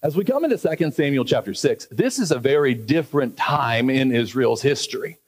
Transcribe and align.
As 0.00 0.16
we 0.16 0.22
come 0.22 0.44
into 0.44 0.56
2 0.56 0.92
Samuel 0.92 1.24
chapter 1.24 1.52
6, 1.52 1.86
this 1.90 2.20
is 2.20 2.30
a 2.30 2.38
very 2.38 2.72
different 2.72 3.36
time 3.36 3.90
in 3.90 4.12
Israel's 4.12 4.62
history. 4.62 5.18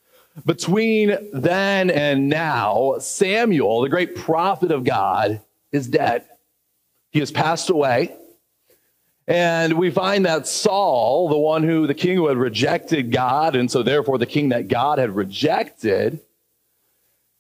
Between 0.47 1.17
then 1.33 1.91
and 1.91 2.29
now, 2.29 2.95
Samuel, 3.01 3.81
the 3.81 3.89
great 3.89 4.15
prophet 4.15 4.71
of 4.71 4.85
God, 4.85 5.41
is 5.73 5.89
dead. 5.89 6.25
He 7.11 7.19
has 7.19 7.33
passed 7.33 7.69
away. 7.69 8.15
And 9.27 9.73
we 9.73 9.91
find 9.91 10.25
that 10.27 10.47
Saul, 10.47 11.29
the 11.29 11.39
one 11.39 11.65
who, 11.65 11.89
the 11.89 11.95
king 11.95 12.17
who 12.17 12.29
had 12.29 12.37
rejected 12.37 13.11
God, 13.11 13.57
and 13.57 13.69
so 13.69 13.83
therefore 13.83 14.19
the 14.19 14.27
king 14.27 14.51
that 14.51 14.69
God 14.69 14.99
had 14.99 15.11
rejected, 15.11 16.21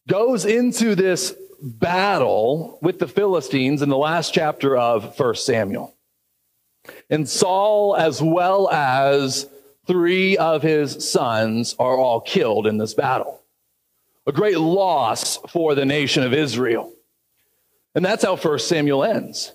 goes 0.08 0.44
into 0.44 0.96
this 0.96 1.32
battle 1.62 2.80
with 2.82 2.98
the 2.98 3.08
Philistines 3.08 3.82
in 3.82 3.88
the 3.88 3.96
last 3.96 4.34
chapter 4.34 4.76
of 4.76 5.16
1 5.16 5.34
Samuel. 5.36 5.94
And 7.08 7.28
Saul, 7.28 7.96
as 7.96 8.22
well 8.22 8.70
as 8.70 9.48
three 9.86 10.36
of 10.36 10.62
his 10.62 11.08
sons, 11.10 11.74
are 11.78 11.96
all 11.96 12.20
killed 12.20 12.66
in 12.66 12.78
this 12.78 12.94
battle. 12.94 13.42
A 14.26 14.32
great 14.32 14.58
loss 14.58 15.38
for 15.48 15.74
the 15.74 15.84
nation 15.84 16.22
of 16.22 16.32
Israel. 16.32 16.92
And 17.94 18.04
that's 18.04 18.24
how 18.24 18.36
1 18.36 18.58
Samuel 18.60 19.04
ends. 19.04 19.52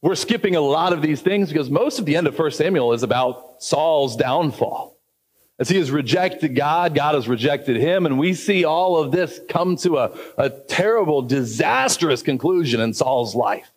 We're 0.00 0.14
skipping 0.14 0.54
a 0.54 0.60
lot 0.60 0.92
of 0.92 1.02
these 1.02 1.20
things 1.20 1.48
because 1.48 1.70
most 1.70 1.98
of 1.98 2.06
the 2.06 2.14
end 2.16 2.28
of 2.28 2.38
1 2.38 2.50
Samuel 2.52 2.92
is 2.92 3.02
about 3.02 3.62
Saul's 3.62 4.14
downfall. 4.14 4.96
As 5.58 5.68
he 5.68 5.76
has 5.78 5.90
rejected 5.90 6.54
God, 6.54 6.94
God 6.94 7.16
has 7.16 7.26
rejected 7.26 7.76
him, 7.76 8.06
and 8.06 8.16
we 8.16 8.32
see 8.34 8.64
all 8.64 8.96
of 8.96 9.10
this 9.10 9.40
come 9.48 9.74
to 9.78 9.98
a, 9.98 10.16
a 10.36 10.50
terrible, 10.50 11.22
disastrous 11.22 12.22
conclusion 12.22 12.80
in 12.80 12.94
Saul's 12.94 13.34
life. 13.34 13.68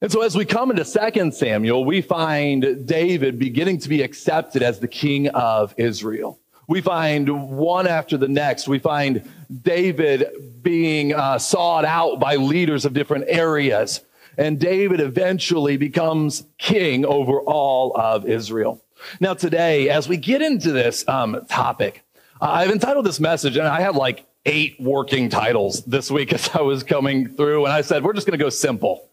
And 0.00 0.12
so, 0.12 0.22
as 0.22 0.36
we 0.36 0.44
come 0.44 0.70
into 0.70 0.84
2 0.84 1.32
Samuel, 1.32 1.84
we 1.84 2.02
find 2.02 2.86
David 2.86 3.36
beginning 3.36 3.78
to 3.78 3.88
be 3.88 4.02
accepted 4.02 4.62
as 4.62 4.78
the 4.78 4.86
king 4.86 5.26
of 5.30 5.74
Israel. 5.76 6.38
We 6.68 6.80
find 6.82 7.56
one 7.56 7.88
after 7.88 8.16
the 8.16 8.28
next. 8.28 8.68
We 8.68 8.78
find 8.78 9.28
David 9.62 10.62
being 10.62 11.14
uh, 11.14 11.38
sought 11.38 11.84
out 11.84 12.20
by 12.20 12.36
leaders 12.36 12.84
of 12.84 12.92
different 12.92 13.24
areas. 13.26 14.02
And 14.36 14.60
David 14.60 15.00
eventually 15.00 15.76
becomes 15.76 16.44
king 16.58 17.04
over 17.04 17.40
all 17.40 17.92
of 17.96 18.24
Israel. 18.24 18.80
Now, 19.18 19.34
today, 19.34 19.88
as 19.88 20.08
we 20.08 20.16
get 20.16 20.42
into 20.42 20.70
this 20.70 21.08
um, 21.08 21.44
topic, 21.48 22.04
I've 22.40 22.70
entitled 22.70 23.04
this 23.04 23.18
message, 23.18 23.56
and 23.56 23.66
I 23.66 23.80
had 23.80 23.96
like 23.96 24.26
eight 24.46 24.76
working 24.78 25.28
titles 25.28 25.84
this 25.86 26.08
week 26.08 26.32
as 26.34 26.50
I 26.54 26.60
was 26.60 26.84
coming 26.84 27.34
through. 27.34 27.64
And 27.64 27.72
I 27.72 27.80
said, 27.80 28.04
we're 28.04 28.12
just 28.12 28.28
going 28.28 28.38
to 28.38 28.44
go 28.44 28.50
simple 28.50 29.07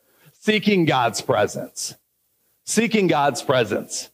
seeking 0.45 0.85
God's 0.85 1.21
presence. 1.21 1.95
Seeking 2.65 3.07
God's 3.07 3.41
presence. 3.41 4.11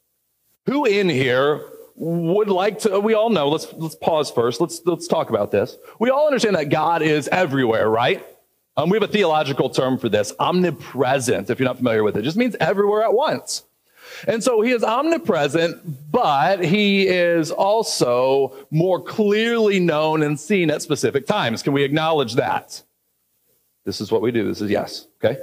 Who 0.66 0.86
in 0.86 1.10
here 1.10 1.68
would 1.96 2.48
like 2.48 2.80
to 2.80 3.00
we 3.00 3.14
all 3.14 3.30
know 3.30 3.50
let's 3.50 3.72
let's 3.74 3.96
pause 3.96 4.32
first. 4.32 4.62
Let's 4.62 4.82
let's 4.86 5.08
talk 5.08 5.30
about 5.30 5.52
this. 5.52 5.78
We 6.00 6.10
all 6.10 6.26
understand 6.28 6.56
that 6.56 6.70
god 6.70 7.02
is 7.02 7.28
everywhere 7.28 7.90
right? 7.90 8.26
Um, 8.78 8.90
we 8.90 8.96
have 8.96 9.04
a 9.04 9.12
theological 9.12 9.70
term 9.70 9.98
for 9.98 10.08
this 10.08 10.34
omnipresent 10.40 11.50
if 11.50 11.60
you're 11.60 11.68
not 11.68 11.78
familiar 11.78 12.04
with 12.04 12.16
it. 12.16 12.20
it 12.20 12.24
just 12.24 12.38
means 12.38 12.56
everywhere 12.60 13.04
at 13.04 13.14
once. 13.14 13.64
And 14.28 14.44
so 14.44 14.62
he 14.62 14.72
is 14.72 14.84
omnipresent 14.84 16.12
but 16.12 16.64
he 16.64 17.08
is 17.08 17.52
also 17.52 18.56
more 18.72 19.02
clearly 19.02 19.80
known 19.80 20.24
and 20.24 20.40
seen 20.40 20.72
at 20.72 20.82
specific 20.82 21.28
times. 21.28 21.62
Can 21.62 21.74
we 21.74 21.84
acknowledge 21.84 22.36
that? 22.36 22.84
This 23.84 24.00
is 24.00 24.12
what 24.12 24.22
we 24.22 24.32
do. 24.32 24.48
This 24.48 24.62
is 24.62 24.72
yes 24.72 25.08
okay 25.24 25.38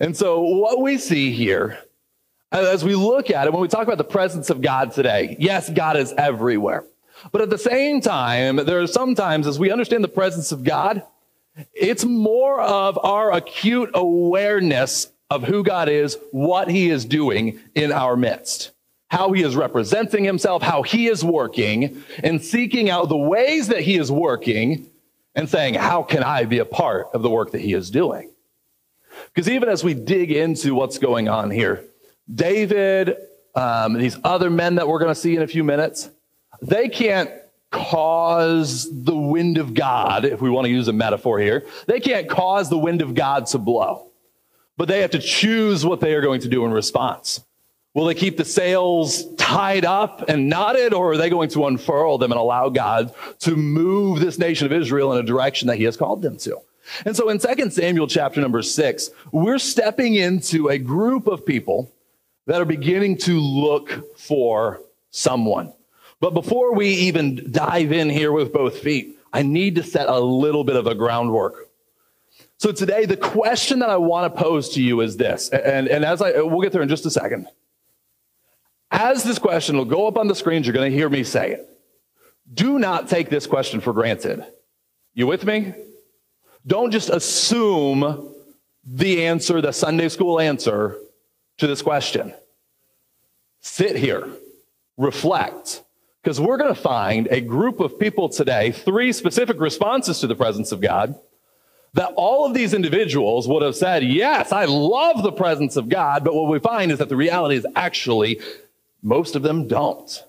and 0.00 0.16
so, 0.16 0.40
what 0.40 0.80
we 0.80 0.98
see 0.98 1.32
here, 1.32 1.78
as 2.52 2.84
we 2.84 2.94
look 2.94 3.30
at 3.30 3.46
it, 3.46 3.52
when 3.52 3.62
we 3.62 3.68
talk 3.68 3.82
about 3.82 3.98
the 3.98 4.04
presence 4.04 4.50
of 4.50 4.60
God 4.60 4.92
today, 4.92 5.36
yes, 5.38 5.68
God 5.68 5.96
is 5.96 6.12
everywhere. 6.16 6.84
But 7.32 7.42
at 7.42 7.50
the 7.50 7.58
same 7.58 8.00
time, 8.00 8.56
there 8.56 8.80
are 8.80 8.86
sometimes, 8.86 9.46
as 9.46 9.58
we 9.58 9.70
understand 9.70 10.04
the 10.04 10.08
presence 10.08 10.52
of 10.52 10.62
God, 10.62 11.02
it's 11.74 12.04
more 12.04 12.60
of 12.60 12.98
our 13.02 13.32
acute 13.32 13.90
awareness 13.94 15.10
of 15.30 15.44
who 15.44 15.62
God 15.62 15.88
is, 15.88 16.16
what 16.30 16.70
He 16.70 16.90
is 16.90 17.04
doing 17.04 17.58
in 17.74 17.92
our 17.92 18.16
midst, 18.16 18.70
how 19.10 19.32
He 19.32 19.42
is 19.42 19.56
representing 19.56 20.24
Himself, 20.24 20.62
how 20.62 20.82
He 20.82 21.08
is 21.08 21.24
working, 21.24 22.02
and 22.22 22.42
seeking 22.42 22.88
out 22.88 23.08
the 23.08 23.16
ways 23.16 23.68
that 23.68 23.80
He 23.80 23.96
is 23.96 24.10
working 24.10 24.88
and 25.34 25.48
saying, 25.48 25.74
How 25.74 26.02
can 26.02 26.22
I 26.22 26.44
be 26.44 26.58
a 26.58 26.64
part 26.64 27.08
of 27.12 27.22
the 27.22 27.30
work 27.30 27.52
that 27.52 27.60
He 27.60 27.74
is 27.74 27.90
doing? 27.90 28.30
Because 29.34 29.48
even 29.48 29.68
as 29.68 29.84
we 29.84 29.94
dig 29.94 30.30
into 30.30 30.74
what's 30.74 30.98
going 30.98 31.28
on 31.28 31.50
here, 31.50 31.84
David, 32.32 33.16
um, 33.54 33.94
these 33.94 34.16
other 34.24 34.50
men 34.50 34.76
that 34.76 34.88
we're 34.88 34.98
going 34.98 35.14
to 35.14 35.20
see 35.20 35.36
in 35.36 35.42
a 35.42 35.46
few 35.46 35.64
minutes, 35.64 36.10
they 36.60 36.88
can't 36.88 37.30
cause 37.70 38.88
the 39.04 39.16
wind 39.16 39.58
of 39.58 39.74
God, 39.74 40.24
if 40.24 40.40
we 40.40 40.50
want 40.50 40.64
to 40.64 40.70
use 40.70 40.88
a 40.88 40.92
metaphor 40.92 41.38
here. 41.38 41.66
They 41.86 42.00
can't 42.00 42.28
cause 42.28 42.70
the 42.70 42.78
wind 42.78 43.02
of 43.02 43.14
God 43.14 43.46
to 43.48 43.58
blow, 43.58 44.10
but 44.76 44.88
they 44.88 45.00
have 45.00 45.10
to 45.12 45.18
choose 45.18 45.84
what 45.84 46.00
they 46.00 46.14
are 46.14 46.22
going 46.22 46.40
to 46.40 46.48
do 46.48 46.64
in 46.64 46.72
response. 46.72 47.44
Will 47.94 48.04
they 48.04 48.14
keep 48.14 48.36
the 48.36 48.44
sails 48.44 49.24
tied 49.36 49.84
up 49.84 50.28
and 50.28 50.48
knotted, 50.48 50.94
or 50.94 51.12
are 51.12 51.16
they 51.16 51.30
going 51.30 51.48
to 51.50 51.66
unfurl 51.66 52.18
them 52.18 52.32
and 52.32 52.38
allow 52.38 52.68
God 52.68 53.12
to 53.40 53.56
move 53.56 54.20
this 54.20 54.38
nation 54.38 54.66
of 54.66 54.72
Israel 54.72 55.12
in 55.12 55.18
a 55.18 55.26
direction 55.26 55.68
that 55.68 55.76
He 55.76 55.84
has 55.84 55.96
called 55.96 56.22
them 56.22 56.36
to? 56.38 56.58
And 57.04 57.16
so 57.16 57.28
in 57.28 57.38
2 57.38 57.70
Samuel 57.70 58.06
chapter 58.06 58.40
number 58.40 58.62
six, 58.62 59.10
we're 59.32 59.58
stepping 59.58 60.14
into 60.14 60.68
a 60.68 60.78
group 60.78 61.26
of 61.26 61.44
people 61.44 61.92
that 62.46 62.60
are 62.60 62.66
beginning 62.66 63.18
to 63.18 63.38
look 63.38 64.18
for 64.18 64.80
someone. 65.10 65.72
But 66.20 66.34
before 66.34 66.74
we 66.74 66.88
even 66.88 67.52
dive 67.52 67.92
in 67.92 68.10
here 68.10 68.32
with 68.32 68.52
both 68.52 68.78
feet, 68.78 69.18
I 69.32 69.42
need 69.42 69.76
to 69.76 69.82
set 69.82 70.08
a 70.08 70.18
little 70.18 70.64
bit 70.64 70.76
of 70.76 70.86
a 70.86 70.94
groundwork. 70.94 71.68
So 72.56 72.72
today, 72.72 73.04
the 73.06 73.16
question 73.16 73.78
that 73.80 73.90
I 73.90 73.98
want 73.98 74.34
to 74.34 74.42
pose 74.42 74.70
to 74.70 74.82
you 74.82 75.00
is 75.00 75.16
this, 75.16 75.48
and, 75.50 75.86
and 75.86 76.04
as 76.04 76.20
I, 76.20 76.40
we'll 76.40 76.60
get 76.60 76.72
there 76.72 76.82
in 76.82 76.88
just 76.88 77.06
a 77.06 77.10
second. 77.10 77.46
As 78.90 79.22
this 79.22 79.38
question 79.38 79.76
will 79.76 79.84
go 79.84 80.08
up 80.08 80.16
on 80.16 80.26
the 80.26 80.34
screens, 80.34 80.66
you're 80.66 80.74
going 80.74 80.90
to 80.90 80.96
hear 80.96 81.08
me 81.08 81.22
say 81.22 81.52
it. 81.52 81.68
Do 82.52 82.78
not 82.78 83.08
take 83.08 83.28
this 83.28 83.46
question 83.46 83.80
for 83.80 83.92
granted. 83.92 84.44
You 85.14 85.26
with 85.26 85.44
me? 85.44 85.74
Don't 86.66 86.90
just 86.90 87.10
assume 87.10 88.34
the 88.84 89.26
answer, 89.26 89.60
the 89.60 89.72
Sunday 89.72 90.08
school 90.08 90.40
answer 90.40 90.96
to 91.58 91.66
this 91.66 91.82
question. 91.82 92.34
Sit 93.60 93.96
here, 93.96 94.28
reflect, 94.96 95.82
because 96.22 96.40
we're 96.40 96.56
going 96.56 96.74
to 96.74 96.80
find 96.80 97.26
a 97.28 97.40
group 97.40 97.80
of 97.80 97.98
people 97.98 98.28
today, 98.28 98.72
three 98.72 99.12
specific 99.12 99.60
responses 99.60 100.20
to 100.20 100.26
the 100.26 100.36
presence 100.36 100.72
of 100.72 100.80
God, 100.80 101.18
that 101.94 102.12
all 102.16 102.46
of 102.46 102.54
these 102.54 102.74
individuals 102.74 103.48
would 103.48 103.62
have 103.62 103.74
said, 103.74 104.04
Yes, 104.04 104.52
I 104.52 104.66
love 104.66 105.22
the 105.22 105.32
presence 105.32 105.76
of 105.76 105.88
God, 105.88 106.22
but 106.24 106.34
what 106.34 106.50
we 106.50 106.58
find 106.58 106.92
is 106.92 106.98
that 106.98 107.08
the 107.08 107.16
reality 107.16 107.56
is 107.56 107.66
actually 107.74 108.40
most 109.02 109.36
of 109.36 109.42
them 109.42 109.66
don't. 109.66 110.24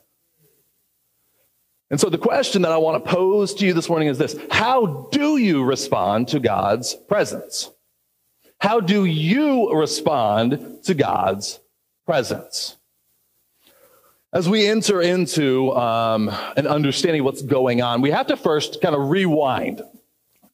And 1.91 1.99
so 1.99 2.09
the 2.09 2.17
question 2.17 2.61
that 2.61 2.71
I 2.71 2.77
want 2.77 3.03
to 3.03 3.11
pose 3.11 3.53
to 3.55 3.65
you 3.65 3.73
this 3.73 3.89
morning 3.89 4.07
is 4.07 4.17
this 4.17 4.35
How 4.51 5.07
do 5.11 5.37
you 5.37 5.63
respond 5.63 6.27
to 6.29 6.39
God's 6.39 6.93
presence? 6.93 7.71
How 8.59 8.79
do 8.79 9.05
you 9.05 9.73
respond 9.73 10.83
to 10.83 10.93
God's 10.93 11.59
presence? 12.05 12.75
As 14.31 14.47
we 14.47 14.67
enter 14.67 15.01
into 15.01 15.71
um, 15.71 16.29
an 16.55 16.67
understanding 16.67 17.21
of 17.21 17.25
what's 17.25 17.41
going 17.41 17.81
on, 17.81 18.01
we 18.01 18.11
have 18.11 18.27
to 18.27 18.37
first 18.37 18.79
kind 18.79 18.93
of 18.93 19.09
rewind 19.09 19.81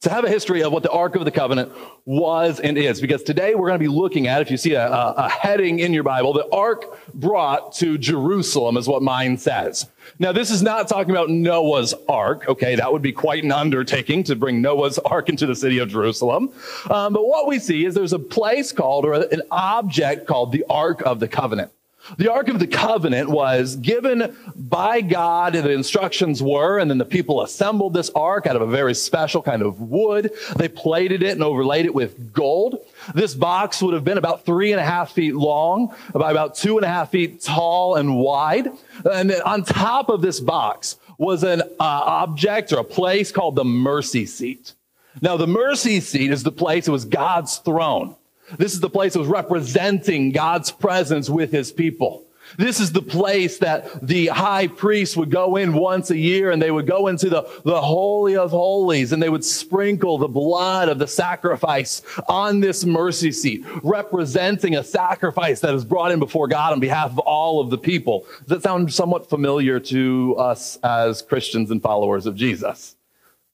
to 0.01 0.09
have 0.09 0.23
a 0.23 0.29
history 0.29 0.63
of 0.63 0.71
what 0.71 0.83
the 0.83 0.91
Ark 0.91 1.15
of 1.15 1.25
the 1.25 1.31
Covenant 1.31 1.71
was 2.05 2.59
and 2.59 2.77
is. 2.77 3.01
Because 3.01 3.23
today 3.23 3.55
we're 3.55 3.67
going 3.67 3.79
to 3.79 3.83
be 3.83 3.87
looking 3.87 4.27
at, 4.27 4.41
if 4.41 4.51
you 4.51 4.57
see 4.57 4.73
a, 4.73 4.87
a, 4.87 5.29
heading 5.29 5.79
in 5.79 5.93
your 5.93 6.03
Bible, 6.03 6.33
the 6.33 6.47
Ark 6.51 6.99
brought 7.13 7.73
to 7.75 7.97
Jerusalem 7.97 8.77
is 8.77 8.87
what 8.87 9.01
mine 9.01 9.37
says. 9.37 9.87
Now, 10.19 10.31
this 10.31 10.51
is 10.51 10.61
not 10.61 10.87
talking 10.87 11.11
about 11.11 11.29
Noah's 11.29 11.93
Ark. 12.07 12.47
Okay, 12.47 12.75
that 12.75 12.91
would 12.91 13.01
be 13.01 13.11
quite 13.11 13.43
an 13.43 13.51
undertaking 13.51 14.23
to 14.25 14.35
bring 14.35 14.61
Noah's 14.61 14.99
Ark 14.99 15.29
into 15.29 15.45
the 15.45 15.55
city 15.55 15.79
of 15.79 15.89
Jerusalem. 15.89 16.51
Um, 16.89 17.13
but 17.13 17.25
what 17.25 17.47
we 17.47 17.57
see 17.59 17.85
is 17.85 17.95
there's 17.95 18.13
a 18.13 18.19
place 18.19 18.71
called, 18.71 19.05
or 19.05 19.13
an 19.13 19.41
object 19.49 20.27
called 20.27 20.51
the 20.51 20.65
Ark 20.69 21.01
of 21.01 21.19
the 21.19 21.27
Covenant. 21.27 21.71
The 22.17 22.31
Ark 22.31 22.49
of 22.49 22.59
the 22.59 22.67
Covenant 22.67 23.29
was 23.29 23.75
given 23.75 24.35
by 24.55 25.01
God, 25.01 25.53
the 25.53 25.71
instructions 25.71 26.41
were, 26.41 26.77
and 26.77 26.89
then 26.89 26.97
the 26.97 27.05
people 27.05 27.41
assembled 27.41 27.93
this 27.93 28.11
ark 28.11 28.45
out 28.45 28.55
of 28.55 28.61
a 28.61 28.67
very 28.67 28.93
special 28.93 29.41
kind 29.41 29.61
of 29.61 29.81
wood. 29.81 30.31
They 30.55 30.67
plated 30.67 31.23
it 31.23 31.31
and 31.31 31.43
overlaid 31.43 31.85
it 31.85 31.95
with 31.95 32.31
gold. 32.31 32.77
This 33.13 33.33
box 33.33 33.81
would 33.81 33.93
have 33.93 34.03
been 34.03 34.17
about 34.17 34.45
three 34.45 34.71
and 34.71 34.79
a 34.79 34.85
half 34.85 35.13
feet 35.13 35.35
long, 35.35 35.95
about, 36.13 36.31
about 36.31 36.55
two 36.55 36.77
and 36.77 36.85
a 36.85 36.89
half 36.89 37.11
feet 37.11 37.41
tall 37.41 37.95
and 37.95 38.17
wide. 38.17 38.67
And 39.03 39.29
then 39.29 39.41
on 39.41 39.63
top 39.63 40.09
of 40.09 40.21
this 40.21 40.39
box 40.39 40.97
was 41.17 41.43
an 41.43 41.61
uh, 41.61 41.65
object 41.79 42.71
or 42.71 42.79
a 42.79 42.83
place 42.83 43.31
called 43.31 43.55
the 43.55 43.65
mercy 43.65 44.25
seat. 44.25 44.73
Now, 45.21 45.37
the 45.37 45.47
mercy 45.47 46.01
seat 46.01 46.31
is 46.31 46.43
the 46.43 46.51
place, 46.51 46.87
it 46.87 46.91
was 46.91 47.05
God's 47.05 47.57
throne. 47.57 48.15
This 48.57 48.73
is 48.73 48.79
the 48.79 48.89
place 48.89 49.13
that 49.13 49.19
was 49.19 49.27
representing 49.27 50.31
God's 50.31 50.71
presence 50.71 51.29
with 51.29 51.51
his 51.51 51.71
people. 51.71 52.25
This 52.57 52.79
is 52.79 52.91
the 52.91 53.01
place 53.01 53.57
that 53.57 54.05
the 54.05 54.27
high 54.27 54.67
priest 54.67 55.17
would 55.17 55.31
go 55.31 55.55
in 55.55 55.73
once 55.73 56.09
a 56.11 56.17
year 56.17 56.51
and 56.51 56.61
they 56.61 56.71
would 56.71 56.87
go 56.87 57.07
into 57.07 57.29
the, 57.29 57.43
the 57.63 57.81
Holy 57.81 58.37
of 58.37 58.51
Holies 58.51 59.11
and 59.11 59.21
they 59.21 59.29
would 59.29 59.43
sprinkle 59.43 60.17
the 60.17 60.27
blood 60.27 60.87
of 60.87 60.99
the 60.99 61.07
sacrifice 61.07 62.01
on 62.27 62.59
this 62.59 62.85
mercy 62.85 63.31
seat, 63.31 63.65
representing 63.83 64.75
a 64.75 64.83
sacrifice 64.83 65.59
that 65.61 65.73
is 65.73 65.83
brought 65.83 66.11
in 66.11 66.19
before 66.19 66.47
God 66.47 66.73
on 66.73 66.79
behalf 66.79 67.11
of 67.11 67.19
all 67.19 67.59
of 67.59 67.69
the 67.69 67.77
people. 67.77 68.25
Does 68.39 68.47
that 68.47 68.63
sound 68.63 68.93
somewhat 68.93 69.29
familiar 69.29 69.79
to 69.81 70.35
us 70.37 70.77
as 70.83 71.21
Christians 71.21 71.71
and 71.71 71.81
followers 71.81 72.25
of 72.25 72.35
Jesus? 72.35 72.95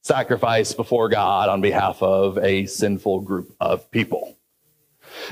Sacrifice 0.02 0.72
before 0.72 1.08
God 1.08 1.48
on 1.48 1.60
behalf 1.60 2.02
of 2.02 2.36
a 2.38 2.66
sinful 2.66 3.20
group 3.20 3.54
of 3.60 3.90
people. 3.90 4.36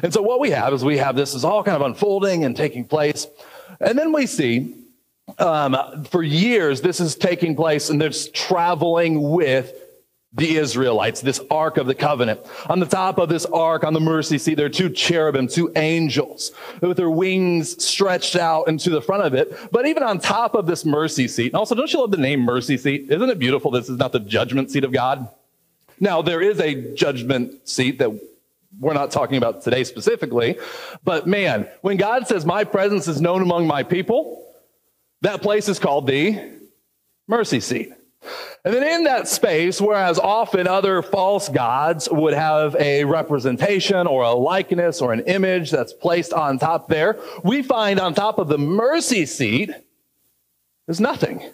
And 0.02 0.12
so 0.12 0.22
what 0.22 0.40
we 0.40 0.50
have 0.50 0.72
is 0.72 0.84
we 0.84 0.98
have 0.98 1.16
this 1.16 1.34
is 1.34 1.44
all 1.44 1.62
kind 1.62 1.76
of 1.76 1.82
unfolding 1.82 2.44
and 2.44 2.56
taking 2.56 2.84
place. 2.84 3.26
And 3.80 3.98
then 3.98 4.12
we 4.12 4.26
see 4.26 4.76
um, 5.38 6.04
for 6.04 6.22
years 6.22 6.80
this 6.80 7.00
is 7.00 7.14
taking 7.14 7.56
place 7.56 7.90
and 7.90 8.00
there's 8.00 8.28
traveling 8.30 9.30
with 9.30 9.74
the 10.32 10.56
Israelites, 10.56 11.20
this 11.20 11.40
Ark 11.50 11.76
of 11.76 11.86
the 11.86 11.94
Covenant. 11.94 12.40
On 12.68 12.78
the 12.78 12.86
top 12.86 13.18
of 13.18 13.28
this 13.28 13.44
Ark, 13.46 13.82
on 13.82 13.94
the 13.94 14.00
mercy 14.00 14.38
seat, 14.38 14.54
there 14.54 14.66
are 14.66 14.68
two 14.68 14.88
cherubim, 14.88 15.48
two 15.48 15.72
angels 15.74 16.52
with 16.80 16.96
their 16.96 17.10
wings 17.10 17.84
stretched 17.84 18.36
out 18.36 18.68
into 18.68 18.90
the 18.90 19.02
front 19.02 19.24
of 19.24 19.34
it. 19.34 19.52
But 19.72 19.86
even 19.86 20.04
on 20.04 20.20
top 20.20 20.54
of 20.54 20.66
this 20.66 20.84
mercy 20.84 21.26
seat, 21.26 21.46
and 21.46 21.56
also 21.56 21.74
don't 21.74 21.92
you 21.92 22.00
love 22.00 22.12
the 22.12 22.16
name 22.16 22.40
mercy 22.40 22.76
seat? 22.76 23.10
Isn't 23.10 23.28
it 23.28 23.40
beautiful? 23.40 23.72
This 23.72 23.88
is 23.88 23.98
not 23.98 24.12
the 24.12 24.20
judgment 24.20 24.70
seat 24.70 24.84
of 24.84 24.92
God. 24.92 25.28
Now, 25.98 26.22
there 26.22 26.40
is 26.40 26.60
a 26.60 26.94
judgment 26.94 27.68
seat 27.68 27.98
that 27.98 28.10
we're 28.78 28.94
not 28.94 29.10
talking 29.10 29.36
about 29.36 29.62
today 29.62 29.84
specifically, 29.84 30.58
but 31.02 31.26
man, 31.26 31.68
when 31.80 31.96
God 31.96 32.26
says, 32.26 32.46
My 32.46 32.64
presence 32.64 33.08
is 33.08 33.20
known 33.20 33.42
among 33.42 33.66
my 33.66 33.82
people, 33.82 34.54
that 35.22 35.42
place 35.42 35.68
is 35.68 35.78
called 35.78 36.06
the 36.06 36.60
mercy 37.26 37.60
seat. 37.60 37.92
And 38.64 38.74
then 38.74 38.82
in 38.82 39.04
that 39.04 39.26
space, 39.26 39.80
whereas 39.80 40.18
often 40.18 40.66
other 40.66 41.00
false 41.00 41.48
gods 41.48 42.08
would 42.10 42.34
have 42.34 42.76
a 42.78 43.04
representation 43.04 44.06
or 44.06 44.22
a 44.22 44.32
likeness 44.32 45.00
or 45.00 45.14
an 45.14 45.20
image 45.20 45.70
that's 45.70 45.94
placed 45.94 46.34
on 46.34 46.58
top 46.58 46.88
there, 46.88 47.18
we 47.42 47.62
find 47.62 47.98
on 47.98 48.12
top 48.12 48.38
of 48.38 48.48
the 48.48 48.58
mercy 48.58 49.24
seat, 49.24 49.70
there's 50.86 51.00
nothing. 51.00 51.50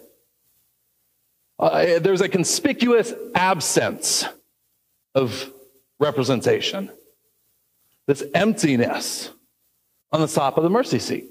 Uh, 1.57 1.99
there's 1.99 2.21
a 2.21 2.27
conspicuous 2.27 3.13
absence 3.33 4.25
of 5.15 5.51
representation 5.99 6.91
this 8.07 8.23
emptiness 8.33 9.29
on 10.11 10.21
the 10.21 10.27
top 10.27 10.57
of 10.57 10.63
the 10.63 10.69
mercy 10.69 10.99
seat. 10.99 11.25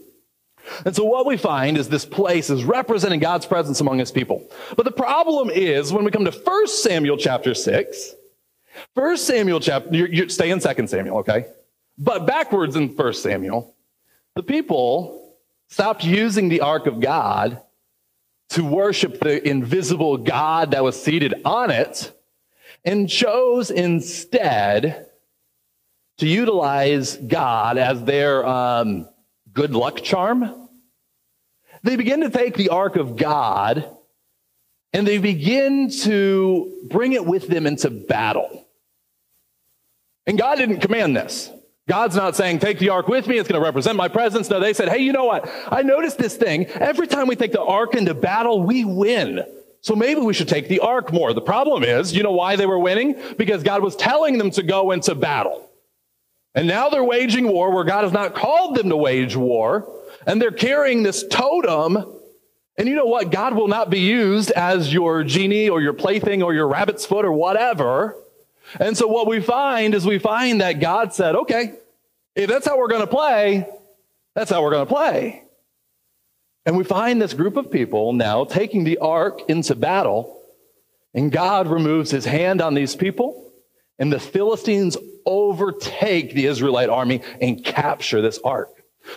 And 0.84 0.94
so 0.94 1.04
what 1.04 1.26
we 1.26 1.36
find 1.36 1.78
is 1.78 1.88
this 1.88 2.04
place 2.04 2.50
is 2.50 2.64
representing 2.64 3.20
God's 3.20 3.46
presence 3.46 3.80
among 3.80 3.98
his 3.98 4.12
people. 4.12 4.48
But 4.76 4.84
the 4.84 4.92
problem 4.92 5.48
is 5.50 5.92
when 5.92 6.04
we 6.04 6.10
come 6.10 6.24
to 6.24 6.30
1 6.30 6.66
Samuel 6.68 7.16
chapter 7.16 7.54
6, 7.54 8.14
1 8.94 9.16
Samuel 9.16 9.60
chapter, 9.60 9.94
you, 9.94 10.06
you 10.06 10.28
stay 10.28 10.50
in 10.50 10.60
2 10.60 10.86
Samuel, 10.86 11.18
okay? 11.18 11.46
But 11.98 12.26
backwards 12.26 12.76
in 12.76 12.88
1 12.88 13.12
Samuel, 13.14 13.74
the 14.34 14.42
people 14.42 15.34
stopped 15.68 16.04
using 16.04 16.48
the 16.48 16.60
ark 16.60 16.86
of 16.86 17.00
God 17.00 17.60
to 18.50 18.64
worship 18.64 19.20
the 19.20 19.46
invisible 19.46 20.18
God 20.18 20.72
that 20.72 20.84
was 20.84 21.00
seated 21.00 21.34
on 21.44 21.70
it 21.70 22.12
and 22.84 23.08
chose 23.08 23.70
instead 23.70 25.06
to 26.18 26.26
utilize 26.26 27.16
God 27.16 27.78
as 27.78 28.02
their 28.04 28.46
um, 28.46 29.08
good 29.52 29.72
luck 29.72 30.02
charm. 30.02 30.68
They 31.82 31.96
begin 31.96 32.20
to 32.22 32.30
take 32.30 32.56
the 32.56 32.70
ark 32.70 32.96
of 32.96 33.16
God 33.16 33.88
and 34.92 35.06
they 35.06 35.18
begin 35.18 35.90
to 35.90 36.72
bring 36.88 37.12
it 37.12 37.26
with 37.26 37.48
them 37.48 37.66
into 37.66 37.90
battle. 37.90 38.66
And 40.26 40.38
God 40.38 40.56
didn't 40.56 40.80
command 40.80 41.16
this. 41.16 41.50
God's 41.88 42.16
not 42.16 42.34
saying, 42.34 42.58
take 42.58 42.80
the 42.80 42.88
ark 42.88 43.06
with 43.06 43.28
me, 43.28 43.38
it's 43.38 43.48
going 43.48 43.60
to 43.60 43.64
represent 43.64 43.96
my 43.96 44.08
presence. 44.08 44.50
No, 44.50 44.58
they 44.58 44.72
said, 44.72 44.88
hey, 44.88 44.98
you 44.98 45.12
know 45.12 45.24
what? 45.24 45.48
I 45.68 45.82
noticed 45.82 46.18
this 46.18 46.36
thing. 46.36 46.66
Every 46.66 47.06
time 47.06 47.28
we 47.28 47.36
take 47.36 47.52
the 47.52 47.62
ark 47.62 47.94
into 47.94 48.12
battle, 48.12 48.60
we 48.62 48.84
win. 48.84 49.44
So 49.82 49.94
maybe 49.94 50.20
we 50.20 50.34
should 50.34 50.48
take 50.48 50.68
the 50.68 50.80
ark 50.80 51.12
more. 51.12 51.32
The 51.32 51.40
problem 51.40 51.84
is, 51.84 52.12
you 52.12 52.24
know 52.24 52.32
why 52.32 52.56
they 52.56 52.66
were 52.66 52.78
winning? 52.78 53.14
Because 53.38 53.62
God 53.62 53.82
was 53.82 53.94
telling 53.94 54.38
them 54.38 54.50
to 54.52 54.64
go 54.64 54.90
into 54.90 55.14
battle. 55.14 55.65
And 56.56 56.66
now 56.66 56.88
they're 56.88 57.04
waging 57.04 57.46
war 57.46 57.70
where 57.70 57.84
God 57.84 58.04
has 58.04 58.12
not 58.12 58.34
called 58.34 58.74
them 58.76 58.88
to 58.88 58.96
wage 58.96 59.36
war. 59.36 59.92
And 60.26 60.40
they're 60.40 60.50
carrying 60.50 61.02
this 61.02 61.22
totem. 61.28 61.98
And 62.78 62.88
you 62.88 62.96
know 62.96 63.04
what? 63.06 63.30
God 63.30 63.54
will 63.54 63.68
not 63.68 63.90
be 63.90 64.00
used 64.00 64.50
as 64.52 64.92
your 64.92 65.22
genie 65.22 65.68
or 65.68 65.82
your 65.82 65.92
plaything 65.92 66.42
or 66.42 66.54
your 66.54 66.66
rabbit's 66.66 67.04
foot 67.04 67.26
or 67.26 67.32
whatever. 67.32 68.16
And 68.80 68.96
so 68.96 69.06
what 69.06 69.28
we 69.28 69.40
find 69.40 69.94
is 69.94 70.06
we 70.06 70.18
find 70.18 70.62
that 70.62 70.80
God 70.80 71.12
said, 71.12 71.36
okay, 71.36 71.74
if 72.34 72.48
that's 72.48 72.66
how 72.66 72.78
we're 72.78 72.88
going 72.88 73.02
to 73.02 73.06
play, 73.06 73.66
that's 74.34 74.50
how 74.50 74.62
we're 74.62 74.72
going 74.72 74.86
to 74.86 74.92
play. 74.92 75.42
And 76.64 76.76
we 76.76 76.84
find 76.84 77.20
this 77.22 77.32
group 77.34 77.56
of 77.56 77.70
people 77.70 78.12
now 78.12 78.44
taking 78.44 78.82
the 78.84 78.98
ark 78.98 79.42
into 79.48 79.74
battle, 79.74 80.42
and 81.14 81.30
God 81.30 81.68
removes 81.68 82.10
his 82.10 82.24
hand 82.24 82.60
on 82.60 82.74
these 82.74 82.96
people, 82.96 83.52
and 83.98 84.12
the 84.12 84.18
Philistines 84.18 84.96
overtake 85.26 86.32
the 86.34 86.46
Israelite 86.46 86.88
army 86.88 87.22
and 87.40 87.62
capture 87.64 88.22
this 88.22 88.38
ark. 88.44 88.70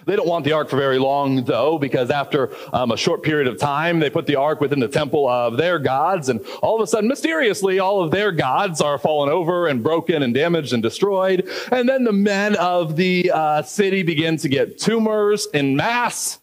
They 0.05 0.15
don't 0.15 0.27
want 0.27 0.45
the 0.45 0.51
ark 0.53 0.69
for 0.69 0.77
very 0.77 0.99
long, 0.99 1.45
though, 1.45 1.77
because 1.77 2.09
after 2.09 2.51
um, 2.73 2.91
a 2.91 2.97
short 2.97 3.23
period 3.23 3.47
of 3.47 3.59
time, 3.59 3.99
they 3.99 4.09
put 4.09 4.25
the 4.25 4.35
ark 4.35 4.61
within 4.61 4.79
the 4.79 4.87
temple 4.87 5.27
of 5.27 5.57
their 5.57 5.79
gods, 5.79 6.29
and 6.29 6.45
all 6.61 6.75
of 6.75 6.81
a 6.81 6.87
sudden, 6.87 7.07
mysteriously, 7.07 7.79
all 7.79 8.03
of 8.03 8.11
their 8.11 8.31
gods 8.31 8.81
are 8.81 8.97
fallen 8.97 9.29
over 9.29 9.67
and 9.67 9.83
broken 9.83 10.23
and 10.23 10.33
damaged 10.33 10.73
and 10.73 10.83
destroyed. 10.83 11.49
And 11.71 11.87
then 11.87 12.03
the 12.03 12.13
men 12.13 12.55
of 12.55 12.95
the 12.95 13.31
uh, 13.33 13.61
city 13.63 14.03
begin 14.03 14.37
to 14.37 14.49
get 14.49 14.77
tumors 14.77 15.47
in 15.53 15.75
mass. 15.75 16.39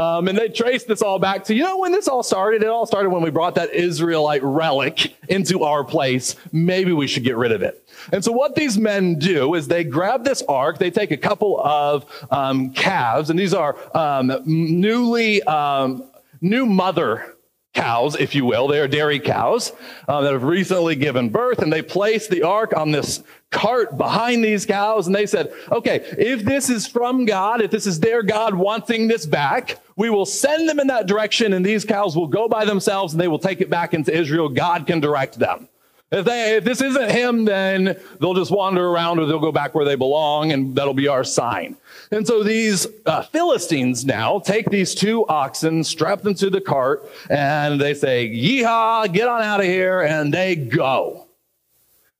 Um, 0.00 0.28
and 0.28 0.38
they 0.38 0.48
trace 0.48 0.84
this 0.84 1.02
all 1.02 1.18
back 1.18 1.44
to, 1.44 1.54
you 1.54 1.62
know, 1.62 1.76
when 1.76 1.92
this 1.92 2.08
all 2.08 2.22
started? 2.22 2.62
It 2.62 2.68
all 2.68 2.86
started 2.86 3.10
when 3.10 3.20
we 3.20 3.30
brought 3.30 3.54
that 3.56 3.74
Israelite 3.74 4.42
relic 4.42 5.14
into 5.28 5.62
our 5.62 5.84
place. 5.84 6.36
Maybe 6.52 6.92
we 6.92 7.06
should 7.06 7.22
get 7.22 7.36
rid 7.36 7.52
of 7.52 7.60
it. 7.60 7.86
And 8.10 8.24
so 8.24 8.32
what 8.32 8.54
these 8.54 8.78
men 8.78 9.18
do 9.18 9.54
is 9.54 9.68
they 9.68 9.84
grab 9.84 10.24
this 10.24 10.42
ark, 10.48 10.78
they 10.78 10.90
take 10.90 11.10
a 11.10 11.18
couple 11.18 11.60
of 11.60 12.06
um, 12.30 12.70
calves, 12.70 13.28
and 13.28 13.38
these 13.38 13.52
are 13.52 13.76
um, 13.94 14.32
newly, 14.46 15.42
um, 15.42 16.04
new 16.40 16.64
mother 16.64 17.36
cows, 17.72 18.16
if 18.16 18.34
you 18.34 18.44
will. 18.44 18.66
They 18.68 18.80
are 18.80 18.88
dairy 18.88 19.20
cows 19.20 19.72
uh, 20.08 20.20
that 20.22 20.32
have 20.32 20.42
recently 20.42 20.96
given 20.96 21.28
birth, 21.28 21.60
and 21.60 21.72
they 21.72 21.82
placed 21.82 22.30
the 22.30 22.42
ark 22.42 22.76
on 22.76 22.90
this 22.90 23.22
cart 23.50 23.96
behind 23.96 24.44
these 24.44 24.66
cows, 24.66 25.06
and 25.06 25.14
they 25.14 25.26
said, 25.26 25.52
okay, 25.70 26.04
if 26.18 26.44
this 26.44 26.68
is 26.68 26.86
from 26.86 27.24
God, 27.24 27.60
if 27.60 27.70
this 27.70 27.86
is 27.86 28.00
their 28.00 28.22
God 28.22 28.54
wanting 28.54 29.08
this 29.08 29.26
back, 29.26 29.78
we 29.96 30.10
will 30.10 30.26
send 30.26 30.68
them 30.68 30.80
in 30.80 30.88
that 30.88 31.06
direction, 31.06 31.52
and 31.52 31.64
these 31.64 31.84
cows 31.84 32.16
will 32.16 32.28
go 32.28 32.48
by 32.48 32.64
themselves, 32.64 33.12
and 33.12 33.20
they 33.20 33.28
will 33.28 33.38
take 33.38 33.60
it 33.60 33.70
back 33.70 33.94
into 33.94 34.12
Israel. 34.12 34.48
God 34.48 34.86
can 34.86 35.00
direct 35.00 35.38
them. 35.38 35.68
If, 36.12 36.24
they, 36.24 36.56
if 36.56 36.64
this 36.64 36.80
isn't 36.80 37.10
him, 37.12 37.44
then 37.44 37.96
they'll 38.18 38.34
just 38.34 38.50
wander 38.50 38.84
around 38.84 39.20
or 39.20 39.26
they'll 39.26 39.38
go 39.38 39.52
back 39.52 39.76
where 39.76 39.84
they 39.84 39.94
belong, 39.94 40.50
and 40.50 40.74
that'll 40.74 40.94
be 40.94 41.06
our 41.06 41.22
sign. 41.22 41.76
And 42.12 42.26
so 42.26 42.42
these 42.42 42.88
uh, 43.06 43.22
Philistines 43.22 44.04
now 44.04 44.40
take 44.40 44.68
these 44.68 44.94
two 44.94 45.26
oxen, 45.28 45.84
strap 45.84 46.22
them 46.22 46.34
to 46.34 46.50
the 46.50 46.60
cart, 46.60 47.08
and 47.28 47.80
they 47.80 47.94
say, 47.94 48.28
Yeehaw, 48.28 49.12
get 49.12 49.28
on 49.28 49.42
out 49.42 49.60
of 49.60 49.66
here, 49.66 50.00
and 50.00 50.34
they 50.34 50.56
go. 50.56 51.28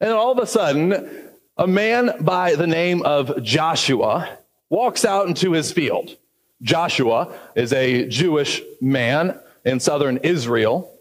And 0.01 0.13
all 0.13 0.31
of 0.31 0.39
a 0.39 0.47
sudden, 0.47 1.31
a 1.57 1.67
man 1.67 2.13
by 2.21 2.55
the 2.55 2.69
name 2.69 3.03
of 3.03 3.43
Joshua 3.43 4.39
walks 4.69 5.05
out 5.05 5.27
into 5.27 5.53
his 5.53 5.73
field. 5.73 6.17
Joshua 6.63 7.35
is 7.57 7.73
a 7.73 8.07
Jewish 8.09 8.63
man 8.81 9.39
in 9.65 9.81
southern 9.81 10.19
Israel. 10.19 10.93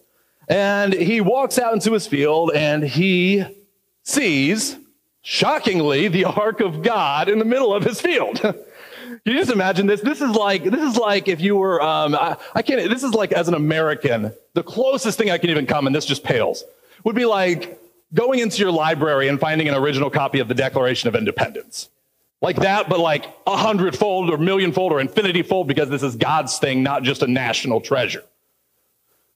And 0.48 0.94
he 0.94 1.22
walks 1.22 1.60
out 1.60 1.74
into 1.74 1.94
his 1.94 2.08
field 2.08 2.52
and 2.56 2.84
he 2.84 3.46
sees, 4.04 4.78
shockingly, 5.22 6.08
the 6.08 6.26
ark 6.26 6.60
of 6.60 6.82
God 6.82 7.30
in 7.30 7.38
the 7.38 7.46
middle 7.46 7.74
of 7.74 7.84
his 7.84 8.02
field. 8.02 8.42
You 9.26 9.34
just 9.34 9.52
imagine 9.52 9.88
this? 9.88 10.02
This 10.02 10.22
is 10.22 10.32
like 10.32 10.64
this 10.64 10.82
is 10.82 10.98
like 10.98 11.28
if 11.28 11.42
you 11.42 11.58
were 11.58 11.82
um, 11.82 12.16
I, 12.16 12.38
I, 12.56 12.62
can't. 12.62 12.90
This 12.90 13.04
is 13.04 13.14
like 13.14 13.32
as 13.32 13.48
an 13.48 13.54
American, 13.54 14.34
the 14.54 14.64
closest 14.64 15.18
thing 15.18 15.30
I 15.30 15.38
can 15.38 15.50
even 15.50 15.66
come, 15.66 15.88
and 15.88 15.96
this 15.96 16.06
just 16.06 16.24
pales, 16.24 16.64
would 17.04 17.16
be 17.16 17.26
like 17.26 17.80
going 18.14 18.40
into 18.40 18.58
your 18.60 18.72
library 18.72 19.28
and 19.28 19.40
finding 19.40 19.68
an 19.68 19.76
original 19.76 20.10
copy 20.10 20.40
of 20.40 20.48
the 20.48 20.54
Declaration 20.54 21.08
of 21.10 21.16
Independence, 21.16 21.90
like 22.42 22.58
that, 22.58 22.90
but 22.90 23.00
like 23.00 23.26
a 23.46 23.58
hundredfold 23.58 24.30
or 24.30 24.38
millionfold 24.38 24.92
or 24.92 25.00
infinity 25.00 25.44
fold 25.44 25.68
because 25.68 25.90
this 25.90 26.04
is 26.04 26.16
God's 26.16 26.58
thing, 26.58 26.82
not 26.82 27.04
just 27.04 27.22
a 27.22 27.28
national 27.28 27.82
treasure. 27.82 28.24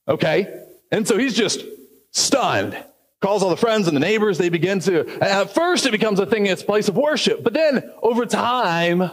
Okay, 0.08 0.62
and 0.90 1.06
so 1.06 1.18
he's 1.18 1.34
just 1.34 1.64
stunned, 2.10 2.76
calls 3.20 3.42
all 3.42 3.50
the 3.50 3.56
friends 3.56 3.86
and 3.86 3.96
the 3.96 4.00
neighbors. 4.00 4.38
They 4.38 4.48
begin 4.48 4.80
to, 4.80 5.06
at 5.22 5.54
first, 5.54 5.86
it 5.86 5.92
becomes 5.92 6.20
a 6.20 6.26
thing, 6.26 6.46
it's 6.46 6.62
a 6.62 6.66
place 6.66 6.88
of 6.88 6.96
worship. 6.96 7.42
But 7.42 7.52
then 7.52 7.92
over 8.02 8.26
time, 8.26 9.10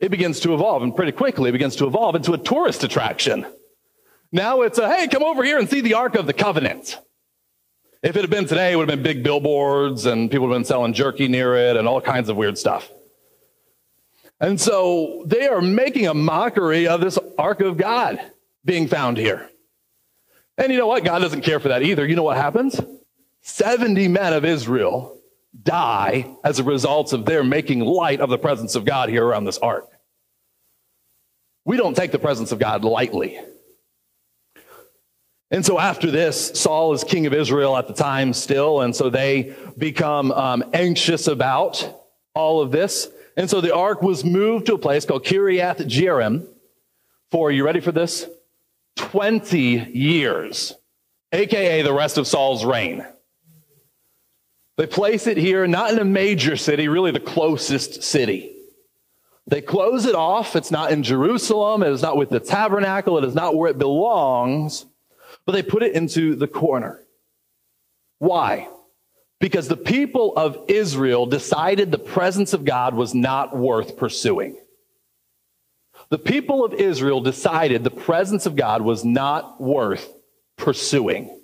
it 0.00 0.10
begins 0.10 0.40
to 0.40 0.54
evolve, 0.54 0.82
and 0.82 0.96
pretty 0.96 1.12
quickly, 1.12 1.50
it 1.50 1.52
begins 1.52 1.76
to 1.76 1.86
evolve 1.86 2.14
into 2.14 2.32
a 2.32 2.38
tourist 2.38 2.82
attraction. 2.82 3.46
Now 4.32 4.62
it's 4.62 4.78
a, 4.78 4.88
hey, 4.88 5.08
come 5.08 5.22
over 5.22 5.44
here 5.44 5.58
and 5.58 5.68
see 5.68 5.80
the 5.80 5.94
Ark 5.94 6.14
of 6.14 6.26
the 6.26 6.32
Covenant. 6.32 6.98
If 8.02 8.16
it 8.16 8.22
had 8.22 8.30
been 8.30 8.46
today, 8.46 8.72
it 8.72 8.76
would 8.76 8.88
have 8.88 9.02
been 9.02 9.16
big 9.16 9.22
billboards 9.22 10.06
and 10.06 10.30
people 10.30 10.46
would 10.46 10.54
have 10.54 10.60
been 10.60 10.64
selling 10.64 10.94
jerky 10.94 11.28
near 11.28 11.54
it 11.54 11.76
and 11.76 11.86
all 11.86 12.00
kinds 12.00 12.30
of 12.30 12.36
weird 12.36 12.56
stuff. 12.56 12.90
And 14.40 14.58
so 14.58 15.22
they 15.26 15.48
are 15.48 15.60
making 15.60 16.06
a 16.06 16.14
mockery 16.14 16.88
of 16.88 17.02
this 17.02 17.18
Ark 17.38 17.60
of 17.60 17.76
God 17.76 18.18
being 18.64 18.88
found 18.88 19.18
here. 19.18 19.50
And 20.56 20.72
you 20.72 20.78
know 20.78 20.86
what? 20.86 21.04
God 21.04 21.18
doesn't 21.18 21.42
care 21.42 21.60
for 21.60 21.68
that 21.68 21.82
either. 21.82 22.06
You 22.06 22.16
know 22.16 22.22
what 22.22 22.38
happens? 22.38 22.80
70 23.42 24.08
men 24.08 24.32
of 24.32 24.46
Israel 24.46 25.19
die 25.62 26.34
as 26.44 26.58
a 26.58 26.64
result 26.64 27.12
of 27.12 27.24
their 27.24 27.42
making 27.42 27.80
light 27.80 28.20
of 28.20 28.30
the 28.30 28.38
presence 28.38 28.74
of 28.74 28.84
God 28.84 29.08
here 29.08 29.24
around 29.24 29.44
this 29.44 29.58
ark. 29.58 29.88
We 31.64 31.76
don't 31.76 31.96
take 31.96 32.12
the 32.12 32.18
presence 32.18 32.52
of 32.52 32.58
God 32.58 32.84
lightly. 32.84 33.38
And 35.50 35.66
so 35.66 35.78
after 35.78 36.10
this, 36.10 36.52
Saul 36.60 36.92
is 36.92 37.02
king 37.02 37.26
of 37.26 37.34
Israel 37.34 37.76
at 37.76 37.88
the 37.88 37.94
time 37.94 38.32
still, 38.32 38.82
and 38.82 38.94
so 38.94 39.10
they 39.10 39.54
become 39.76 40.30
um, 40.30 40.64
anxious 40.72 41.26
about 41.26 42.04
all 42.34 42.60
of 42.60 42.70
this. 42.70 43.08
And 43.36 43.50
so 43.50 43.60
the 43.60 43.74
ark 43.74 44.00
was 44.00 44.24
moved 44.24 44.66
to 44.66 44.74
a 44.74 44.78
place 44.78 45.04
called 45.04 45.24
Kiriath 45.24 45.78
Jearim 45.78 46.46
for, 47.30 47.50
you 47.50 47.64
ready 47.64 47.80
for 47.80 47.92
this? 47.92 48.26
20 48.96 49.60
years, 49.92 50.74
aka 51.32 51.82
the 51.82 51.92
rest 51.92 52.18
of 52.18 52.26
Saul's 52.26 52.64
reign. 52.64 53.06
They 54.80 54.86
place 54.86 55.26
it 55.26 55.36
here, 55.36 55.66
not 55.66 55.92
in 55.92 55.98
a 55.98 56.06
major 56.06 56.56
city, 56.56 56.88
really 56.88 57.10
the 57.10 57.20
closest 57.20 58.02
city. 58.02 58.56
They 59.46 59.60
close 59.60 60.06
it 60.06 60.14
off. 60.14 60.56
It's 60.56 60.70
not 60.70 60.90
in 60.90 61.02
Jerusalem. 61.02 61.82
It 61.82 61.90
is 61.90 62.00
not 62.00 62.16
with 62.16 62.30
the 62.30 62.40
tabernacle. 62.40 63.18
It 63.18 63.24
is 63.24 63.34
not 63.34 63.54
where 63.54 63.70
it 63.70 63.76
belongs. 63.76 64.86
But 65.44 65.52
they 65.52 65.62
put 65.62 65.82
it 65.82 65.92
into 65.92 66.34
the 66.34 66.48
corner. 66.48 66.98
Why? 68.20 68.70
Because 69.38 69.68
the 69.68 69.76
people 69.76 70.34
of 70.34 70.56
Israel 70.68 71.26
decided 71.26 71.92
the 71.92 71.98
presence 71.98 72.54
of 72.54 72.64
God 72.64 72.94
was 72.94 73.14
not 73.14 73.54
worth 73.54 73.98
pursuing. 73.98 74.56
The 76.08 76.18
people 76.18 76.64
of 76.64 76.72
Israel 76.72 77.20
decided 77.20 77.84
the 77.84 77.90
presence 77.90 78.46
of 78.46 78.56
God 78.56 78.80
was 78.80 79.04
not 79.04 79.60
worth 79.60 80.10
pursuing. 80.56 81.39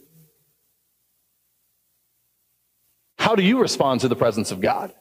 How 3.27 3.35
do 3.35 3.43
you 3.43 3.61
respond 3.61 4.03
to 4.03 4.09
the 4.09 4.15
presence 4.15 4.53
of 4.53 4.61
God? 4.61 4.95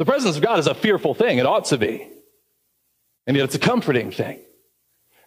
The 0.00 0.04
presence 0.04 0.34
of 0.34 0.42
God 0.42 0.58
is 0.58 0.66
a 0.66 0.74
fearful 0.74 1.14
thing. 1.14 1.38
It 1.38 1.46
ought 1.46 1.66
to 1.66 1.78
be. 1.78 2.08
And 3.28 3.36
yet 3.36 3.44
it's 3.44 3.54
a 3.54 3.60
comforting 3.60 4.10
thing. 4.10 4.40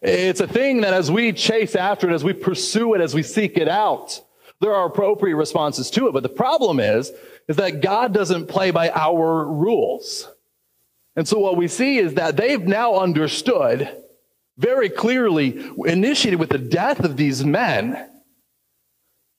It's 0.01 0.41
a 0.41 0.48
thing 0.48 0.81
that 0.81 0.93
as 0.93 1.10
we 1.10 1.31
chase 1.31 1.75
after 1.75 2.10
it, 2.10 2.13
as 2.13 2.25
we 2.25 2.33
pursue 2.33 2.93
it, 2.93 3.00
as 3.00 3.15
we 3.15 3.24
seek 3.24 3.55
it 3.55 3.69
out, 3.69 4.19
there 4.60 4.74
are 4.74 4.86
appropriate 4.86 5.38
responses 5.38 5.89
to 5.91 6.10
it. 6.10 6.12
But 6.12 6.24
the 6.24 6.29
problem 6.29 6.81
is, 6.81 7.13
is 7.48 7.55
that 7.55 7.79
God 7.79 8.13
doesn't 8.13 8.48
play 8.48 8.71
by 8.71 8.89
our 8.89 9.45
rules. 9.45 10.27
And 11.15 11.25
so 11.25 11.39
what 11.39 11.55
we 11.55 11.69
see 11.69 12.00
is 12.00 12.15
that 12.15 12.36
they've 12.36 12.62
now 12.62 12.95
understood 12.95 13.89
very 14.57 14.89
clearly, 14.89 15.65
initiated 15.86 16.41
with 16.41 16.50
the 16.50 16.57
death 16.57 17.00
of 17.00 17.15
these 17.15 17.45
men, 17.45 18.10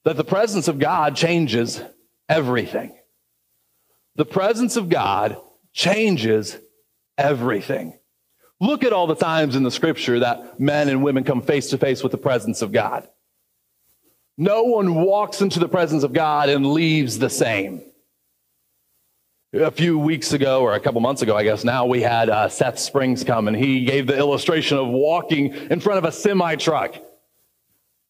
that 0.04 0.16
the 0.16 0.24
presence 0.24 0.68
of 0.68 0.78
God 0.78 1.16
changes 1.16 1.80
everything. 2.28 2.96
The 4.16 4.24
presence 4.24 4.76
of 4.76 4.88
God 4.88 5.36
changes 5.72 6.56
everything. 7.16 7.98
Look 8.60 8.84
at 8.84 8.92
all 8.92 9.06
the 9.06 9.16
times 9.16 9.56
in 9.56 9.62
the 9.62 9.70
scripture 9.70 10.20
that 10.20 10.60
men 10.60 10.88
and 10.88 11.02
women 11.02 11.24
come 11.24 11.42
face 11.42 11.70
to 11.70 11.78
face 11.78 12.02
with 12.02 12.12
the 12.12 12.18
presence 12.18 12.62
of 12.62 12.72
God. 12.72 13.08
No 14.38 14.64
one 14.64 14.94
walks 14.94 15.40
into 15.40 15.58
the 15.58 15.68
presence 15.68 16.04
of 16.04 16.12
God 16.12 16.48
and 16.48 16.72
leaves 16.72 17.18
the 17.18 17.30
same. 17.30 17.82
A 19.52 19.70
few 19.70 19.98
weeks 19.98 20.32
ago, 20.32 20.62
or 20.62 20.72
a 20.74 20.80
couple 20.80 21.00
months 21.02 21.20
ago, 21.20 21.36
I 21.36 21.42
guess 21.42 21.64
now, 21.64 21.84
we 21.84 22.00
had 22.00 22.30
uh, 22.30 22.48
Seth 22.48 22.78
Springs 22.78 23.22
come 23.22 23.48
and 23.48 23.56
he 23.56 23.84
gave 23.84 24.06
the 24.06 24.16
illustration 24.16 24.78
of 24.78 24.88
walking 24.88 25.52
in 25.52 25.80
front 25.80 25.98
of 25.98 26.04
a 26.04 26.12
semi 26.12 26.56
truck. 26.56 26.96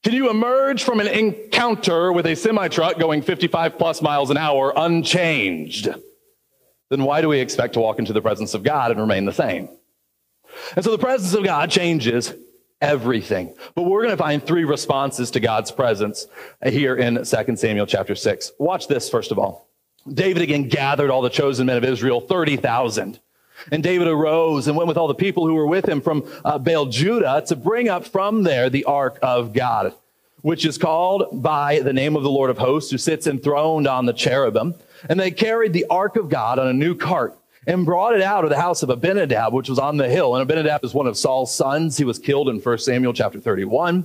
Can 0.03 0.15
you 0.15 0.31
emerge 0.31 0.83
from 0.83 0.99
an 0.99 1.07
encounter 1.07 2.13
with 2.13 2.27
a 2.27 2.35
semi 2.35 2.67
truck 2.69 2.99
going 2.99 3.23
55 3.23 3.79
plus 3.79 4.03
miles 4.03 4.31
an 4.31 4.37
hour 4.37 4.73
unchanged? 4.75 5.89
Then 6.91 7.05
why 7.05 7.21
do 7.21 7.29
we 7.29 7.39
expect 7.39 7.75
to 7.75 7.81
walk 7.81 7.99
into 7.99 8.13
the 8.13 8.21
presence 8.21 8.55
of 8.55 8.65
God 8.65 8.91
and 8.91 9.01
remain 9.01 9.25
the 9.25 9.33
same? 9.33 9.69
And 10.75 10.85
so 10.85 10.91
the 10.91 10.99
presence 10.99 11.33
of 11.35 11.45
God 11.45 11.71
changes 11.71 12.35
everything. 12.81 13.55
But 13.75 13.85
we're 13.85 14.03
going 14.03 14.11
to 14.11 14.23
find 14.23 14.45
three 14.45 14.65
responses 14.65 15.31
to 15.31 15.41
God's 15.41 15.71
presence 15.71 16.27
here 16.67 16.97
in 16.97 17.15
2 17.25 17.57
Samuel 17.57 17.87
chapter 17.87 18.17
6. 18.17 18.53
Watch 18.59 18.89
this, 18.89 19.09
first 19.09 19.31
of 19.31 19.39
all. 19.39 19.69
David 20.13 20.43
again 20.43 20.69
gathered 20.69 21.11
all 21.11 21.23
the 21.23 21.31
chosen 21.31 21.67
men 21.67 21.77
of 21.77 21.85
Israel, 21.85 22.21
30,000. 22.21 23.21
And 23.71 23.83
David 23.83 24.09
arose 24.09 24.67
and 24.67 24.77
went 24.77 24.89
with 24.89 24.97
all 24.97 25.09
the 25.09 25.15
people 25.15 25.47
who 25.47 25.55
were 25.55 25.67
with 25.67 25.89
him 25.89 26.01
from 26.01 26.25
uh, 26.45 26.59
Baal 26.59 26.87
Judah 26.87 27.43
to 27.47 27.57
bring 27.57 27.89
up 27.89 28.07
from 28.07 28.43
there 28.43 28.69
the 28.69 28.85
ark 28.85 29.19
of 29.23 29.53
God, 29.53 29.95
which 30.41 30.65
is 30.65 30.79
called 30.79 31.43
by 31.43 31.81
the 31.81 31.93
name 31.93 32.17
of 32.17 32.23
the 32.23 32.31
Lord 32.31 32.51
of 32.51 32.59
hosts, 32.59 32.91
who 32.91 32.99
sits 32.99 33.27
enthroned 33.27 33.87
on 33.87 34.07
the 34.07 34.13
cherubim. 34.13 34.75
And 35.09 35.19
they 35.19 35.31
carried 35.31 35.73
the 35.73 35.87
ark 35.91 36.17
of 36.17 36.29
God 36.29 36.59
on 36.59 36.69
a 36.69 36.73
new 36.73 36.95
cart 36.95 37.37
and 37.67 37.85
brought 37.85 38.15
it 38.15 38.23
out 38.23 38.45
of 38.45 38.51
the 38.51 38.61
house 38.61 38.83
of 38.83 38.91
Abinadab, 38.91 39.53
which 39.53 39.69
was 39.69 39.79
on 39.79 39.97
the 39.97 40.09
hill. 40.09 40.35
And 40.35 40.43
Abinadab 40.43 40.85
is 40.85 40.95
one 40.95 41.07
of 41.07 41.17
Saul's 41.17 41.55
sons. 41.55 41.97
He 41.97 42.05
was 42.05 42.19
killed 42.19 42.49
in 42.49 42.59
1 42.59 42.79
Samuel 42.79 43.13
chapter 43.13 43.39
31. 43.39 44.05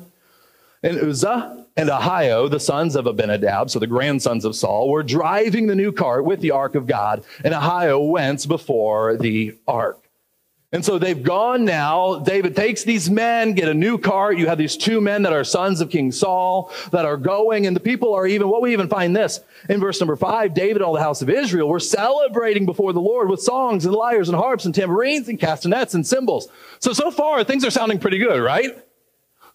And 0.84 0.98
Uzzah 1.00 1.66
and 1.76 1.90
Ahio, 1.90 2.50
the 2.50 2.60
sons 2.60 2.96
of 2.96 3.08
Abinadab, 3.08 3.70
so 3.70 3.80
the 3.80 3.88
grandsons 3.88 4.46
of 4.46 4.56
Saul, 4.56 4.90
were 4.90 5.04
driving 5.04 5.68
the 5.68 5.76
new 5.76 5.92
cart 5.92 6.26
with 6.26 6.40
the 6.42 6.52
ark 6.52 6.76
of 6.76 6.88
God, 6.88 7.24
and 7.44 7.54
Ahio 7.54 8.10
went 8.10 8.48
before 8.48 9.18
the 9.18 9.56
ark. 9.68 10.08
And 10.74 10.84
so 10.84 11.00
they've 11.00 11.24
gone 11.24 11.64
now. 11.64 12.20
David 12.20 12.54
takes 12.54 12.84
these 12.84 13.10
men, 13.10 13.54
get 13.54 13.70
a 13.70 13.74
new 13.74 13.98
cart. 13.98 14.38
You 14.38 14.48
have 14.48 14.58
these 14.58 14.76
two 14.76 15.00
men 15.00 15.22
that 15.22 15.32
are 15.32 15.46
sons 15.46 15.80
of 15.80 15.90
King 15.90 16.12
Saul 16.12 16.74
that 16.92 17.06
are 17.06 17.16
going, 17.16 17.68
and 17.68 17.76
the 17.76 17.80
people 17.80 18.14
are 18.14 18.28
even, 18.28 18.50
what 18.50 18.62
we 18.62 18.74
even 18.74 18.90
find 18.90 19.16
this 19.16 19.40
in 19.70 19.80
verse 19.80 20.02
number 20.02 20.18
five 20.18 20.54
David 20.54 20.82
all 20.82 20.94
the 20.94 21.00
house 21.00 21.22
of 21.22 21.30
Israel 21.30 21.70
were 21.70 21.80
celebrating 21.80 22.66
before 22.66 22.92
the 22.92 23.00
Lord 23.00 23.30
with 23.30 23.42
songs 23.42 23.86
and 23.86 23.96
lyres 23.96 24.28
and 24.28 24.38
harps 24.38 24.66
and 24.66 24.76
tambourines 24.76 25.30
and 25.30 25.40
castanets 25.40 25.94
and 25.94 26.06
cymbals. 26.06 26.50
So, 26.80 26.92
so 26.92 27.12
far, 27.12 27.46
things 27.46 27.64
are 27.64 27.72
sounding 27.72 27.98
pretty 27.98 28.18
good, 28.18 28.42
right? 28.42 28.78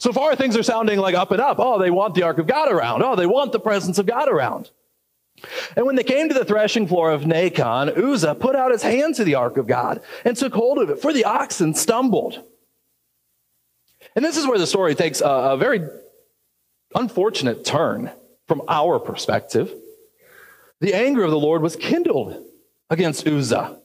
So 0.02 0.12
far, 0.12 0.34
things 0.34 0.56
are 0.56 0.64
sounding 0.64 0.98
like 0.98 1.14
up 1.14 1.30
and 1.30 1.40
up. 1.40 1.58
Oh, 1.60 1.78
they 1.78 1.92
want 1.92 2.16
the 2.16 2.24
ark 2.24 2.38
of 2.38 2.48
God 2.48 2.72
around. 2.72 3.04
Oh, 3.04 3.14
they 3.14 3.24
want 3.24 3.52
the 3.52 3.60
presence 3.60 3.98
of 3.98 4.06
God 4.06 4.28
around. 4.28 4.68
And 5.76 5.86
when 5.86 5.94
they 5.94 6.02
came 6.02 6.26
to 6.26 6.34
the 6.34 6.44
threshing 6.44 6.88
floor 6.88 7.12
of 7.12 7.22
Nacon, 7.22 7.96
Uzzah 7.96 8.34
put 8.34 8.56
out 8.56 8.72
his 8.72 8.82
hand 8.82 9.14
to 9.14 9.24
the 9.24 9.36
ark 9.36 9.58
of 9.58 9.68
God 9.68 10.02
and 10.24 10.36
took 10.36 10.54
hold 10.54 10.78
of 10.78 10.90
it, 10.90 11.00
for 11.00 11.12
the 11.12 11.24
oxen 11.24 11.72
stumbled. 11.74 12.42
And 14.16 14.24
this 14.24 14.36
is 14.36 14.44
where 14.44 14.58
the 14.58 14.66
story 14.66 14.96
takes 14.96 15.20
a, 15.20 15.24
a 15.24 15.56
very 15.56 15.88
unfortunate 16.96 17.64
turn 17.64 18.10
from 18.48 18.62
our 18.66 18.98
perspective. 18.98 19.72
The 20.80 20.94
anger 20.94 21.22
of 21.22 21.30
the 21.30 21.38
Lord 21.38 21.62
was 21.62 21.76
kindled 21.76 22.44
against 22.90 23.24
Uzzah. 23.24 23.78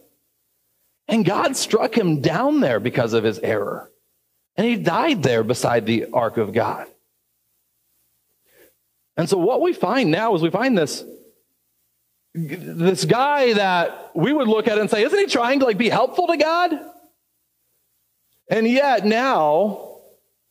And 1.07 1.23
God 1.23 1.55
struck 1.55 1.95
him 1.95 2.21
down 2.21 2.61
there 2.61 2.79
because 2.79 3.13
of 3.13 3.23
his 3.23 3.37
error. 3.37 3.91
And 4.57 4.65
he 4.65 4.75
died 4.75 5.23
there 5.23 5.43
beside 5.43 5.85
the 5.85 6.07
ark 6.11 6.37
of 6.37 6.51
God. 6.51 6.87
And 9.15 9.29
so 9.29 9.37
what 9.37 9.61
we 9.61 9.73
find 9.73 10.11
now 10.11 10.35
is 10.35 10.41
we 10.41 10.49
find 10.49 10.77
this 10.77 11.03
this 12.33 13.03
guy 13.05 13.53
that 13.53 14.11
we 14.13 14.31
would 14.31 14.47
look 14.47 14.67
at 14.67 14.77
and 14.77 14.89
say, 14.91 15.03
isn't 15.03 15.17
he 15.17 15.25
trying 15.25 15.59
to 15.59 15.65
like 15.65 15.77
be 15.77 15.89
helpful 15.89 16.27
to 16.27 16.37
God? 16.37 16.71
And 18.49 18.67
yet 18.67 19.05
now 19.05 19.97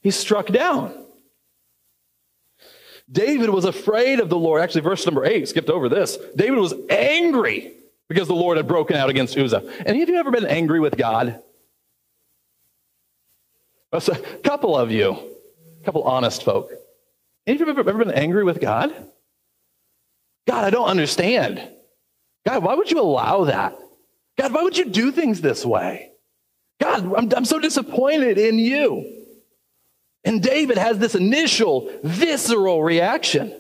he's 0.01 0.17
struck 0.17 0.49
down. 0.49 1.05
David 3.11 3.51
was 3.51 3.65
afraid 3.65 4.19
of 4.19 4.29
the 4.29 4.39
Lord. 4.39 4.61
Actually, 4.61 4.81
verse 4.81 5.07
number 5.07 5.25
eight, 5.25 5.49
skipped 5.49 5.71
over 5.71 5.89
this. 5.89 6.19
David 6.35 6.59
was 6.59 6.75
angry 6.91 7.73
because 8.09 8.27
the 8.27 8.35
Lord 8.35 8.57
had 8.57 8.67
broken 8.67 8.97
out 8.97 9.09
against 9.09 9.39
Uzzah. 9.39 9.63
And 9.87 9.97
have 9.97 10.09
you 10.09 10.17
ever 10.17 10.33
been 10.33 10.47
angry 10.47 10.81
with 10.81 10.97
God? 10.97 11.41
A 13.97 14.39
couple 14.43 14.77
of 14.77 14.91
you, 14.91 15.13
a 15.13 15.85
couple 15.85 16.03
honest 16.03 16.43
folk. 16.43 16.71
Any 17.47 17.55
of 17.55 17.61
you 17.61 17.69
ever, 17.69 17.81
ever 17.81 18.05
been 18.05 18.15
angry 18.15 18.45
with 18.45 18.61
God? 18.61 18.95
God, 20.47 20.65
I 20.65 20.71
don't 20.71 20.89
understand. 20.89 21.61
God, 22.47 22.63
why 22.63 22.75
would 22.75 22.91
you 22.91 23.01
allow 23.01 23.45
that? 23.45 23.77
God, 24.39 24.53
why 24.53 24.63
would 24.63 24.77
you 24.77 24.85
do 24.85 25.11
things 25.11 25.41
this 25.41 25.65
way? 25.65 26.11
God, 26.81 27.13
I'm, 27.17 27.33
I'm 27.33 27.45
so 27.45 27.59
disappointed 27.59 28.39
in 28.39 28.59
you. 28.59 29.13
And 30.25 30.43
David 30.43 30.77
has 30.77 30.99
this 30.99 31.15
initial 31.15 31.91
visceral 32.03 32.83
reaction. 32.83 33.55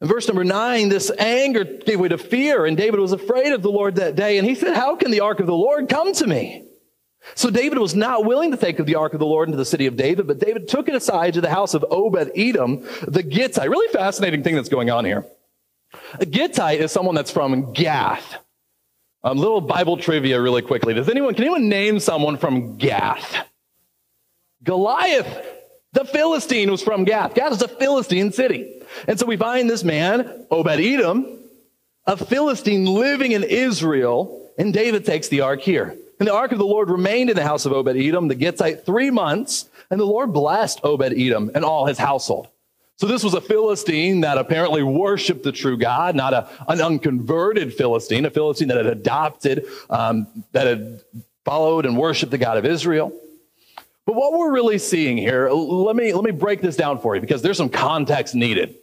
In 0.00 0.08
verse 0.08 0.26
number 0.26 0.44
nine, 0.44 0.88
this 0.88 1.12
anger 1.16 1.62
gave 1.62 2.00
way 2.00 2.08
to 2.08 2.18
fear, 2.18 2.66
and 2.66 2.76
David 2.76 2.98
was 2.98 3.12
afraid 3.12 3.52
of 3.52 3.62
the 3.62 3.70
Lord 3.70 3.96
that 3.96 4.16
day. 4.16 4.38
And 4.38 4.48
he 4.48 4.56
said, 4.56 4.74
How 4.74 4.96
can 4.96 5.12
the 5.12 5.20
ark 5.20 5.38
of 5.38 5.46
the 5.46 5.54
Lord 5.54 5.88
come 5.88 6.12
to 6.14 6.26
me? 6.26 6.66
So 7.34 7.50
David 7.50 7.78
was 7.78 7.94
not 7.94 8.24
willing 8.24 8.50
to 8.50 8.56
take 8.56 8.76
the 8.76 8.96
ark 8.96 9.14
of 9.14 9.20
the 9.20 9.26
Lord 9.26 9.48
into 9.48 9.56
the 9.56 9.64
city 9.64 9.86
of 9.86 9.96
David, 9.96 10.26
but 10.26 10.38
David 10.38 10.68
took 10.68 10.88
it 10.88 10.94
aside 10.94 11.34
to 11.34 11.40
the 11.40 11.50
house 11.50 11.74
of 11.74 11.84
Obed 11.90 12.30
Edom, 12.34 12.86
the 13.06 13.22
Gittite. 13.22 13.68
Really 13.70 13.92
fascinating 13.92 14.42
thing 14.42 14.56
that's 14.56 14.68
going 14.68 14.90
on 14.90 15.04
here. 15.04 15.24
A 16.18 16.26
Gittite 16.26 16.80
is 16.80 16.90
someone 16.90 17.14
that's 17.14 17.30
from 17.30 17.72
Gath. 17.72 18.36
A 19.24 19.30
um, 19.30 19.38
little 19.38 19.60
Bible 19.60 19.96
trivia 19.96 20.40
really 20.40 20.62
quickly. 20.62 20.94
Does 20.94 21.08
anyone, 21.08 21.34
can 21.34 21.44
anyone 21.44 21.68
name 21.68 22.00
someone 22.00 22.36
from 22.38 22.76
Gath? 22.76 23.46
Goliath, 24.64 25.46
the 25.92 26.04
Philistine 26.04 26.70
was 26.70 26.82
from 26.82 27.04
Gath. 27.04 27.34
Gath 27.34 27.52
is 27.52 27.62
a 27.62 27.68
Philistine 27.68 28.32
city. 28.32 28.82
And 29.06 29.18
so 29.18 29.26
we 29.26 29.36
find 29.36 29.70
this 29.70 29.84
man, 29.84 30.46
Obed 30.50 30.80
Edom, 30.80 31.38
a 32.04 32.16
Philistine 32.16 32.84
living 32.84 33.32
in 33.32 33.44
Israel, 33.44 34.50
and 34.58 34.74
David 34.74 35.04
takes 35.04 35.28
the 35.28 35.42
ark 35.42 35.60
here. 35.60 35.96
And 36.22 36.28
the 36.28 36.34
ark 36.34 36.52
of 36.52 36.58
the 36.58 36.64
Lord 36.64 36.88
remained 36.88 37.30
in 37.30 37.34
the 37.36 37.42
house 37.42 37.66
of 37.66 37.72
Obed 37.72 37.96
Edom, 37.96 38.28
the 38.28 38.36
Gittite, 38.36 38.86
three 38.86 39.10
months, 39.10 39.68
and 39.90 39.98
the 39.98 40.04
Lord 40.04 40.32
blessed 40.32 40.78
Obed 40.84 41.12
Edom 41.18 41.50
and 41.52 41.64
all 41.64 41.86
his 41.86 41.98
household. 41.98 42.46
So 42.94 43.08
this 43.08 43.24
was 43.24 43.34
a 43.34 43.40
Philistine 43.40 44.20
that 44.20 44.38
apparently 44.38 44.84
worshiped 44.84 45.42
the 45.42 45.50
true 45.50 45.76
God, 45.76 46.14
not 46.14 46.32
a, 46.32 46.48
an 46.68 46.80
unconverted 46.80 47.74
Philistine, 47.74 48.24
a 48.24 48.30
Philistine 48.30 48.68
that 48.68 48.76
had 48.76 48.86
adopted, 48.86 49.66
um, 49.90 50.44
that 50.52 50.68
had 50.68 51.02
followed 51.44 51.86
and 51.86 51.98
worshiped 51.98 52.30
the 52.30 52.38
God 52.38 52.56
of 52.56 52.64
Israel. 52.64 53.12
But 54.06 54.14
what 54.14 54.32
we're 54.32 54.52
really 54.52 54.78
seeing 54.78 55.16
here, 55.16 55.50
let 55.50 55.96
me, 55.96 56.12
let 56.12 56.22
me 56.22 56.30
break 56.30 56.60
this 56.60 56.76
down 56.76 57.00
for 57.00 57.16
you 57.16 57.20
because 57.20 57.42
there's 57.42 57.56
some 57.56 57.68
context 57.68 58.36
needed. 58.36 58.76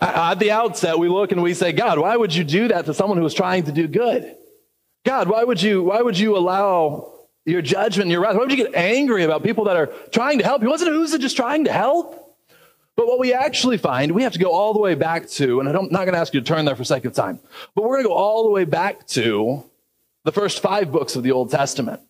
At 0.00 0.38
the 0.38 0.52
outset, 0.52 0.96
we 0.96 1.08
look 1.08 1.32
and 1.32 1.42
we 1.42 1.54
say, 1.54 1.72
God, 1.72 1.98
why 1.98 2.16
would 2.16 2.32
you 2.32 2.44
do 2.44 2.68
that 2.68 2.86
to 2.86 2.94
someone 2.94 3.18
who 3.18 3.24
was 3.24 3.34
trying 3.34 3.64
to 3.64 3.72
do 3.72 3.88
good? 3.88 4.36
God, 5.04 5.28
why 5.28 5.44
would 5.44 5.62
you, 5.62 5.82
why 5.82 6.02
would 6.02 6.18
you 6.18 6.36
allow 6.36 7.12
your 7.46 7.62
judgment 7.62 8.10
your 8.10 8.20
wrath? 8.20 8.34
Why 8.34 8.40
would 8.40 8.50
you 8.50 8.56
get 8.56 8.74
angry 8.74 9.24
about 9.24 9.42
people 9.42 9.64
that 9.64 9.76
are 9.76 9.86
trying 10.10 10.38
to 10.38 10.44
help 10.44 10.62
you? 10.62 10.68
Wasn't 10.68 10.90
Uzzah 10.90 11.18
just 11.18 11.36
trying 11.36 11.64
to 11.64 11.72
help? 11.72 12.16
But 12.96 13.06
what 13.06 13.18
we 13.18 13.32
actually 13.32 13.78
find, 13.78 14.12
we 14.12 14.24
have 14.24 14.34
to 14.34 14.38
go 14.38 14.52
all 14.52 14.74
the 14.74 14.78
way 14.78 14.94
back 14.94 15.26
to, 15.30 15.60
and 15.60 15.68
I'm 15.68 15.88
not 15.90 16.04
going 16.04 16.12
to 16.12 16.18
ask 16.18 16.34
you 16.34 16.40
to 16.40 16.46
turn 16.46 16.66
there 16.66 16.76
for 16.76 16.84
sake 16.84 17.06
of 17.06 17.14
time, 17.14 17.40
but 17.74 17.82
we're 17.82 17.94
going 17.96 18.04
to 18.04 18.08
go 18.08 18.14
all 18.14 18.44
the 18.44 18.50
way 18.50 18.64
back 18.64 19.06
to 19.08 19.64
the 20.24 20.32
first 20.32 20.60
five 20.60 20.92
books 20.92 21.16
of 21.16 21.22
the 21.22 21.32
Old 21.32 21.50
Testament, 21.50 22.00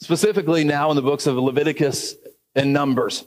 specifically 0.00 0.64
now 0.64 0.88
in 0.88 0.96
the 0.96 1.02
books 1.02 1.26
of 1.26 1.36
Leviticus 1.36 2.14
and 2.54 2.72
Numbers. 2.72 3.24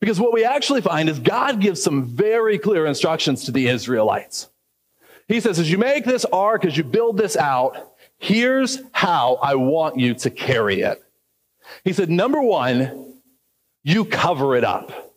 Because 0.00 0.18
what 0.18 0.32
we 0.32 0.44
actually 0.44 0.80
find 0.80 1.10
is 1.10 1.18
God 1.18 1.60
gives 1.60 1.82
some 1.82 2.04
very 2.04 2.58
clear 2.58 2.86
instructions 2.86 3.44
to 3.44 3.52
the 3.52 3.68
Israelites. 3.68 4.48
He 5.26 5.40
says, 5.40 5.58
as 5.58 5.70
you 5.70 5.76
make 5.76 6.06
this 6.06 6.24
ark, 6.24 6.64
as 6.64 6.78
you 6.78 6.84
build 6.84 7.18
this 7.18 7.36
out, 7.36 7.92
here's 8.18 8.80
how 8.92 9.38
I 9.42 9.54
want 9.54 9.98
you 9.98 10.14
to 10.14 10.30
carry 10.30 10.80
it. 10.80 11.02
He 11.84 11.92
said, 11.92 12.10
number 12.10 12.40
one, 12.40 13.20
you 13.84 14.04
cover 14.04 14.56
it 14.56 14.64
up. 14.64 15.14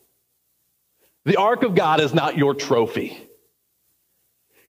The 1.26 1.38
ark 1.38 1.64
of 1.64 1.76
God 1.76 2.00
is 2.00 2.14
not 2.14 2.38
your 2.38 2.54
trophy. 2.54 3.18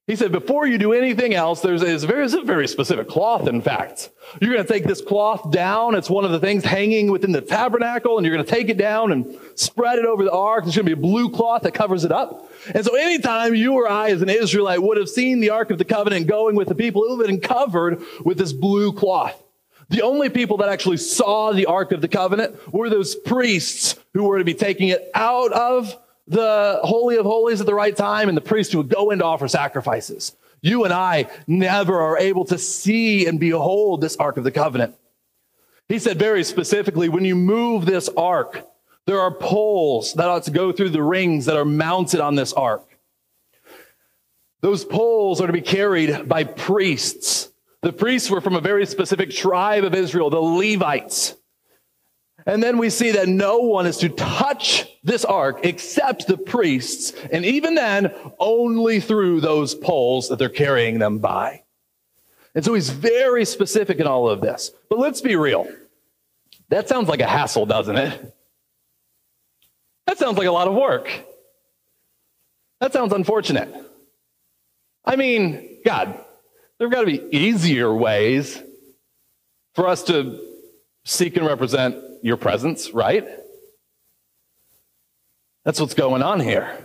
He 0.05 0.17
said, 0.17 0.33
before 0.33 0.67
you 0.67 0.77
do 0.77 0.91
anything 0.91 1.33
else, 1.33 1.61
there's, 1.61 1.81
a 1.81 1.97
very, 2.05 2.25
a 2.25 2.43
very 2.43 2.67
specific 2.67 3.07
cloth, 3.07 3.47
in 3.47 3.61
fact. 3.61 4.09
You're 4.41 4.53
going 4.53 4.65
to 4.65 4.71
take 4.71 4.83
this 4.83 5.01
cloth 5.01 5.49
down. 5.49 5.95
It's 5.95 6.09
one 6.09 6.25
of 6.25 6.31
the 6.31 6.39
things 6.39 6.65
hanging 6.65 7.09
within 7.09 7.31
the 7.31 7.41
tabernacle, 7.41 8.17
and 8.17 8.25
you're 8.25 8.35
going 8.35 8.45
to 8.45 8.51
take 8.51 8.67
it 8.67 8.77
down 8.77 9.13
and 9.13 9.37
spread 9.55 9.99
it 9.99 10.05
over 10.05 10.23
the 10.23 10.31
ark. 10.31 10.63
There's 10.63 10.75
going 10.75 10.87
to 10.87 10.95
be 10.95 10.99
a 10.99 11.09
blue 11.09 11.29
cloth 11.29 11.63
that 11.63 11.73
covers 11.73 12.03
it 12.03 12.11
up. 12.11 12.49
And 12.73 12.83
so 12.83 12.95
anytime 12.95 13.55
you 13.55 13.73
or 13.73 13.89
I 13.89 14.09
as 14.09 14.21
an 14.21 14.29
Israelite 14.29 14.81
would 14.81 14.97
have 14.97 15.09
seen 15.09 15.39
the 15.39 15.49
ark 15.49 15.71
of 15.71 15.77
the 15.77 15.85
covenant 15.85 16.27
going 16.27 16.55
with 16.55 16.67
the 16.67 16.75
people, 16.75 17.03
it 17.03 17.11
would 17.11 17.29
have 17.29 17.41
been 17.41 17.47
covered 17.47 18.01
with 18.23 18.37
this 18.37 18.53
blue 18.53 18.93
cloth. 18.93 19.41
The 19.89 20.01
only 20.01 20.29
people 20.29 20.57
that 20.57 20.69
actually 20.69 20.97
saw 20.97 21.51
the 21.51 21.65
ark 21.65 21.91
of 21.91 22.01
the 22.01 22.07
covenant 22.07 22.73
were 22.73 22.89
those 22.89 23.15
priests 23.15 23.95
who 24.13 24.23
were 24.23 24.39
to 24.39 24.45
be 24.45 24.53
taking 24.53 24.89
it 24.89 25.11
out 25.13 25.51
of 25.51 25.95
the 26.27 26.79
Holy 26.83 27.17
of 27.17 27.25
Holies 27.25 27.59
at 27.59 27.67
the 27.67 27.73
right 27.73 27.95
time, 27.95 28.29
and 28.29 28.37
the 28.37 28.41
priests 28.41 28.71
who 28.71 28.79
would 28.79 28.89
go 28.89 29.11
in 29.11 29.19
to 29.19 29.25
offer 29.25 29.47
sacrifices. 29.47 30.35
You 30.61 30.85
and 30.85 30.93
I 30.93 31.29
never 31.45 31.99
are 31.99 32.17
able 32.17 32.45
to 32.45 32.57
see 32.57 33.25
and 33.27 33.39
behold 33.39 33.99
this 33.99 34.15
Ark 34.15 34.37
of 34.37 34.45
the 34.45 34.51
Covenant. 34.51 34.95
He 35.89 35.99
said 35.99 36.17
very 36.17 36.45
specifically, 36.45 37.09
when 37.09 37.25
you 37.25 37.35
move 37.35 37.85
this 37.85 38.07
ark, 38.15 38.65
there 39.05 39.19
are 39.19 39.31
poles 39.31 40.13
that 40.13 40.27
ought 40.27 40.43
to 40.43 40.51
go 40.51 40.71
through 40.71 40.89
the 40.89 41.03
rings 41.03 41.45
that 41.45 41.57
are 41.57 41.65
mounted 41.65 42.19
on 42.19 42.35
this 42.35 42.53
ark. 42.53 42.87
Those 44.61 44.85
poles 44.85 45.41
are 45.41 45.47
to 45.47 45.53
be 45.53 45.61
carried 45.61 46.29
by 46.29 46.45
priests. 46.45 47.49
The 47.81 47.91
priests 47.91 48.29
were 48.29 48.39
from 48.39 48.55
a 48.55 48.61
very 48.61 48.85
specific 48.85 49.31
tribe 49.31 49.83
of 49.83 49.93
Israel, 49.93 50.29
the 50.29 50.39
Levites. 50.39 51.35
And 52.45 52.63
then 52.63 52.77
we 52.77 52.89
see 52.89 53.11
that 53.11 53.27
no 53.27 53.59
one 53.59 53.85
is 53.85 53.97
to 53.97 54.09
touch 54.09 54.87
this 55.03 55.25
ark 55.25 55.59
except 55.63 56.27
the 56.27 56.37
priests, 56.37 57.13
and 57.31 57.45
even 57.45 57.75
then, 57.75 58.13
only 58.39 58.99
through 58.99 59.41
those 59.41 59.75
poles 59.75 60.29
that 60.29 60.39
they're 60.39 60.49
carrying 60.49 60.99
them 60.99 61.19
by. 61.19 61.63
And 62.55 62.63
so 62.63 62.73
he's 62.73 62.89
very 62.89 63.45
specific 63.45 63.99
in 63.99 64.07
all 64.07 64.29
of 64.29 64.41
this. 64.41 64.71
But 64.89 64.99
let's 64.99 65.21
be 65.21 65.35
real. 65.35 65.67
That 66.69 66.87
sounds 66.87 67.09
like 67.09 67.19
a 67.19 67.27
hassle, 67.27 67.65
doesn't 67.65 67.97
it? 67.97 68.32
That 70.07 70.17
sounds 70.17 70.37
like 70.37 70.47
a 70.47 70.51
lot 70.51 70.67
of 70.67 70.75
work. 70.75 71.09
That 72.79 72.93
sounds 72.93 73.13
unfortunate. 73.13 73.73
I 75.05 75.15
mean, 75.15 75.79
God, 75.85 76.19
there 76.77 76.87
have 76.87 76.91
got 76.91 77.01
to 77.01 77.05
be 77.05 77.37
easier 77.37 77.93
ways 77.93 78.61
for 79.73 79.87
us 79.87 80.03
to 80.03 80.39
seek 81.05 81.37
and 81.37 81.45
represent 81.45 81.95
your 82.21 82.37
presence, 82.37 82.91
right? 82.91 83.27
That's 85.65 85.79
what's 85.79 85.93
going 85.93 86.21
on 86.21 86.39
here. 86.39 86.77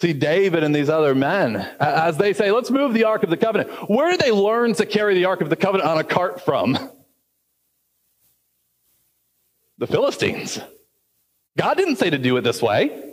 See, 0.00 0.12
David 0.12 0.64
and 0.64 0.74
these 0.74 0.88
other 0.88 1.14
men, 1.14 1.56
as 1.78 2.16
they 2.16 2.32
say, 2.32 2.50
let's 2.50 2.72
move 2.72 2.92
the 2.92 3.04
Ark 3.04 3.22
of 3.22 3.30
the 3.30 3.36
Covenant. 3.36 3.70
Where 3.88 4.10
did 4.10 4.20
they 4.20 4.32
learn 4.32 4.74
to 4.74 4.84
carry 4.84 5.14
the 5.14 5.26
Ark 5.26 5.40
of 5.42 5.48
the 5.48 5.54
Covenant 5.54 5.88
on 5.88 5.98
a 5.98 6.04
cart 6.04 6.44
from? 6.44 6.76
The 9.78 9.86
Philistines. 9.86 10.58
God 11.56 11.76
didn't 11.76 11.96
say 11.96 12.10
to 12.10 12.18
do 12.18 12.36
it 12.36 12.42
this 12.42 12.62
way. 12.62 13.10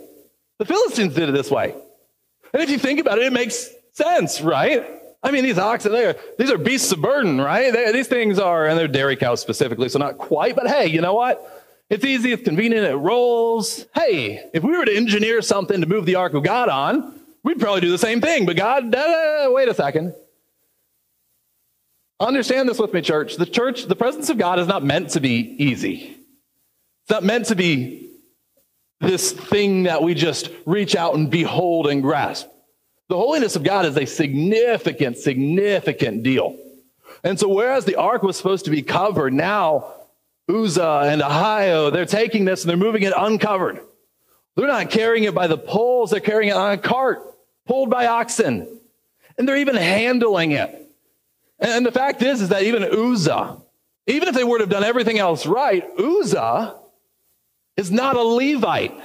The 0.58 0.64
Philistines 0.64 1.14
did 1.14 1.28
it 1.28 1.32
this 1.32 1.50
way. 1.50 1.74
And 2.52 2.62
if 2.62 2.70
you 2.70 2.78
think 2.78 3.00
about 3.00 3.18
it, 3.18 3.24
it 3.24 3.32
makes 3.32 3.70
sense, 3.92 4.40
right? 4.40 4.86
I 5.22 5.30
mean, 5.30 5.44
these 5.44 5.58
oxen, 5.58 5.92
they 5.92 6.06
are, 6.06 6.16
these 6.38 6.50
are 6.50 6.58
beasts 6.58 6.90
of 6.92 7.00
burden, 7.00 7.40
right? 7.40 7.72
They, 7.72 7.92
these 7.92 8.08
things 8.08 8.38
are, 8.38 8.66
and 8.66 8.78
they're 8.78 8.88
dairy 8.88 9.16
cows 9.16 9.40
specifically, 9.40 9.88
so 9.88 9.98
not 9.98 10.18
quite, 10.18 10.56
but 10.56 10.66
hey, 10.66 10.86
you 10.86 11.00
know 11.00 11.14
what? 11.14 11.46
It's 11.90 12.04
easy, 12.04 12.32
it's 12.32 12.42
convenient, 12.42 12.86
it 12.86 12.96
rolls. 12.96 13.86
Hey, 13.94 14.48
if 14.54 14.62
we 14.62 14.76
were 14.76 14.84
to 14.84 14.96
engineer 14.96 15.42
something 15.42 15.80
to 15.80 15.86
move 15.86 16.06
the 16.06 16.14
ark 16.14 16.34
of 16.34 16.42
God 16.42 16.68
on, 16.68 17.20
we'd 17.42 17.60
probably 17.60 17.80
do 17.80 17.90
the 17.90 17.98
same 17.98 18.20
thing. 18.20 18.46
But 18.46 18.56
God, 18.56 18.94
wait 19.52 19.68
a 19.68 19.74
second. 19.74 20.14
Understand 22.18 22.68
this 22.68 22.78
with 22.78 22.92
me, 22.92 23.00
church. 23.00 23.36
The 23.36 23.46
church, 23.46 23.86
the 23.86 23.96
presence 23.96 24.28
of 24.28 24.38
God 24.38 24.58
is 24.58 24.66
not 24.66 24.84
meant 24.84 25.10
to 25.10 25.20
be 25.20 25.56
easy. 25.58 26.16
It's 27.02 27.10
not 27.10 27.24
meant 27.24 27.46
to 27.46 27.56
be 27.56 28.09
this 29.00 29.32
thing 29.32 29.84
that 29.84 30.02
we 30.02 30.14
just 30.14 30.50
reach 30.66 30.94
out 30.94 31.14
and 31.14 31.30
behold 31.30 31.86
and 31.86 32.02
grasp. 32.02 32.46
The 33.08 33.16
holiness 33.16 33.56
of 33.56 33.64
God 33.64 33.86
is 33.86 33.96
a 33.96 34.06
significant, 34.06 35.16
significant 35.16 36.22
deal. 36.22 36.56
And 37.24 37.38
so, 37.38 37.48
whereas 37.48 37.84
the 37.84 37.96
ark 37.96 38.22
was 38.22 38.36
supposed 38.36 38.66
to 38.66 38.70
be 38.70 38.82
covered, 38.82 39.32
now 39.32 39.92
Uzzah 40.48 41.02
and 41.06 41.22
Ahio, 41.22 41.92
they're 41.92 42.06
taking 42.06 42.44
this 42.44 42.62
and 42.62 42.70
they're 42.70 42.76
moving 42.76 43.02
it 43.02 43.12
uncovered. 43.16 43.80
They're 44.56 44.66
not 44.66 44.90
carrying 44.90 45.24
it 45.24 45.34
by 45.34 45.46
the 45.46 45.58
poles, 45.58 46.10
they're 46.10 46.20
carrying 46.20 46.50
it 46.50 46.56
on 46.56 46.72
a 46.72 46.78
cart 46.78 47.22
pulled 47.66 47.90
by 47.90 48.06
oxen. 48.06 48.66
And 49.38 49.48
they're 49.48 49.56
even 49.56 49.76
handling 49.76 50.52
it. 50.52 50.76
And 51.58 51.86
the 51.86 51.92
fact 51.92 52.22
is, 52.22 52.42
is 52.42 52.48
that 52.48 52.62
even 52.62 52.82
Uzzah, 52.84 53.58
even 54.06 54.28
if 54.28 54.34
they 54.34 54.44
would 54.44 54.60
have 54.60 54.70
done 54.70 54.84
everything 54.84 55.18
else 55.18 55.46
right, 55.46 55.84
Uzzah 55.98 56.79
is 57.76 57.90
not 57.90 58.16
a 58.16 58.22
Levite. 58.22 58.94
You 58.94 59.00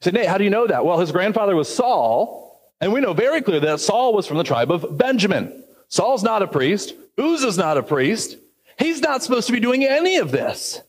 say, 0.00 0.10
Nate, 0.10 0.26
how 0.26 0.38
do 0.38 0.44
you 0.44 0.50
know 0.50 0.66
that? 0.66 0.84
Well, 0.84 0.98
his 0.98 1.12
grandfather 1.12 1.56
was 1.56 1.74
Saul, 1.74 2.60
and 2.80 2.92
we 2.92 3.00
know 3.00 3.14
very 3.14 3.42
clearly 3.42 3.66
that 3.66 3.80
Saul 3.80 4.14
was 4.14 4.26
from 4.26 4.38
the 4.38 4.44
tribe 4.44 4.70
of 4.70 4.96
Benjamin. 4.96 5.64
Saul's 5.88 6.22
not 6.22 6.42
a 6.42 6.46
priest. 6.46 6.94
Uzzah's 7.18 7.56
not 7.56 7.78
a 7.78 7.82
priest. 7.82 8.36
He's 8.78 9.00
not 9.00 9.22
supposed 9.22 9.46
to 9.46 9.52
be 9.52 9.60
doing 9.60 9.84
any 9.84 10.16
of 10.16 10.30
this. 10.30 10.82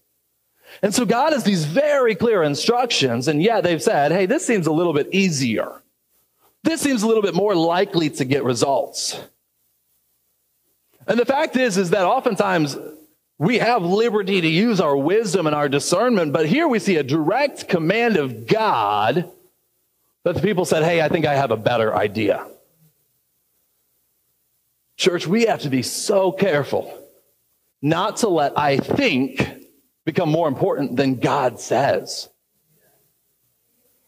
And 0.81 0.93
so 0.93 1.05
God 1.05 1.33
has 1.33 1.43
these 1.43 1.65
very 1.65 2.15
clear 2.15 2.43
instructions, 2.43 3.27
and 3.27 3.41
yet 3.41 3.63
they've 3.63 3.81
said, 3.81 4.11
hey, 4.11 4.25
this 4.25 4.45
seems 4.45 4.67
a 4.67 4.71
little 4.71 4.93
bit 4.93 5.07
easier. 5.13 5.81
This 6.63 6.81
seems 6.81 7.03
a 7.03 7.07
little 7.07 7.23
bit 7.23 7.33
more 7.33 7.55
likely 7.55 8.09
to 8.09 8.25
get 8.25 8.43
results. 8.43 9.19
And 11.07 11.17
the 11.17 11.25
fact 11.25 11.55
is, 11.55 11.77
is 11.77 11.91
that 11.91 12.05
oftentimes 12.05 12.75
we 13.39 13.59
have 13.59 13.83
liberty 13.83 14.41
to 14.41 14.47
use 14.47 14.81
our 14.81 14.97
wisdom 14.97 15.45
and 15.45 15.55
our 15.55 15.69
discernment, 15.69 16.33
but 16.33 16.47
here 16.47 16.67
we 16.67 16.79
see 16.79 16.95
a 16.95 17.03
direct 17.03 17.67
command 17.67 18.17
of 18.17 18.47
God 18.47 19.29
that 20.23 20.35
the 20.35 20.41
people 20.41 20.65
said, 20.65 20.83
Hey, 20.83 21.01
I 21.01 21.09
think 21.09 21.25
I 21.25 21.35
have 21.35 21.51
a 21.51 21.57
better 21.57 21.95
idea. 21.95 22.45
Church, 24.95 25.27
we 25.27 25.45
have 25.45 25.61
to 25.61 25.69
be 25.69 25.83
so 25.83 26.31
careful 26.31 26.91
not 27.81 28.17
to 28.17 28.29
let 28.29 28.57
I 28.57 28.77
think 28.77 29.63
become 30.05 30.29
more 30.29 30.47
important 30.47 30.95
than 30.95 31.19
God 31.19 31.59
says. 31.59 32.29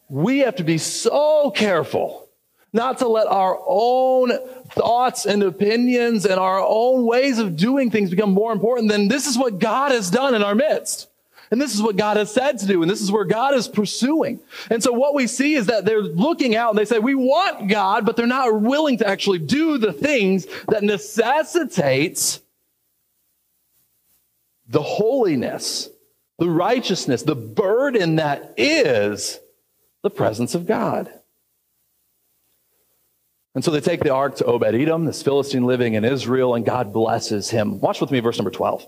We 0.10 0.40
have 0.40 0.56
to 0.56 0.64
be 0.64 0.80
so 0.80 1.52
careful 1.52 2.29
not 2.72 3.00
to 3.00 3.08
let 3.08 3.28
our 3.28 3.60
own 3.66 4.32
thoughts 4.70 5.26
and 5.26 5.42
opinions 5.44 6.26
and 6.26 6.40
our 6.40 6.60
own 6.60 7.06
ways 7.06 7.40
of 7.40 7.56
doing 7.56 7.90
things 7.90 8.10
become 8.10 8.32
more 8.32 8.52
important 8.52 8.90
than 8.90 9.08
this 9.08 9.28
is 9.28 9.38
what 9.38 9.60
God 9.60 9.92
has 9.92 10.12
done 10.12 10.36
in 10.36 10.44
our 10.44 10.56
midst. 10.56 11.08
And 11.52 11.60
this 11.60 11.74
is 11.74 11.82
what 11.82 11.98
God 11.98 12.18
has 12.18 12.32
said 12.32 12.60
to 12.60 12.68
do. 12.68 12.84
And 12.84 12.92
this 12.92 13.02
is 13.02 13.12
where 13.12 13.26
God 13.26 13.56
is 13.56 13.68
pursuing. 13.68 14.40
And 14.70 14.84
so 14.84 14.92
what 14.92 15.16
we 15.16 15.26
see 15.26 15.56
is 15.56 15.66
that 15.66 15.84
they're 15.84 16.04
looking 16.04 16.56
out 16.56 16.70
and 16.70 16.78
they 16.78 16.86
say, 16.86 17.00
we 17.00 17.16
want 17.16 17.70
God, 17.70 18.06
but 18.06 18.16
they're 18.16 18.28
not 18.28 18.62
willing 18.62 19.00
to 19.00 19.08
actually 19.08 19.40
do 19.40 19.80
the 19.80 19.92
things 19.92 20.46
that 20.68 20.84
necessitates 20.84 22.42
the 24.68 24.84
holiness, 24.84 25.90
the 26.38 26.50
righteousness, 26.50 27.24
the 27.24 27.36
burden 27.36 28.18
that 28.18 28.54
is 28.58 29.40
the 30.04 30.12
presence 30.12 30.54
of 30.54 30.68
God. 30.68 31.12
And 33.56 33.64
so 33.64 33.72
they 33.72 33.82
take 33.82 34.02
the 34.02 34.14
ark 34.14 34.36
to 34.36 34.46
Obed 34.46 34.76
Edom, 34.76 35.06
this 35.06 35.24
Philistine 35.24 35.66
living 35.66 35.96
in 35.96 36.06
Israel, 36.06 36.54
and 36.56 36.66
God 36.66 36.94
blesses 36.94 37.50
him. 37.50 37.80
Watch 37.80 38.00
with 38.00 38.12
me 38.12 38.20
verse 38.20 38.38
number 38.38 38.52
12. 38.52 38.86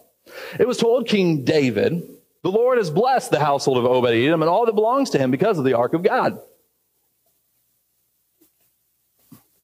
It 0.60 0.68
was 0.68 0.78
told 0.78 1.08
King 1.08 1.44
David, 1.44 2.04
The 2.44 2.52
Lord 2.52 2.78
has 2.78 2.92
blessed 2.92 3.32
the 3.32 3.40
household 3.40 3.78
of 3.78 3.86
Obed 3.86 4.10
Edom 4.10 4.42
and 4.42 4.50
all 4.50 4.66
that 4.66 4.76
belongs 4.76 5.10
to 5.12 5.18
him 5.18 5.32
because 5.32 5.58
of 5.58 5.66
the 5.66 5.74
ark 5.74 5.94
of 5.94 6.04
God. 6.04 6.40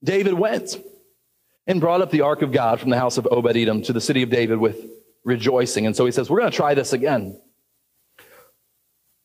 David 0.04 0.34
went 0.34 0.78
and 1.68 1.80
brought 1.80 2.02
up 2.02 2.12
the 2.12 2.22
ark 2.22 2.42
of 2.42 2.52
God 2.52 2.80
from 2.80 2.90
the 2.90 2.98
house 2.98 3.18
of 3.18 3.28
Obed 3.30 3.56
Edom 3.56 3.84
to 3.84 3.94
the 3.94 4.02
city 4.02 4.24
of 4.24 4.30
David 4.30 4.58
with 4.58 4.78
rejoicing. 5.24 5.86
And 5.86 5.96
so 5.96 6.06
he 6.06 6.12
says, 6.12 6.30
We're 6.30 6.40
going 6.40 6.52
to 6.52 6.58
try 6.58 6.74
this 6.74 6.94
again. 6.94 7.40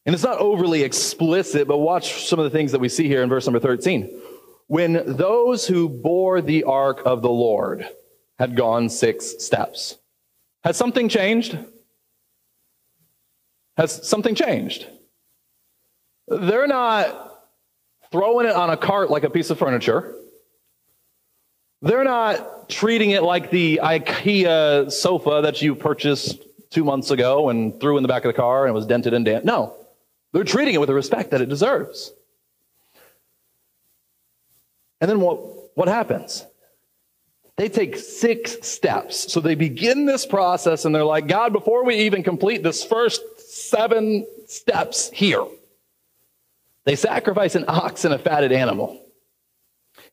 And 0.04 0.14
it's 0.14 0.24
not 0.24 0.38
overly 0.38 0.82
explicit, 0.82 1.68
but 1.68 1.78
watch 1.78 2.26
some 2.26 2.40
of 2.40 2.44
the 2.44 2.50
things 2.50 2.72
that 2.72 2.80
we 2.80 2.88
see 2.88 3.06
here 3.06 3.22
in 3.22 3.28
verse 3.28 3.46
number 3.46 3.60
13. 3.60 4.10
When 4.72 5.02
those 5.04 5.66
who 5.66 5.86
bore 5.86 6.40
the 6.40 6.64
ark 6.64 7.02
of 7.04 7.20
the 7.20 7.28
Lord 7.28 7.86
had 8.38 8.56
gone 8.56 8.88
six 8.88 9.34
steps, 9.44 9.98
has 10.64 10.78
something 10.78 11.10
changed? 11.10 11.58
Has 13.76 14.08
something 14.08 14.34
changed? 14.34 14.86
They're 16.26 16.66
not 16.66 17.38
throwing 18.10 18.46
it 18.46 18.56
on 18.56 18.70
a 18.70 18.78
cart 18.78 19.10
like 19.10 19.24
a 19.24 19.28
piece 19.28 19.50
of 19.50 19.58
furniture. 19.58 20.14
They're 21.82 22.04
not 22.04 22.70
treating 22.70 23.10
it 23.10 23.22
like 23.22 23.50
the 23.50 23.78
IKEA 23.82 24.90
sofa 24.90 25.40
that 25.42 25.60
you 25.60 25.74
purchased 25.74 26.46
two 26.70 26.84
months 26.84 27.10
ago 27.10 27.50
and 27.50 27.78
threw 27.78 27.98
in 27.98 28.02
the 28.02 28.08
back 28.08 28.24
of 28.24 28.30
the 28.30 28.40
car 28.40 28.64
and 28.64 28.74
was 28.74 28.86
dented 28.86 29.12
and 29.12 29.26
damp. 29.26 29.44
No, 29.44 29.76
they're 30.32 30.44
treating 30.44 30.72
it 30.72 30.78
with 30.78 30.86
the 30.86 30.94
respect 30.94 31.30
that 31.32 31.42
it 31.42 31.50
deserves. 31.50 32.10
And 35.02 35.10
then 35.10 35.20
what, 35.20 35.40
what 35.76 35.88
happens? 35.88 36.46
They 37.56 37.68
take 37.68 37.96
six 37.96 38.56
steps. 38.66 39.32
So 39.32 39.40
they 39.40 39.56
begin 39.56 40.06
this 40.06 40.24
process 40.24 40.84
and 40.84 40.94
they're 40.94 41.04
like, 41.04 41.26
God, 41.26 41.52
before 41.52 41.84
we 41.84 41.96
even 41.96 42.22
complete 42.22 42.62
this 42.62 42.84
first 42.84 43.20
seven 43.40 44.24
steps 44.46 45.10
here, 45.10 45.44
they 46.84 46.94
sacrifice 46.94 47.56
an 47.56 47.64
ox 47.66 48.04
and 48.04 48.14
a 48.14 48.18
fatted 48.18 48.52
animal. 48.52 49.04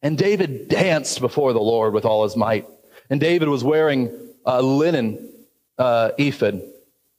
And 0.02 0.18
David 0.18 0.70
danced 0.70 1.22
before 1.22 1.54
the 1.54 1.62
Lord 1.62 1.94
with 1.94 2.04
all 2.04 2.24
his 2.24 2.36
might. 2.36 2.68
And 3.12 3.20
David 3.20 3.48
was 3.48 3.64
wearing 3.64 4.10
a 4.44 4.60
linen 4.60 5.32
uh, 5.78 6.12
ephod. 6.18 6.64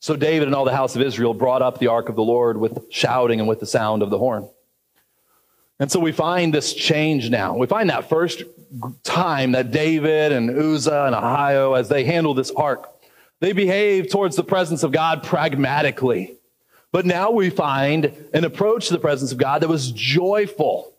So 0.01 0.17
David 0.17 0.49
and 0.49 0.57
all 0.57 0.65
the 0.65 0.75
house 0.75 0.97
of 0.97 1.03
Israel 1.03 1.35
brought 1.35 1.63
up 1.63 1.79
the 1.79 1.87
ark 1.87 2.09
of 2.09 2.17
the 2.17 2.25
Lord 2.25 2.57
with 2.57 2.91
shouting 2.91 3.39
and 3.39 3.49
with 3.49 3.61
the 3.61 3.67
sound 3.67 4.03
of 4.03 4.11
the 4.11 4.19
horn. 4.19 4.49
And 5.81 5.91
so 5.91 5.99
we 5.99 6.13
find 6.13 6.53
this 6.53 6.75
change 6.75 7.31
now. 7.31 7.57
We 7.57 7.67
find 7.67 7.89
that 7.89 8.11
first 8.11 8.45
time 9.03 9.53
that 9.53 9.71
David 9.71 10.31
and 10.31 10.51
Uzzah 10.51 11.07
and 11.07 11.17
Ahio, 11.17 11.77
as 11.77 11.89
they 11.89 12.05
handle 12.05 12.35
this 12.35 12.51
ark, 12.51 12.87
they 13.41 13.55
behave 13.55 14.11
towards 14.11 14.37
the 14.37 14.45
presence 14.45 14.83
of 14.83 14.93
God 14.93 15.23
pragmatically. 15.23 16.35
But 16.93 17.07
now 17.07 17.31
we 17.31 17.49
find 17.49 18.13
an 18.35 18.45
approach 18.45 18.89
to 18.89 18.93
the 18.93 18.99
presence 18.99 19.33
of 19.33 19.39
God 19.39 19.63
that 19.63 19.69
was 19.69 19.91
joyful. 19.91 20.93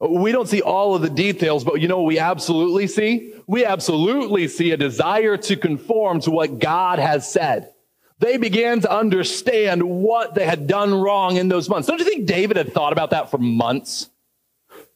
We 0.00 0.32
don't 0.32 0.48
see 0.48 0.60
all 0.60 0.94
of 0.94 1.00
the 1.00 1.08
details, 1.08 1.64
but 1.64 1.80
you 1.80 1.88
know 1.88 2.02
we 2.02 2.18
absolutely 2.18 2.88
see? 2.88 3.32
We 3.46 3.64
absolutely 3.64 4.48
see 4.48 4.72
a 4.72 4.76
desire 4.76 5.38
to 5.38 5.56
conform 5.56 6.20
to 6.20 6.30
what 6.30 6.58
God 6.58 6.98
has 6.98 7.30
said 7.32 7.72
they 8.18 8.36
began 8.36 8.80
to 8.80 8.92
understand 8.92 9.82
what 9.82 10.34
they 10.34 10.44
had 10.44 10.66
done 10.66 10.92
wrong 10.92 11.36
in 11.36 11.48
those 11.48 11.68
months. 11.68 11.86
Don't 11.86 11.98
you 11.98 12.04
think 12.04 12.26
David 12.26 12.56
had 12.56 12.72
thought 12.72 12.92
about 12.92 13.10
that 13.10 13.30
for 13.30 13.38
months? 13.38 14.08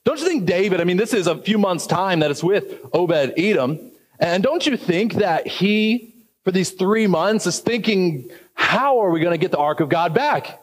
Don't 0.05 0.19
you 0.19 0.27
think 0.27 0.45
David, 0.47 0.81
I 0.81 0.85
mean, 0.85 0.97
this 0.97 1.15
is 1.15 1.29
a 1.29 1.39
few 1.39 1.59
months' 1.59 1.87
time 1.87 2.21
that 2.21 2.31
it's 2.31 2.43
with 2.43 2.81
Obed 2.93 3.35
Edom. 3.37 3.79
And 4.19 4.43
don't 4.43 4.67
you 4.67 4.77
think 4.77 5.15
that 5.15 5.47
he, 5.47 6.15
for 6.45 6.51
these 6.51 6.71
three 6.71 7.07
months, 7.07 7.47
is 7.47 7.61
thinking, 7.61 8.29
how 8.55 9.01
are 9.01 9.11
we 9.11 9.21
going 9.21 9.33
to 9.33 9.39
get 9.39 9.53
the 9.53 9.59
ark 9.59 9.81
of 9.81 9.89
God 9.89 10.15
back? 10.15 10.61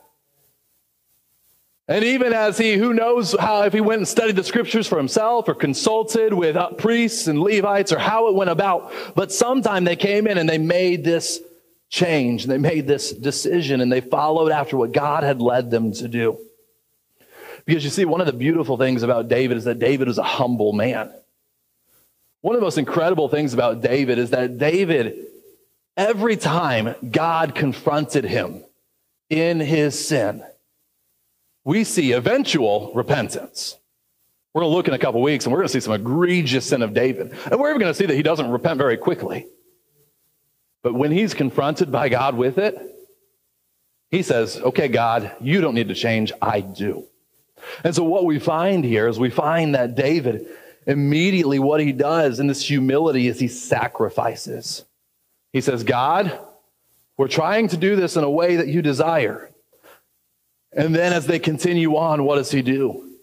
And 1.87 2.03
even 2.03 2.33
as 2.33 2.57
he, 2.57 2.73
who 2.75 2.93
knows 2.93 3.35
how, 3.39 3.63
if 3.63 3.73
he 3.73 3.81
went 3.81 3.99
and 3.99 4.07
studied 4.07 4.35
the 4.35 4.43
scriptures 4.43 4.85
for 4.85 4.97
himself 4.97 5.47
or 5.47 5.55
consulted 5.55 6.33
with 6.33 6.55
uh, 6.55 6.71
priests 6.73 7.27
and 7.27 7.41
Levites 7.41 7.91
or 7.91 7.97
how 7.97 8.27
it 8.27 8.35
went 8.35 8.51
about, 8.51 8.91
but 9.15 9.31
sometime 9.31 9.85
they 9.85 9.95
came 9.95 10.27
in 10.27 10.37
and 10.37 10.47
they 10.47 10.59
made 10.59 11.03
this 11.03 11.41
change. 11.89 12.45
They 12.45 12.57
made 12.57 12.87
this 12.87 13.11
decision 13.11 13.81
and 13.81 13.91
they 13.91 14.01
followed 14.01 14.51
after 14.51 14.77
what 14.77 14.91
God 14.91 15.23
had 15.23 15.41
led 15.41 15.71
them 15.71 15.91
to 15.93 16.07
do. 16.07 16.39
Because 17.65 17.83
you 17.83 17.89
see, 17.89 18.05
one 18.05 18.21
of 18.21 18.27
the 18.27 18.33
beautiful 18.33 18.77
things 18.77 19.03
about 19.03 19.27
David 19.27 19.57
is 19.57 19.65
that 19.65 19.79
David 19.79 20.07
was 20.07 20.17
a 20.17 20.23
humble 20.23 20.73
man. 20.73 21.11
One 22.41 22.55
of 22.55 22.61
the 22.61 22.65
most 22.65 22.77
incredible 22.77 23.27
things 23.27 23.53
about 23.53 23.81
David 23.81 24.17
is 24.17 24.29
that 24.29 24.57
David, 24.57 25.15
every 25.97 26.37
time 26.37 26.95
God 27.11 27.53
confronted 27.53 28.23
him 28.23 28.63
in 29.29 29.59
his 29.59 30.07
sin, 30.07 30.43
we 31.65 31.83
see 31.83 32.13
eventual 32.13 32.93
repentance. 32.93 33.77
We're 34.53 34.61
going 34.61 34.71
to 34.71 34.75
look 34.75 34.87
in 34.87 34.93
a 34.93 34.99
couple 34.99 35.21
weeks 35.21 35.45
and 35.45 35.51
we're 35.51 35.59
going 35.59 35.67
to 35.67 35.73
see 35.73 35.79
some 35.79 35.93
egregious 35.93 36.65
sin 36.67 36.81
of 36.81 36.93
David. 36.93 37.33
And 37.51 37.59
we're 37.59 37.69
even 37.69 37.81
going 37.81 37.93
to 37.93 37.97
see 37.97 38.05
that 38.05 38.15
he 38.15 38.23
doesn't 38.23 38.49
repent 38.49 38.77
very 38.77 38.97
quickly. 38.97 39.45
But 40.83 40.93
when 40.93 41.11
he's 41.11 41.33
confronted 41.33 41.91
by 41.91 42.09
God 42.09 42.35
with 42.35 42.57
it, 42.57 42.77
he 44.11 44.21
says, 44.21 44.57
Okay, 44.57 44.87
God, 44.87 45.31
you 45.41 45.61
don't 45.61 45.75
need 45.75 45.89
to 45.89 45.95
change. 45.95 46.31
I 46.41 46.61
do. 46.61 47.05
And 47.83 47.93
so 47.93 48.03
what 48.03 48.25
we 48.25 48.39
find 48.39 48.83
here 48.83 49.07
is 49.07 49.19
we 49.19 49.29
find 49.29 49.75
that 49.75 49.95
David, 49.95 50.47
immediately 50.87 51.59
what 51.59 51.81
he 51.81 51.91
does 51.91 52.39
in 52.39 52.47
this 52.47 52.65
humility 52.65 53.27
is 53.27 53.39
he 53.39 53.47
sacrifices. 53.47 54.85
He 55.51 55.61
says, 55.61 55.83
God, 55.83 56.37
we're 57.17 57.27
trying 57.27 57.67
to 57.69 57.77
do 57.77 57.95
this 57.95 58.15
in 58.15 58.23
a 58.23 58.29
way 58.29 58.57
that 58.57 58.67
you 58.67 58.81
desire. 58.81 59.49
And 60.71 60.95
then 60.95 61.13
as 61.13 61.25
they 61.25 61.39
continue 61.39 61.97
on, 61.97 62.23
what 62.23 62.35
does 62.35 62.51
he 62.51 62.61
do? 62.61 63.15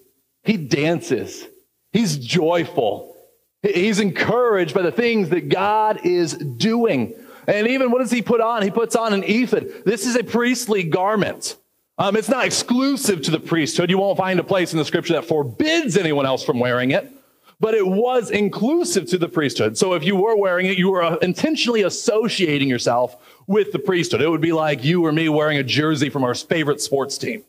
He 0.44 0.56
dances. 0.56 1.46
He's 1.92 2.16
joyful. 2.18 3.16
He's 3.62 4.00
encouraged 4.00 4.74
by 4.74 4.82
the 4.82 4.92
things 4.92 5.30
that 5.30 5.48
God 5.48 6.04
is 6.04 6.34
doing. 6.34 7.14
And 7.46 7.68
even 7.68 7.90
what 7.90 8.00
does 8.00 8.10
he 8.10 8.22
put 8.22 8.40
on? 8.40 8.62
He 8.62 8.70
puts 8.70 8.96
on 8.96 9.12
an 9.12 9.22
ephod. 9.24 9.68
This 9.84 10.06
is 10.06 10.16
a 10.16 10.24
priestly 10.24 10.82
garment. 10.82 11.56
Um, 11.98 12.16
it's 12.16 12.28
not 12.28 12.44
exclusive 12.44 13.22
to 13.22 13.30
the 13.30 13.40
priesthood. 13.40 13.88
You 13.88 13.98
won't 13.98 14.18
find 14.18 14.38
a 14.38 14.44
place 14.44 14.72
in 14.72 14.78
the 14.78 14.84
scripture 14.84 15.14
that 15.14 15.24
forbids 15.24 15.96
anyone 15.96 16.26
else 16.26 16.44
from 16.44 16.58
wearing 16.58 16.90
it, 16.90 17.10
but 17.58 17.74
it 17.74 17.86
was 17.86 18.30
inclusive 18.30 19.06
to 19.06 19.18
the 19.18 19.28
priesthood. 19.28 19.78
So 19.78 19.94
if 19.94 20.04
you 20.04 20.14
were 20.14 20.36
wearing 20.36 20.66
it, 20.66 20.76
you 20.76 20.90
were 20.90 21.02
uh, 21.02 21.16
intentionally 21.16 21.82
associating 21.82 22.68
yourself 22.68 23.16
with 23.46 23.72
the 23.72 23.78
priesthood. 23.78 24.20
It 24.20 24.28
would 24.28 24.42
be 24.42 24.52
like 24.52 24.84
you 24.84 25.06
or 25.06 25.12
me 25.12 25.30
wearing 25.30 25.56
a 25.56 25.62
jersey 25.62 26.10
from 26.10 26.22
our 26.22 26.34
favorite 26.34 26.82
sports 26.82 27.16
team. 27.16 27.44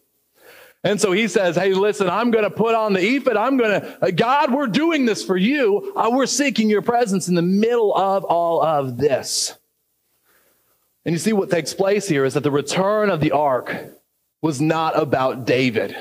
And 0.83 1.01
so 1.01 1.11
he 1.11 1.27
says, 1.27 1.57
Hey, 1.57 1.73
listen, 1.73 2.09
I'm 2.09 2.31
going 2.31 2.45
to 2.45 2.49
put 2.49 2.73
on 2.73 2.93
the 2.93 3.01
ephod. 3.01 3.35
I'm 3.35 3.57
going 3.57 3.81
to, 3.81 4.05
uh, 4.05 4.11
God, 4.11 4.53
we're 4.53 4.67
doing 4.67 5.05
this 5.05 5.25
for 5.25 5.35
you. 5.35 5.91
Uh, 5.95 6.09
we're 6.13 6.27
seeking 6.27 6.69
your 6.69 6.83
presence 6.83 7.27
in 7.27 7.35
the 7.35 7.41
middle 7.41 7.93
of 7.93 8.23
all 8.23 8.63
of 8.63 8.97
this. 8.97 9.57
And 11.07 11.13
you 11.13 11.19
see 11.19 11.31
what 11.31 11.49
takes 11.49 11.73
place 11.73 12.05
here 12.05 12.25
is 12.25 12.33
that 12.33 12.43
the 12.43 12.51
return 12.51 13.09
of 13.09 13.21
the 13.21 13.31
ark 13.31 13.73
was 14.41 14.59
not 14.59 14.99
about 14.99 15.45
David. 15.45 15.95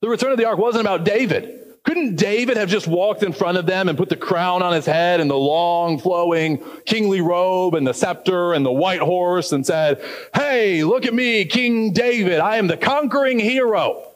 The 0.00 0.08
return 0.08 0.32
of 0.32 0.36
the 0.36 0.46
ark 0.46 0.58
wasn't 0.58 0.84
about 0.84 1.04
David. 1.04 1.76
Couldn't 1.84 2.16
David 2.16 2.56
have 2.56 2.68
just 2.68 2.88
walked 2.88 3.22
in 3.22 3.32
front 3.32 3.56
of 3.56 3.66
them 3.66 3.88
and 3.88 3.96
put 3.96 4.08
the 4.08 4.16
crown 4.16 4.62
on 4.62 4.72
his 4.72 4.84
head 4.84 5.20
and 5.20 5.30
the 5.30 5.36
long 5.36 6.00
flowing 6.00 6.60
kingly 6.86 7.20
robe 7.20 7.76
and 7.76 7.86
the 7.86 7.94
scepter 7.94 8.52
and 8.52 8.66
the 8.66 8.72
white 8.72 8.98
horse 8.98 9.52
and 9.52 9.64
said, 9.64 10.04
Hey, 10.34 10.82
look 10.82 11.06
at 11.06 11.14
me, 11.14 11.44
King 11.44 11.92
David. 11.92 12.40
I 12.40 12.56
am 12.56 12.66
the 12.66 12.76
conquering 12.76 13.38
hero. 13.38 14.09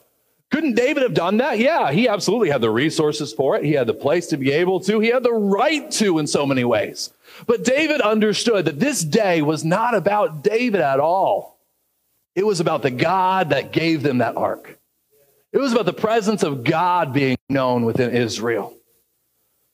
Couldn't 0.55 0.75
David 0.75 1.03
have 1.03 1.13
done 1.13 1.35
that? 1.37 1.59
Yeah, 1.59 1.91
he 1.91 2.07
absolutely 2.07 2.49
had 2.49 2.61
the 2.61 2.69
resources 2.69 3.33
for 3.33 3.57
it. 3.57 3.65
He 3.65 3.73
had 3.73 3.87
the 3.87 3.93
place 3.93 4.27
to 4.27 4.37
be 4.37 4.53
able 4.53 4.79
to. 4.79 5.01
He 5.01 5.09
had 5.09 5.21
the 5.21 5.33
right 5.33 5.91
to 5.91 6.17
in 6.17 6.27
so 6.27 6.45
many 6.45 6.63
ways. 6.63 7.11
But 7.45 7.65
David 7.65 7.99
understood 7.99 8.63
that 8.63 8.79
this 8.79 9.03
day 9.03 9.41
was 9.41 9.65
not 9.65 9.95
about 9.95 10.45
David 10.45 10.79
at 10.79 11.01
all. 11.01 11.59
It 12.35 12.45
was 12.45 12.61
about 12.61 12.83
the 12.83 12.89
God 12.89 13.49
that 13.49 13.73
gave 13.73 14.01
them 14.01 14.19
that 14.19 14.37
ark. 14.37 14.79
It 15.51 15.57
was 15.57 15.73
about 15.73 15.87
the 15.87 15.91
presence 15.91 16.41
of 16.41 16.63
God 16.63 17.11
being 17.11 17.35
known 17.49 17.83
within 17.83 18.15
Israel. 18.15 18.73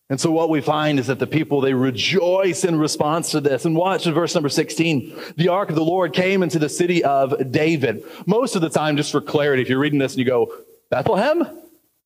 And 0.10 0.20
so 0.20 0.32
what 0.32 0.50
we 0.50 0.62
find 0.62 0.98
is 0.98 1.08
that 1.08 1.20
the 1.20 1.28
people, 1.28 1.62
they 1.62 1.76
rejoice 1.76 2.63
in 2.65 2.80
response 2.80 3.30
to 3.32 3.39
this. 3.39 3.65
And 3.65 3.76
watch 3.76 4.08
in 4.08 4.15
verse 4.15 4.34
number 4.34 4.50
16. 4.50 5.15
The 5.38 5.50
ark 5.50 5.70
of 5.70 5.76
the 5.76 5.86
Lord 5.86 6.12
came 6.12 6.41
into 6.41 6.58
the 6.58 6.70
city 6.70 7.04
of 7.04 7.52
David. 7.52 8.04
Most 8.26 8.56
of 8.56 8.63
the 8.63 8.70
time, 8.70 8.98
just 8.98 9.12
for 9.12 9.22
clarity, 9.22 9.62
if 9.62 9.70
you're 9.70 9.78
reading 9.78 10.00
this 10.00 10.13
and 10.13 10.20
you 10.20 10.26
go, 10.26 10.52
Bethlehem? 10.91 11.39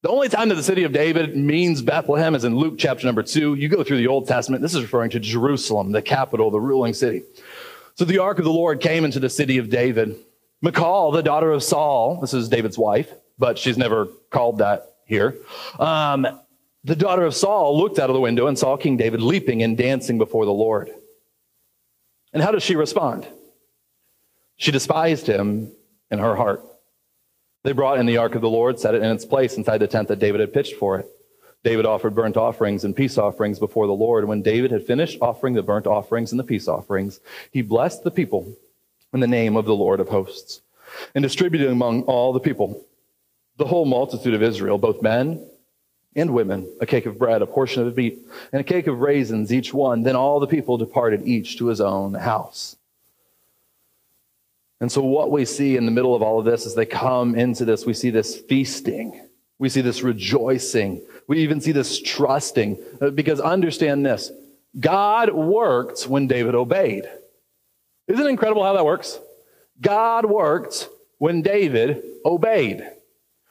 The 0.03 0.09
only 0.09 0.29
time 0.29 0.49
that 0.49 0.55
the 0.55 0.63
city 0.63 0.83
of 0.83 0.93
David 0.93 1.35
means 1.35 1.81
Bethlehem 1.81 2.35
is 2.35 2.43
in 2.43 2.55
Luke 2.55 2.75
chapter 2.77 3.07
number 3.07 3.23
two. 3.23 3.55
You 3.55 3.67
go 3.67 3.83
through 3.83 3.97
the 3.97 4.05
Old 4.05 4.27
Testament. 4.27 4.61
This 4.61 4.75
is 4.75 4.83
referring 4.83 5.09
to 5.09 5.19
Jerusalem, 5.19 5.91
the 5.91 6.03
capital, 6.03 6.51
the 6.51 6.61
ruling 6.61 6.93
city. 6.93 7.23
So 7.95 8.05
the 8.05 8.19
ark 8.19 8.37
of 8.37 8.45
the 8.45 8.51
Lord 8.51 8.81
came 8.81 9.03
into 9.03 9.19
the 9.19 9.29
city 9.29 9.57
of 9.57 9.71
David. 9.71 10.15
Michal, 10.61 11.09
the 11.11 11.23
daughter 11.23 11.51
of 11.51 11.63
Saul, 11.63 12.21
this 12.21 12.35
is 12.35 12.47
David's 12.47 12.77
wife, 12.77 13.11
but 13.39 13.57
she's 13.57 13.75
never 13.75 14.07
called 14.29 14.59
that 14.59 14.93
here. 15.05 15.35
Um, 15.79 16.27
the 16.83 16.95
daughter 16.95 17.25
of 17.25 17.33
Saul 17.33 17.79
looked 17.79 17.97
out 17.97 18.11
of 18.11 18.13
the 18.13 18.21
window 18.21 18.45
and 18.45 18.57
saw 18.57 18.77
King 18.77 18.97
David 18.97 19.19
leaping 19.19 19.63
and 19.63 19.75
dancing 19.75 20.19
before 20.19 20.45
the 20.45 20.53
Lord. 20.53 20.91
And 22.33 22.43
how 22.43 22.51
does 22.51 22.61
she 22.61 22.75
respond? 22.75 23.25
She 24.57 24.71
despised 24.71 25.25
him 25.25 25.71
in 26.11 26.19
her 26.19 26.35
heart. 26.35 26.63
They 27.65 27.71
brought 27.71 27.97
in 27.97 28.05
the 28.05 28.17
ark 28.17 28.35
of 28.35 28.43
the 28.43 28.49
Lord, 28.49 28.79
set 28.79 28.93
it 28.93 29.01
in 29.01 29.09
its 29.09 29.25
place 29.25 29.57
inside 29.57 29.79
the 29.79 29.87
tent 29.87 30.07
that 30.09 30.19
David 30.19 30.39
had 30.39 30.53
pitched 30.53 30.75
for 30.75 30.99
it. 30.99 31.07
David 31.63 31.87
offered 31.87 32.13
burnt 32.13 32.37
offerings 32.37 32.83
and 32.83 32.95
peace 32.95 33.17
offerings 33.17 33.57
before 33.57 33.87
the 33.87 33.93
Lord. 33.93 34.27
When 34.27 34.43
David 34.43 34.69
had 34.69 34.85
finished 34.85 35.17
offering 35.19 35.55
the 35.55 35.63
burnt 35.63 35.87
offerings 35.87 36.31
and 36.31 36.39
the 36.39 36.43
peace 36.43 36.67
offerings, 36.67 37.19
he 37.49 37.63
blessed 37.63 38.03
the 38.03 38.11
people 38.11 38.55
in 39.15 39.19
the 39.19 39.25
name 39.25 39.55
of 39.55 39.65
the 39.65 39.73
Lord 39.73 39.99
of 39.99 40.09
hosts 40.09 40.61
and 41.15 41.23
distributed 41.23 41.71
among 41.71 42.03
all 42.03 42.33
the 42.33 42.39
people, 42.39 42.85
the 43.57 43.65
whole 43.65 43.85
multitude 43.85 44.35
of 44.35 44.43
Israel, 44.43 44.77
both 44.77 45.01
men 45.01 45.43
and 46.15 46.35
women, 46.35 46.71
a 46.81 46.85
cake 46.85 47.07
of 47.07 47.17
bread, 47.17 47.41
a 47.41 47.47
portion 47.47 47.87
of 47.87 47.97
meat, 47.97 48.19
and 48.51 48.61
a 48.61 48.63
cake 48.63 48.85
of 48.85 48.99
raisins, 48.99 49.51
each 49.51 49.73
one. 49.73 50.03
Then 50.03 50.15
all 50.15 50.39
the 50.39 50.45
people 50.45 50.77
departed, 50.77 51.27
each 51.27 51.57
to 51.57 51.65
his 51.65 51.81
own 51.81 52.13
house. 52.13 52.75
And 54.81 54.91
so, 54.91 55.01
what 55.01 55.31
we 55.31 55.45
see 55.45 55.77
in 55.77 55.85
the 55.85 55.91
middle 55.91 56.15
of 56.15 56.21
all 56.21 56.39
of 56.39 56.45
this 56.45 56.65
as 56.65 56.75
they 56.75 56.85
come 56.85 57.35
into 57.35 57.65
this, 57.65 57.85
we 57.85 57.93
see 57.93 58.09
this 58.09 58.37
feasting, 58.37 59.27
we 59.57 59.69
see 59.69 59.81
this 59.81 60.01
rejoicing, 60.01 61.01
we 61.27 61.39
even 61.39 61.61
see 61.61 61.71
this 61.71 62.01
trusting. 62.01 62.77
Uh, 63.01 63.09
because 63.09 63.39
understand 63.39 64.05
this 64.05 64.31
God 64.79 65.33
worked 65.33 66.03
when 66.03 66.27
David 66.27 66.55
obeyed. 66.55 67.09
Isn't 68.07 68.25
it 68.25 68.29
incredible 68.29 68.63
how 68.63 68.73
that 68.73 68.85
works? 68.85 69.19
God 69.81 70.25
worked 70.25 70.89
when 71.17 71.41
David 71.41 72.03
obeyed. 72.25 72.87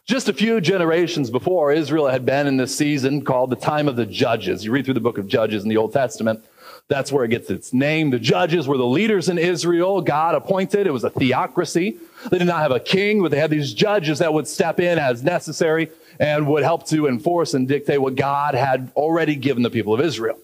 Just 0.06 0.28
a 0.28 0.34
few 0.34 0.60
generations 0.60 1.30
before, 1.30 1.72
Israel 1.72 2.08
had 2.08 2.26
been 2.26 2.46
in 2.46 2.58
this 2.58 2.76
season 2.76 3.24
called 3.24 3.48
the 3.48 3.56
time 3.56 3.88
of 3.88 3.96
the 3.96 4.04
judges. 4.04 4.62
You 4.62 4.70
read 4.70 4.84
through 4.84 4.94
the 4.94 5.00
book 5.00 5.16
of 5.16 5.26
Judges 5.26 5.62
in 5.62 5.70
the 5.70 5.78
Old 5.78 5.94
Testament. 5.94 6.44
That's 6.88 7.10
where 7.10 7.24
it 7.24 7.28
gets 7.28 7.48
its 7.48 7.72
name. 7.72 8.10
The 8.10 8.18
judges 8.18 8.68
were 8.68 8.76
the 8.76 8.86
leaders 8.86 9.28
in 9.28 9.38
Israel, 9.38 10.02
God 10.02 10.34
appointed. 10.34 10.86
It 10.86 10.92
was 10.92 11.04
a 11.04 11.10
theocracy. 11.10 11.96
They 12.30 12.38
did 12.38 12.46
not 12.46 12.60
have 12.60 12.72
a 12.72 12.80
king, 12.80 13.22
but 13.22 13.30
they 13.30 13.38
had 13.38 13.50
these 13.50 13.72
judges 13.72 14.18
that 14.18 14.32
would 14.32 14.46
step 14.46 14.80
in 14.80 14.98
as 14.98 15.22
necessary 15.22 15.90
and 16.20 16.46
would 16.46 16.62
help 16.62 16.86
to 16.88 17.06
enforce 17.06 17.54
and 17.54 17.66
dictate 17.66 18.00
what 18.00 18.16
God 18.16 18.54
had 18.54 18.90
already 18.96 19.34
given 19.34 19.62
the 19.62 19.70
people 19.70 19.94
of 19.94 20.00
Israel. 20.00 20.38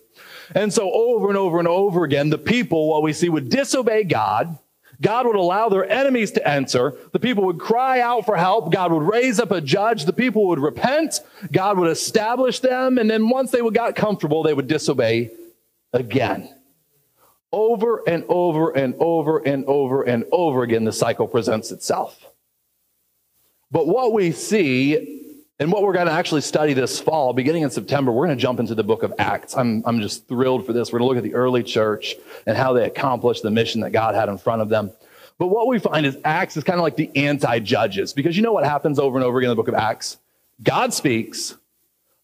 And 0.54 0.72
so 0.72 0.90
over 0.90 1.28
and 1.28 1.36
over 1.36 1.58
and 1.58 1.68
over 1.68 2.04
again, 2.04 2.30
the 2.30 2.38
people, 2.38 2.88
what 2.88 3.02
we 3.02 3.12
see, 3.12 3.28
would 3.28 3.50
disobey 3.50 4.04
God 4.04 4.58
God 5.00 5.26
would 5.26 5.36
allow 5.36 5.68
their 5.68 5.88
enemies 5.90 6.32
to 6.32 6.46
enter. 6.46 6.94
The 7.12 7.18
people 7.18 7.44
would 7.46 7.58
cry 7.58 8.00
out 8.00 8.26
for 8.26 8.36
help. 8.36 8.70
God 8.70 8.92
would 8.92 9.02
raise 9.02 9.40
up 9.40 9.50
a 9.50 9.60
judge. 9.60 10.04
The 10.04 10.12
people 10.12 10.48
would 10.48 10.58
repent. 10.58 11.20
God 11.50 11.78
would 11.78 11.90
establish 11.90 12.60
them. 12.60 12.98
And 12.98 13.10
then 13.10 13.28
once 13.30 13.50
they 13.50 13.66
got 13.70 13.96
comfortable, 13.96 14.42
they 14.42 14.52
would 14.52 14.68
disobey 14.68 15.30
again. 15.92 16.54
Over 17.52 18.02
and 18.08 18.24
over 18.28 18.70
and 18.70 18.94
over 18.98 19.38
and 19.38 19.64
over 19.66 20.02
and 20.02 20.24
over 20.30 20.62
again, 20.62 20.84
the 20.84 20.92
cycle 20.92 21.26
presents 21.26 21.72
itself. 21.72 22.24
But 23.72 23.86
what 23.86 24.12
we 24.12 24.32
see 24.32 25.20
and 25.58 25.70
what 25.70 25.82
we're 25.82 25.92
going 25.92 26.06
to 26.06 26.12
actually 26.12 26.40
study 26.40 26.72
this 26.72 27.00
fall, 27.00 27.32
beginning 27.32 27.62
in 27.62 27.70
September, 27.70 28.10
we're 28.10 28.26
going 28.26 28.38
to 28.38 28.40
jump 28.40 28.60
into 28.60 28.74
the 28.74 28.82
book 28.82 29.02
of 29.02 29.12
Acts. 29.18 29.54
I'm, 29.56 29.82
I'm 29.84 30.00
just 30.00 30.26
thrilled 30.26 30.64
for 30.64 30.72
this. 30.72 30.92
We're 30.92 31.00
going 31.00 31.08
to 31.08 31.14
look 31.14 31.24
at 31.24 31.30
the 31.30 31.36
early 31.36 31.62
church 31.62 32.16
and 32.46 32.56
how 32.56 32.72
they 32.72 32.86
accomplished 32.86 33.42
the 33.42 33.50
mission 33.50 33.82
that 33.82 33.90
God 33.90 34.14
had 34.14 34.28
in 34.28 34.38
front 34.38 34.62
of 34.62 34.70
them. 34.70 34.90
But 35.38 35.48
what 35.48 35.66
we 35.66 35.78
find 35.78 36.06
is 36.06 36.16
Acts 36.24 36.56
is 36.56 36.64
kind 36.64 36.78
of 36.78 36.82
like 36.82 36.96
the 36.96 37.10
anti 37.14 37.58
judges, 37.60 38.12
because 38.12 38.36
you 38.36 38.42
know 38.42 38.52
what 38.52 38.64
happens 38.64 38.98
over 38.98 39.18
and 39.18 39.24
over 39.24 39.38
again 39.38 39.50
in 39.50 39.56
the 39.56 39.62
book 39.62 39.68
of 39.68 39.74
Acts? 39.74 40.18
God 40.62 40.92
speaks, 40.92 41.56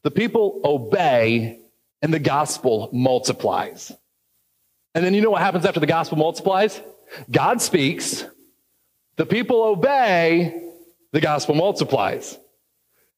the 0.03 0.11
people 0.11 0.61
obey, 0.65 1.61
and 2.03 2.13
the 2.13 2.19
gospel 2.19 2.91
multiplies. 2.93 3.93
And 4.95 5.05
then 5.05 5.15
you 5.15 5.21
know 5.21 5.31
what 5.31 5.43
happens 5.43 5.67
after 5.67 5.81
the 5.81 5.87
gospel 5.87 6.19
multiplies? 6.19 6.81
God 7.31 7.61
speaks, 7.61 8.25
the 9.17 9.27
people 9.27 9.63
obey, 9.63 10.63
the 11.13 11.21
gospel 11.21 11.55
multiplies. 11.55 12.39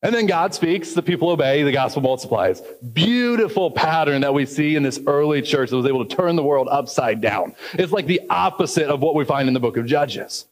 And 0.01 0.15
then 0.15 0.27
God 0.27 0.55
speaks, 0.55 0.93
the 0.93 1.03
people 1.03 1.29
obey, 1.29 1.65
the 1.65 1.73
gospel 1.73 2.03
multiplies. 2.03 2.63
Beautiful 2.93 3.73
pattern 3.73 4.21
that 4.21 4.33
we 4.33 4.47
see 4.47 4.77
in 4.77 4.85
this 4.85 5.01
early 5.09 5.43
church 5.43 5.71
that 5.71 5.77
was 5.77 5.87
able 5.87 6.05
to 6.05 6.17
turn 6.17 6.37
the 6.37 6.43
world 6.43 6.69
upside 6.71 7.21
down. 7.21 7.57
It's 7.75 7.91
like 7.91 8.07
the 8.07 8.21
opposite 8.31 8.89
of 8.89 9.01
what 9.01 9.17
we 9.17 9.25
find 9.25 9.49
in 9.49 9.55
the 9.55 9.61
book 9.61 9.77
of 9.77 9.87
Judges. 9.87 10.47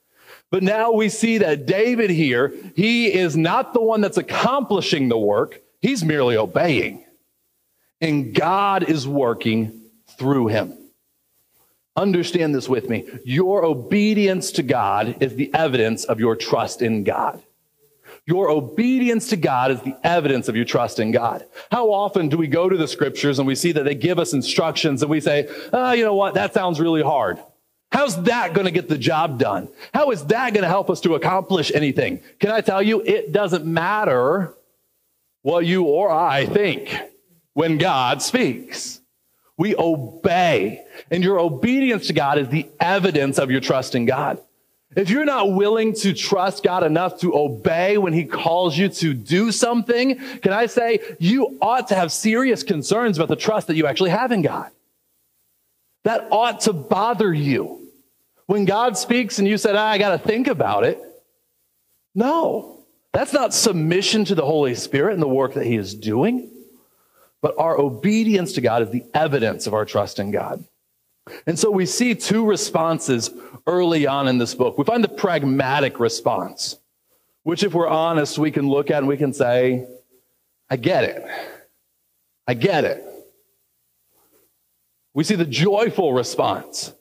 But 0.50 0.64
now 0.64 0.92
we 0.92 1.08
see 1.08 1.38
that 1.38 1.66
David 1.66 2.10
here, 2.10 2.52
he 2.74 3.12
is 3.12 3.36
not 3.36 3.72
the 3.72 3.80
one 3.80 4.00
that's 4.00 4.16
accomplishing 4.16 5.08
the 5.08 5.18
work, 5.18 5.60
he's 5.80 6.04
merely 6.04 6.36
obeying. 6.36 7.05
And 8.00 8.34
God 8.34 8.88
is 8.88 9.08
working 9.08 9.80
through 10.18 10.48
him. 10.48 10.76
Understand 11.96 12.54
this 12.54 12.68
with 12.68 12.90
me. 12.90 13.08
Your 13.24 13.64
obedience 13.64 14.52
to 14.52 14.62
God 14.62 15.16
is 15.20 15.34
the 15.34 15.52
evidence 15.54 16.04
of 16.04 16.20
your 16.20 16.36
trust 16.36 16.82
in 16.82 17.04
God. 17.04 17.42
Your 18.26 18.50
obedience 18.50 19.28
to 19.28 19.36
God 19.36 19.70
is 19.70 19.80
the 19.82 19.96
evidence 20.02 20.48
of 20.48 20.56
your 20.56 20.64
trust 20.64 20.98
in 20.98 21.12
God. 21.12 21.46
How 21.70 21.90
often 21.90 22.28
do 22.28 22.36
we 22.36 22.48
go 22.48 22.68
to 22.68 22.76
the 22.76 22.88
scriptures 22.88 23.38
and 23.38 23.46
we 23.46 23.54
see 23.54 23.72
that 23.72 23.84
they 23.84 23.94
give 23.94 24.18
us 24.18 24.32
instructions 24.32 25.00
and 25.02 25.10
we 25.10 25.20
say, 25.20 25.48
oh, 25.72 25.92
you 25.92 26.04
know 26.04 26.14
what? 26.14 26.34
That 26.34 26.52
sounds 26.52 26.80
really 26.80 27.02
hard. 27.02 27.38
How's 27.92 28.20
that 28.24 28.52
going 28.52 28.66
to 28.66 28.72
get 28.72 28.88
the 28.88 28.98
job 28.98 29.38
done? 29.38 29.68
How 29.94 30.10
is 30.10 30.24
that 30.26 30.52
going 30.52 30.62
to 30.62 30.68
help 30.68 30.90
us 30.90 31.00
to 31.02 31.14
accomplish 31.14 31.70
anything? 31.72 32.20
Can 32.40 32.50
I 32.50 32.60
tell 32.60 32.82
you, 32.82 33.00
it 33.00 33.32
doesn't 33.32 33.64
matter 33.64 34.52
what 35.42 35.64
you 35.64 35.84
or 35.84 36.10
I 36.10 36.46
think 36.46 36.94
when 37.56 37.78
God 37.78 38.20
speaks. 38.20 39.00
We 39.56 39.74
obey. 39.76 40.84
And 41.10 41.24
your 41.24 41.40
obedience 41.40 42.08
to 42.08 42.12
God 42.12 42.36
is 42.36 42.48
the 42.50 42.68
evidence 42.78 43.38
of 43.38 43.50
your 43.50 43.62
trust 43.62 43.94
in 43.94 44.04
God. 44.04 44.38
If 44.94 45.08
you're 45.08 45.24
not 45.24 45.54
willing 45.54 45.94
to 45.94 46.12
trust 46.12 46.62
God 46.62 46.84
enough 46.84 47.18
to 47.20 47.34
obey 47.34 47.96
when 47.96 48.12
He 48.12 48.24
calls 48.26 48.76
you 48.76 48.90
to 48.90 49.14
do 49.14 49.50
something, 49.52 50.16
can 50.42 50.52
I 50.52 50.66
say 50.66 50.98
you 51.18 51.56
ought 51.62 51.88
to 51.88 51.94
have 51.94 52.12
serious 52.12 52.62
concerns 52.62 53.16
about 53.16 53.28
the 53.28 53.36
trust 53.36 53.68
that 53.68 53.76
you 53.76 53.86
actually 53.86 54.10
have 54.10 54.32
in 54.32 54.42
God? 54.42 54.70
That 56.04 56.28
ought 56.30 56.60
to 56.62 56.74
bother 56.74 57.32
you. 57.32 57.88
When 58.44 58.66
God 58.66 58.98
speaks 58.98 59.38
and 59.38 59.48
you 59.48 59.56
said, 59.56 59.76
ah, 59.76 59.88
I 59.88 59.96
got 59.96 60.10
to 60.10 60.18
think 60.18 60.46
about 60.46 60.84
it. 60.84 61.00
No, 62.14 62.84
that's 63.14 63.32
not 63.32 63.54
submission 63.54 64.26
to 64.26 64.34
the 64.34 64.44
Holy 64.44 64.74
Spirit 64.74 65.14
and 65.14 65.22
the 65.22 65.26
work 65.26 65.54
that 65.54 65.64
He 65.64 65.76
is 65.76 65.94
doing. 65.94 66.50
But 67.46 67.60
our 67.60 67.78
obedience 67.78 68.54
to 68.54 68.60
God 68.60 68.82
is 68.82 68.90
the 68.90 69.04
evidence 69.14 69.68
of 69.68 69.72
our 69.72 69.84
trust 69.84 70.18
in 70.18 70.32
God. 70.32 70.64
And 71.46 71.56
so 71.56 71.70
we 71.70 71.86
see 71.86 72.16
two 72.16 72.44
responses 72.44 73.30
early 73.68 74.04
on 74.04 74.26
in 74.26 74.38
this 74.38 74.52
book. 74.52 74.76
We 74.76 74.82
find 74.82 75.04
the 75.04 75.08
pragmatic 75.08 76.00
response, 76.00 76.76
which, 77.44 77.62
if 77.62 77.72
we're 77.72 77.86
honest, 77.86 78.36
we 78.36 78.50
can 78.50 78.68
look 78.68 78.90
at 78.90 78.98
and 78.98 79.06
we 79.06 79.16
can 79.16 79.32
say, 79.32 79.86
I 80.68 80.74
get 80.74 81.04
it. 81.04 81.24
I 82.48 82.54
get 82.54 82.82
it. 82.82 83.04
We 85.14 85.22
see 85.22 85.36
the 85.36 85.44
joyful 85.44 86.14
response. 86.14 86.92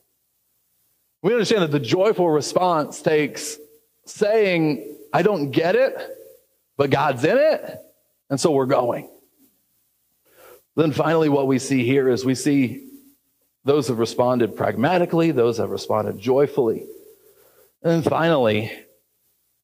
We 1.24 1.32
understand 1.32 1.62
that 1.62 1.72
the 1.72 1.80
joyful 1.80 2.30
response 2.30 3.02
takes 3.02 3.58
saying, 4.04 4.96
I 5.12 5.22
don't 5.22 5.50
get 5.50 5.74
it, 5.74 5.96
but 6.76 6.90
God's 6.90 7.24
in 7.24 7.36
it, 7.36 7.80
and 8.30 8.38
so 8.38 8.52
we're 8.52 8.66
going. 8.66 9.10
Then 10.76 10.92
finally, 10.92 11.28
what 11.28 11.46
we 11.46 11.58
see 11.58 11.84
here 11.84 12.08
is 12.08 12.24
we 12.24 12.34
see 12.34 12.88
those 13.64 13.88
have 13.88 13.98
responded 13.98 14.54
pragmatically, 14.54 15.32
those 15.32 15.58
have 15.58 15.70
responded 15.70 16.18
joyfully. 16.18 16.86
And 17.82 18.04
finally, 18.04 18.70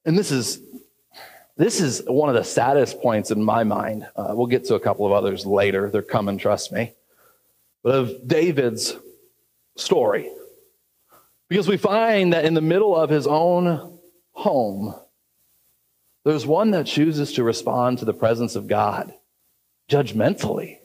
and 0.04 0.18
this 0.18 0.32
is 0.32 0.60
This 1.56 1.80
is 1.80 2.02
one 2.06 2.30
of 2.30 2.34
the 2.34 2.44
saddest 2.44 3.02
points 3.02 3.30
in 3.30 3.44
my 3.44 3.62
mind. 3.62 4.08
Uh, 4.16 4.32
we'll 4.34 4.46
get 4.46 4.64
to 4.64 4.74
a 4.74 4.80
couple 4.80 5.04
of 5.04 5.12
others 5.12 5.44
later. 5.44 5.90
They're 5.90 6.02
coming, 6.02 6.38
trust 6.38 6.72
me. 6.72 6.94
But 7.84 7.94
of 7.94 8.26
David's 8.26 8.96
story. 9.76 10.30
Because 11.48 11.68
we 11.68 11.76
find 11.76 12.32
that 12.32 12.46
in 12.46 12.54
the 12.54 12.62
middle 12.62 12.96
of 12.96 13.10
his 13.10 13.26
own 13.26 13.98
home, 14.32 14.94
there's 16.24 16.46
one 16.46 16.70
that 16.70 16.86
chooses 16.86 17.34
to 17.34 17.44
respond 17.44 17.98
to 17.98 18.06
the 18.06 18.14
presence 18.14 18.56
of 18.56 18.66
God 18.66 19.12
judgmentally. 19.90 20.78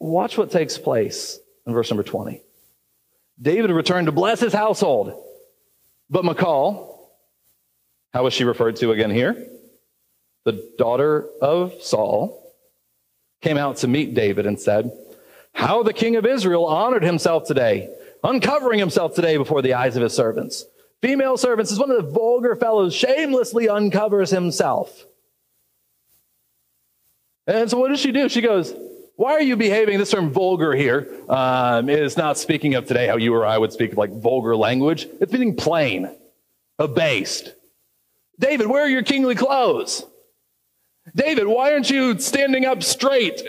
Watch 0.00 0.38
what 0.38 0.50
takes 0.50 0.78
place 0.78 1.38
in 1.66 1.74
verse 1.74 1.90
number 1.90 2.02
20. 2.02 2.42
David 3.40 3.70
returned 3.70 4.06
to 4.06 4.12
bless 4.12 4.40
his 4.40 4.52
household. 4.52 5.22
But 6.08 6.24
Michal, 6.24 7.10
how 8.12 8.24
was 8.24 8.34
she 8.34 8.44
referred 8.44 8.76
to 8.76 8.92
again 8.92 9.10
here? 9.10 9.46
The 10.44 10.72
daughter 10.78 11.28
of 11.40 11.74
Saul 11.82 12.36
came 13.42 13.58
out 13.58 13.76
to 13.78 13.88
meet 13.88 14.14
David 14.14 14.46
and 14.46 14.58
said, 14.58 14.90
How 15.52 15.82
the 15.82 15.92
king 15.92 16.16
of 16.16 16.26
Israel 16.26 16.64
honored 16.66 17.02
himself 17.02 17.44
today, 17.46 17.94
uncovering 18.24 18.78
himself 18.78 19.14
today 19.14 19.36
before 19.36 19.62
the 19.62 19.74
eyes 19.74 19.96
of 19.96 20.02
his 20.02 20.14
servants. 20.14 20.64
Female 21.02 21.36
servants 21.36 21.70
is 21.70 21.78
one 21.78 21.90
of 21.90 21.96
the 21.96 22.10
vulgar 22.10 22.56
fellows, 22.56 22.94
shamelessly 22.94 23.68
uncovers 23.68 24.30
himself. 24.30 25.06
And 27.46 27.70
so 27.70 27.78
what 27.78 27.88
does 27.88 28.00
she 28.00 28.12
do? 28.12 28.28
She 28.28 28.40
goes, 28.40 28.74
why 29.20 29.32
are 29.32 29.42
you 29.42 29.54
behaving? 29.54 29.98
This 29.98 30.12
term 30.12 30.30
vulgar 30.30 30.72
here 30.72 31.06
um, 31.28 31.90
is 31.90 32.16
not 32.16 32.38
speaking 32.38 32.74
of 32.74 32.86
today 32.86 33.06
how 33.06 33.18
you 33.18 33.34
or 33.34 33.44
I 33.44 33.58
would 33.58 33.70
speak 33.70 33.94
like 33.94 34.10
vulgar 34.10 34.56
language. 34.56 35.06
It's 35.20 35.30
meaning 35.30 35.56
plain, 35.56 36.10
abased. 36.78 37.52
David, 38.38 38.66
where 38.66 38.82
are 38.82 38.88
your 38.88 39.02
kingly 39.02 39.34
clothes? 39.34 40.06
David, 41.14 41.46
why 41.46 41.74
aren't 41.74 41.90
you 41.90 42.18
standing 42.18 42.64
up 42.64 42.82
straight? 42.82 43.42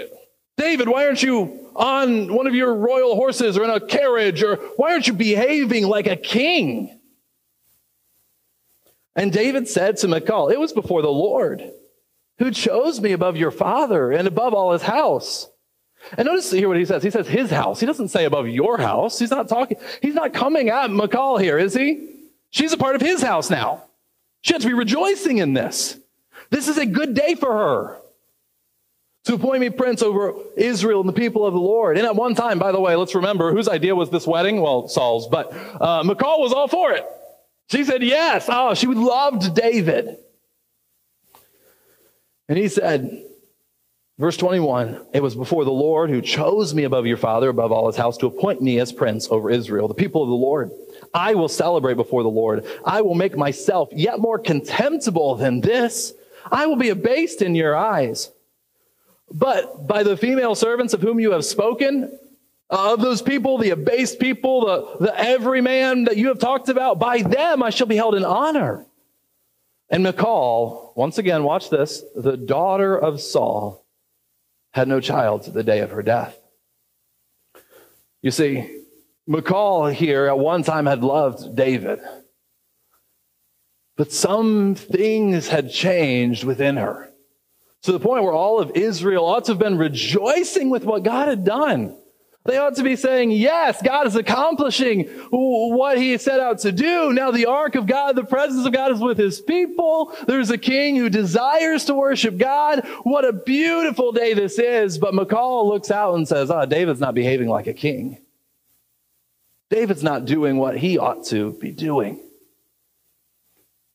David, 0.58 0.90
why 0.90 1.06
aren't 1.06 1.24
you 1.24 1.70
on 1.74 2.34
one 2.34 2.48
of 2.48 2.54
your 2.54 2.76
royal 2.76 3.16
horses 3.16 3.58
or 3.58 3.64
in 3.64 3.70
a 3.70 3.80
carriage? 3.80 4.44
Or 4.44 4.58
why 4.76 4.92
aren't 4.92 5.08
you 5.08 5.14
behaving 5.14 5.88
like 5.88 6.08
a 6.08 6.18
king? 6.18 7.00
And 9.16 9.32
David 9.32 9.70
said 9.70 9.96
to 10.00 10.10
Michal, 10.10 10.50
It 10.50 10.60
was 10.60 10.74
before 10.74 11.02
the 11.02 11.08
Lord 11.08 11.72
who 12.40 12.52
chose 12.52 13.00
me 13.00 13.14
above 13.14 13.38
your 13.38 13.52
father 13.52 14.12
and 14.12 14.28
above 14.28 14.54
all 14.54 14.74
his 14.74 14.82
house. 14.82 15.48
And 16.18 16.26
notice 16.26 16.52
here 16.52 16.68
what 16.68 16.78
he 16.78 16.86
says. 16.86 17.04
He 17.04 17.10
says 17.10 17.28
his 17.28 17.50
house. 17.50 17.80
He 17.80 17.86
doesn't 17.86 18.10
say 18.10 18.26
above 18.26 18.48
your 18.48 18.78
house. 18.78 19.20
He's 19.20 19.32
not 19.32 19.48
talking, 19.48 19.78
he's 20.02 20.16
not 20.16 20.34
coming 20.34 20.70
at 20.70 20.92
Michal 20.92 21.38
here, 21.38 21.58
is 21.58 21.74
he? 21.74 22.10
She's 22.50 22.74
a 22.74 22.78
part 22.78 22.96
of 22.96 23.02
his 23.02 23.22
house 23.22 23.50
now. 23.50 23.84
She 24.42 24.54
has 24.54 24.64
to 24.64 24.68
be 24.68 24.74
rejoicing 24.74 25.38
in 25.38 25.54
this. 25.54 25.98
This 26.50 26.68
is 26.68 26.78
a 26.78 26.86
good 26.86 27.14
day 27.14 27.36
for 27.36 27.52
her 27.52 27.98
to 29.26 29.36
appoint 29.36 29.62
me 29.62 29.70
prince 29.70 30.02
over 30.02 30.34
Israel 30.58 31.00
and 31.00 31.08
the 31.08 31.14
people 31.14 31.46
of 31.46 31.54
the 31.54 31.60
Lord. 31.60 31.98
And 31.98 32.06
at 32.06 32.16
one 32.16 32.36
time, 32.36 32.60
by 32.60 32.72
the 32.72 32.80
way, 32.80 32.96
let's 32.96 33.16
remember 33.16 33.54
whose 33.54 33.68
idea 33.68 33.96
was 33.96 34.10
this 34.10 34.26
wedding? 34.26 34.60
Well, 34.60 34.88
Saul's, 34.88 35.28
but 35.28 35.54
uh, 35.80 36.04
Michal 36.04 36.42
was 36.42 36.52
all 36.52 36.68
for 36.68 36.92
it. 36.92 37.06
She 37.70 37.84
said 37.86 38.04
yes. 38.04 38.48
Oh, 38.50 38.74
she 38.74 38.88
loved 38.88 39.56
David. 39.56 40.18
And 42.50 42.58
he 42.58 42.68
said, 42.68 43.24
Verse 44.22 44.38
21 44.38 45.04
It 45.14 45.24
was 45.24 45.36
before 45.36 45.66
the 45.66 45.72
Lord 45.72 46.12
who 46.12 46.22
chose 46.22 46.76
me 46.76 46.84
above 46.84 47.08
your 47.08 47.18
father, 47.18 47.50
above 47.50 47.72
all 47.72 47.88
his 47.88 47.96
house, 47.96 48.18
to 48.18 48.28
appoint 48.28 48.62
me 48.62 48.80
as 48.80 48.94
prince 48.94 49.28
over 49.32 49.50
Israel, 49.50 49.88
the 49.88 49.96
people 49.96 50.22
of 50.22 50.30
the 50.30 50.36
Lord. 50.36 50.70
I 51.12 51.34
will 51.34 51.50
celebrate 51.50 51.96
before 51.96 52.22
the 52.22 52.30
Lord. 52.30 52.64
I 52.86 53.02
will 53.02 53.16
make 53.16 53.36
myself 53.36 53.90
yet 53.92 54.20
more 54.20 54.38
contemptible 54.38 55.36
than 55.38 55.60
this. 55.60 56.14
I 56.52 56.68
will 56.68 56.76
be 56.76 56.90
abased 56.90 57.42
in 57.42 57.56
your 57.56 57.76
eyes. 57.76 58.30
But 59.32 59.88
by 59.88 60.04
the 60.04 60.16
female 60.16 60.54
servants 60.54 60.94
of 60.94 61.02
whom 61.02 61.20
you 61.20 61.32
have 61.32 61.44
spoken, 61.44 62.16
of 62.70 63.02
those 63.02 63.24
people, 63.24 63.58
the 63.58 63.72
abased 63.72 64.20
people, 64.20 64.66
the, 65.00 65.06
the 65.06 65.20
everyman 65.20 66.04
that 66.04 66.18
you 66.18 66.28
have 66.28 66.38
talked 66.38 66.70
about, 66.70 67.00
by 67.00 67.24
them 67.24 67.64
I 67.64 67.72
shall 67.72 67.88
be 67.88 67.96
held 67.96 68.14
in 68.14 68.24
honor. 68.24 68.86
And 69.90 70.04
Michal, 70.04 70.94
once 70.96 71.18
again, 71.18 71.44
watch 71.44 71.72
this, 71.72 72.04
the 72.16 72.38
daughter 72.38 72.96
of 72.96 73.20
Saul, 73.20 73.81
had 74.74 74.88
no 74.88 75.00
child 75.00 75.44
to 75.44 75.52
the 75.52 75.64
day 75.64 75.80
of 75.80 75.92
her 75.92 76.02
death. 76.02 76.38
You 78.22 78.32
see, 78.32 78.84
Michal 79.28 79.88
here 79.88 80.28
at 80.28 80.38
one 80.38 80.64
time 80.64 80.86
had 80.86 81.04
loved 81.04 81.56
David, 81.56 82.00
but 83.98 84.12
some 84.12 84.76
things 84.76 85.48
had 85.48 85.72
changed 85.72 86.44
within 86.44 86.78
her 86.78 87.12
to 87.84 87.92
the 87.92 88.00
point 88.00 88.24
where 88.24 88.34
all 88.34 88.60
of 88.60 88.72
Israel 88.76 89.26
ought 89.26 89.46
to 89.46 89.54
have 89.54 89.60
been 89.60 89.78
rejoicing 89.78 90.70
with 90.70 90.84
what 90.84 91.04
God 91.04 91.28
had 91.28 91.44
done. 91.44 91.98
They 92.44 92.58
ought 92.58 92.76
to 92.78 92.84
be 92.84 92.96
saying, 92.96 93.32
yes, 93.32 93.82
God 93.84 94.08
is 94.08 94.16
accomplishing 94.16 95.04
what 95.30 96.00
he 96.00 96.18
set 96.18 96.40
out 96.40 96.60
to 96.60 96.72
do. 96.72 97.14
Now 97.14 97.30
the 97.30 97.46
ark 97.46 97.76
of 97.76 97.86
God, 97.86 98.16
the 98.16 98.24
presence 98.24 98.66
of 98.66 98.74
God 98.74 98.92
is 98.92 99.00
with 99.00 99.20
his 99.20 99.40
people. 99.40 100.12
There's 100.26 100.50
a 100.50 100.58
king 100.58 100.96
who 100.96 101.10
desires 101.10 101.86
to 101.86 101.94
worship 101.94 102.40
God. 102.40 102.84
What 103.04 103.26
a 103.26 103.34
beautiful 103.34 104.12
day 104.12 104.34
this 104.34 104.58
is. 104.58 104.98
But 104.98 105.14
Michal 105.14 105.70
looks 105.70 105.92
out 105.92 106.16
and 106.16 106.28
says, 106.28 106.50
ah, 106.50 106.62
oh, 106.62 106.66
David's 106.66 107.00
not 107.00 107.14
behaving 107.14 107.48
like 107.48 107.68
a 107.68 107.74
king. 107.74 108.18
David's 109.70 110.04
not 110.04 110.26
doing 110.26 110.58
what 110.58 110.76
he 110.76 110.98
ought 110.98 111.26
to 111.28 111.54
be 111.54 111.72
doing. 111.72 112.20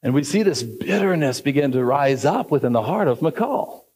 And 0.05 0.15
we 0.15 0.23
see 0.23 0.45
this 0.45 0.63
bitterness 0.63 1.41
begin 1.41 1.73
to 1.73 1.85
rise 1.85 2.25
up 2.25 2.53
within 2.53 2.73
the 2.73 2.83
heart 2.83 3.09
of 3.09 3.23
Michal. 3.23 3.87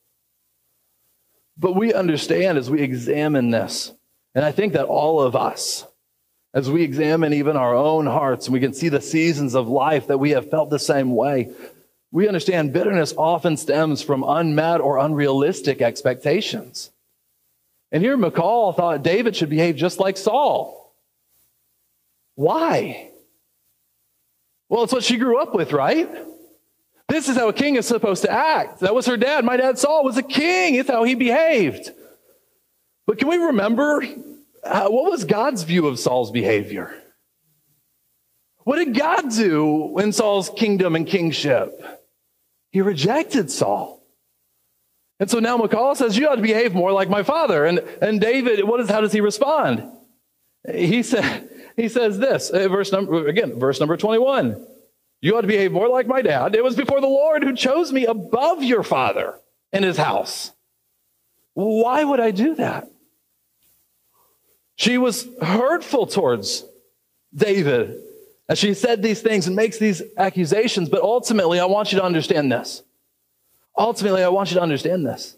But 1.56 1.76
we 1.76 1.94
understand 1.94 2.58
as 2.58 2.68
we 2.68 2.82
examine 2.82 3.50
this 3.50 3.92
and 4.34 4.44
I 4.44 4.52
think 4.52 4.72
that 4.74 4.86
all 4.86 5.20
of 5.20 5.34
us, 5.34 5.86
as 6.54 6.70
we 6.70 6.82
examine 6.82 7.32
even 7.32 7.56
our 7.56 7.74
own 7.74 8.06
hearts 8.06 8.46
and 8.46 8.52
we 8.52 8.60
can 8.60 8.72
see 8.72 8.88
the 8.88 9.00
seasons 9.00 9.54
of 9.54 9.68
life 9.68 10.06
that 10.08 10.18
we 10.18 10.30
have 10.30 10.50
felt 10.50 10.70
the 10.70 10.78
same 10.78 11.14
way, 11.14 11.52
we 12.12 12.26
understand 12.26 12.72
bitterness 12.72 13.14
often 13.16 13.56
stems 13.56 14.02
from 14.02 14.24
unmet 14.26 14.80
or 14.80 14.98
unrealistic 14.98 15.80
expectations. 15.80 16.90
And 17.92 18.02
here 18.02 18.16
Michal 18.16 18.72
thought 18.72 19.02
David 19.02 19.36
should 19.36 19.50
behave 19.50 19.76
just 19.76 19.98
like 19.98 20.16
Saul. 20.16 20.94
Why? 22.34 23.10
Well, 24.68 24.84
it's 24.84 24.92
what 24.92 25.04
she 25.04 25.16
grew 25.16 25.38
up 25.38 25.54
with, 25.54 25.72
right? 25.72 26.08
This 27.08 27.28
is 27.28 27.36
how 27.36 27.48
a 27.48 27.52
king 27.52 27.74
is 27.74 27.86
supposed 27.86 28.22
to 28.22 28.30
act. 28.30 28.80
That 28.80 28.94
was 28.94 29.06
her 29.06 29.16
dad. 29.16 29.44
My 29.44 29.56
dad 29.56 29.78
Saul 29.78 30.04
was 30.04 30.16
a 30.16 30.22
king. 30.22 30.76
It's 30.76 30.88
how 30.88 31.02
he 31.02 31.16
behaved. 31.16 31.90
But 33.10 33.18
can 33.18 33.26
we 33.26 33.38
remember 33.38 34.04
uh, 34.62 34.86
what 34.88 35.10
was 35.10 35.24
God's 35.24 35.64
view 35.64 35.88
of 35.88 35.98
Saul's 35.98 36.30
behavior? 36.30 36.94
What 38.58 38.76
did 38.76 38.96
God 38.96 39.32
do 39.32 39.98
in 39.98 40.12
Saul's 40.12 40.48
kingdom 40.48 40.94
and 40.94 41.04
kingship? 41.04 41.72
He 42.70 42.80
rejected 42.80 43.50
Saul. 43.50 44.00
And 45.18 45.28
so 45.28 45.40
now 45.40 45.56
Michal 45.56 45.96
says, 45.96 46.16
You 46.16 46.28
ought 46.28 46.36
to 46.36 46.40
behave 46.40 46.72
more 46.72 46.92
like 46.92 47.10
my 47.10 47.24
father. 47.24 47.64
And, 47.64 47.80
and 48.00 48.20
David, 48.20 48.62
what 48.62 48.78
is, 48.78 48.88
how 48.88 49.00
does 49.00 49.12
he 49.12 49.20
respond? 49.20 49.82
He, 50.72 51.02
said, 51.02 51.50
he 51.74 51.88
says 51.88 52.16
this, 52.20 52.50
uh, 52.50 52.68
verse 52.68 52.92
number, 52.92 53.26
again, 53.26 53.58
verse 53.58 53.80
number 53.80 53.96
21. 53.96 54.64
You 55.20 55.36
ought 55.36 55.40
to 55.40 55.48
behave 55.48 55.72
more 55.72 55.88
like 55.88 56.06
my 56.06 56.22
dad. 56.22 56.54
It 56.54 56.62
was 56.62 56.76
before 56.76 57.00
the 57.00 57.08
Lord 57.08 57.42
who 57.42 57.56
chose 57.56 57.92
me 57.92 58.06
above 58.06 58.62
your 58.62 58.84
father 58.84 59.34
in 59.72 59.82
his 59.82 59.96
house. 59.96 60.52
Why 61.54 62.04
would 62.04 62.20
I 62.20 62.30
do 62.30 62.54
that? 62.54 62.86
She 64.80 64.96
was 64.96 65.28
hurtful 65.42 66.06
towards 66.06 66.64
David 67.34 68.00
as 68.48 68.58
she 68.58 68.72
said 68.72 69.02
these 69.02 69.20
things 69.20 69.46
and 69.46 69.54
makes 69.54 69.78
these 69.78 70.00
accusations. 70.16 70.88
But 70.88 71.02
ultimately, 71.02 71.60
I 71.60 71.66
want 71.66 71.92
you 71.92 71.98
to 71.98 72.04
understand 72.04 72.50
this. 72.50 72.82
Ultimately, 73.76 74.22
I 74.22 74.30
want 74.30 74.50
you 74.50 74.54
to 74.54 74.62
understand 74.62 75.04
this. 75.04 75.36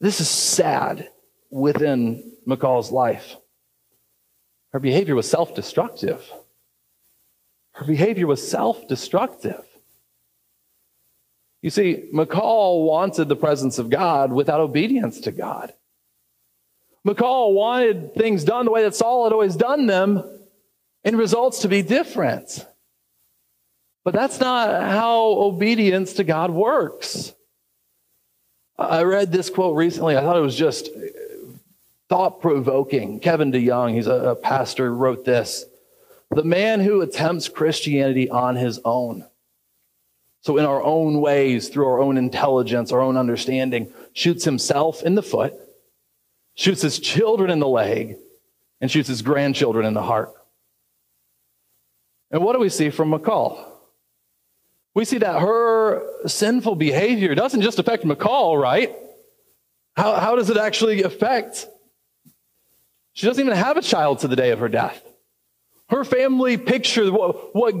This 0.00 0.20
is 0.20 0.28
sad 0.28 1.08
within 1.52 2.32
Michal's 2.44 2.90
life. 2.90 3.36
Her 4.72 4.80
behavior 4.80 5.14
was 5.14 5.30
self 5.30 5.54
destructive. 5.54 6.28
Her 7.74 7.86
behavior 7.86 8.26
was 8.26 8.44
self 8.44 8.88
destructive. 8.88 9.64
You 11.62 11.70
see, 11.70 12.08
Michal 12.12 12.82
wanted 12.82 13.28
the 13.28 13.36
presence 13.36 13.78
of 13.78 13.88
God 13.88 14.32
without 14.32 14.58
obedience 14.58 15.20
to 15.20 15.30
God. 15.30 15.74
Michal 17.04 17.52
wanted 17.52 18.14
things 18.14 18.44
done 18.44 18.64
the 18.64 18.70
way 18.70 18.82
that 18.82 18.94
Saul 18.94 19.24
had 19.24 19.32
always 19.32 19.56
done 19.56 19.86
them 19.86 20.22
and 21.04 21.16
results 21.16 21.60
to 21.60 21.68
be 21.68 21.82
different. 21.82 22.66
But 24.04 24.14
that's 24.14 24.40
not 24.40 24.82
how 24.82 25.24
obedience 25.32 26.14
to 26.14 26.24
God 26.24 26.50
works. 26.50 27.34
I 28.78 29.02
read 29.02 29.32
this 29.32 29.50
quote 29.50 29.76
recently. 29.76 30.16
I 30.16 30.20
thought 30.20 30.36
it 30.36 30.40
was 30.40 30.56
just 30.56 30.88
thought 32.08 32.40
provoking. 32.40 33.20
Kevin 33.20 33.52
DeYoung, 33.52 33.94
he's 33.94 34.06
a, 34.06 34.36
pastor, 34.40 34.94
wrote 34.94 35.24
this 35.24 35.64
The 36.30 36.44
man 36.44 36.80
who 36.80 37.00
attempts 37.00 37.48
Christianity 37.48 38.30
on 38.30 38.56
his 38.56 38.80
own 38.84 39.26
So, 40.42 40.56
in 40.56 40.64
our 40.64 40.82
own 40.82 41.20
ways, 41.20 41.68
through 41.68 41.86
our 41.86 42.00
own 42.00 42.16
intelligence, 42.16 42.92
our 42.92 43.00
own 43.00 43.16
understanding, 43.16 43.92
shoots 44.12 44.44
himself 44.44 45.02
in 45.02 45.16
the 45.16 45.22
foot, 45.22 45.54
shoots 46.58 46.82
his 46.82 46.98
children 46.98 47.50
in 47.50 47.60
the 47.60 47.68
leg, 47.68 48.16
and 48.80 48.90
shoots 48.90 49.08
his 49.08 49.22
grandchildren 49.22 49.86
in 49.86 49.94
the 49.94 50.02
heart. 50.02 50.30
And 52.32 52.42
what 52.42 52.52
do 52.52 52.58
we 52.58 52.68
see 52.68 52.90
from 52.90 53.10
Michal? 53.10 53.64
We 54.94 55.04
see 55.04 55.18
that 55.18 55.40
her 55.40 56.02
sinful 56.26 56.74
behavior 56.74 57.36
doesn't 57.36 57.62
just 57.62 57.78
affect 57.78 58.04
Michal, 58.04 58.58
right? 58.58 58.92
How, 59.96 60.16
how 60.16 60.34
does 60.34 60.50
it 60.50 60.56
actually 60.56 61.04
affect? 61.04 61.68
She 63.12 63.26
doesn't 63.26 63.44
even 63.44 63.56
have 63.56 63.76
a 63.76 63.82
child 63.82 64.18
to 64.20 64.28
the 64.28 64.36
day 64.36 64.50
of 64.50 64.58
her 64.58 64.68
death. 64.68 65.00
Her 65.88 66.04
family 66.04 66.58
pictured 66.58 67.10
what, 67.10 67.54
what 67.54 67.74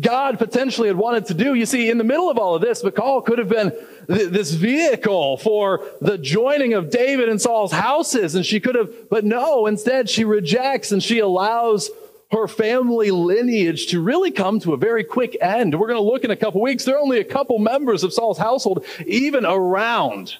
God 0.00 0.38
potentially 0.38 0.88
had 0.88 0.96
wanted 0.96 1.26
to 1.26 1.34
do. 1.34 1.52
You 1.52 1.66
see, 1.66 1.90
in 1.90 1.98
the 1.98 2.04
middle 2.04 2.30
of 2.30 2.38
all 2.38 2.54
of 2.54 2.62
this, 2.62 2.82
Michal 2.82 3.20
could 3.20 3.38
have 3.38 3.50
been 3.50 3.72
th- 4.06 4.30
this 4.30 4.52
vehicle 4.52 5.36
for 5.36 5.84
the 6.00 6.16
joining 6.16 6.72
of 6.72 6.88
David 6.88 7.28
and 7.28 7.40
Saul's 7.40 7.72
houses, 7.72 8.34
and 8.34 8.46
she 8.46 8.58
could 8.58 8.74
have, 8.74 9.10
but 9.10 9.26
no, 9.26 9.66
instead 9.66 10.08
she 10.08 10.24
rejects 10.24 10.92
and 10.92 11.02
she 11.02 11.18
allows 11.18 11.90
her 12.30 12.48
family 12.48 13.10
lineage 13.10 13.88
to 13.88 14.00
really 14.00 14.30
come 14.30 14.58
to 14.60 14.72
a 14.72 14.78
very 14.78 15.04
quick 15.04 15.36
end. 15.42 15.78
We're 15.78 15.88
going 15.88 16.02
to 16.02 16.10
look 16.10 16.24
in 16.24 16.30
a 16.30 16.36
couple 16.36 16.62
weeks. 16.62 16.86
There 16.86 16.96
are 16.96 17.00
only 17.00 17.20
a 17.20 17.24
couple 17.24 17.58
members 17.58 18.02
of 18.02 18.14
Saul's 18.14 18.38
household 18.38 18.86
even 19.06 19.44
around. 19.44 20.36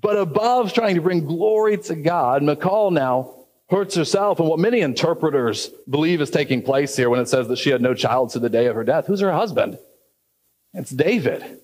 But 0.00 0.16
above 0.16 0.72
trying 0.72 0.96
to 0.96 1.00
bring 1.00 1.24
glory 1.24 1.78
to 1.78 1.94
God, 1.94 2.42
Michal 2.42 2.90
now 2.90 3.43
hurts 3.70 3.94
herself. 3.94 4.38
And 4.38 4.48
what 4.48 4.58
many 4.58 4.80
interpreters 4.80 5.70
believe 5.88 6.20
is 6.20 6.30
taking 6.30 6.62
place 6.62 6.96
here 6.96 7.08
when 7.10 7.20
it 7.20 7.28
says 7.28 7.48
that 7.48 7.58
she 7.58 7.70
had 7.70 7.80
no 7.80 7.94
child 7.94 8.30
to 8.30 8.38
the 8.38 8.50
day 8.50 8.66
of 8.66 8.76
her 8.76 8.84
death. 8.84 9.06
Who's 9.06 9.20
her 9.20 9.32
husband? 9.32 9.78
It's 10.72 10.90
David. 10.90 11.60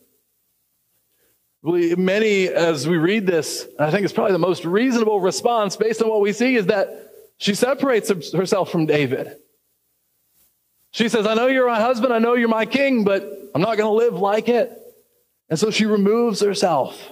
Many, 1.62 2.48
as 2.48 2.88
we 2.88 2.96
read 2.96 3.26
this, 3.26 3.66
I 3.78 3.90
think 3.90 4.04
it's 4.04 4.14
probably 4.14 4.32
the 4.32 4.38
most 4.38 4.64
reasonable 4.64 5.20
response 5.20 5.76
based 5.76 6.02
on 6.02 6.08
what 6.08 6.22
we 6.22 6.32
see 6.32 6.56
is 6.56 6.66
that 6.66 6.88
she 7.36 7.54
separates 7.54 8.10
herself 8.32 8.70
from 8.70 8.86
David. 8.86 9.36
She 10.92 11.08
says, 11.08 11.26
I 11.26 11.34
know 11.34 11.48
you're 11.48 11.68
my 11.68 11.80
husband, 11.80 12.14
I 12.14 12.18
know 12.18 12.34
you're 12.34 12.48
my 12.48 12.66
king, 12.66 13.04
but 13.04 13.22
I'm 13.54 13.60
not 13.60 13.76
going 13.76 13.88
to 13.88 13.90
live 13.90 14.14
like 14.14 14.48
it. 14.48 14.72
And 15.50 15.58
so 15.58 15.70
she 15.70 15.84
removes 15.84 16.40
herself 16.40 17.10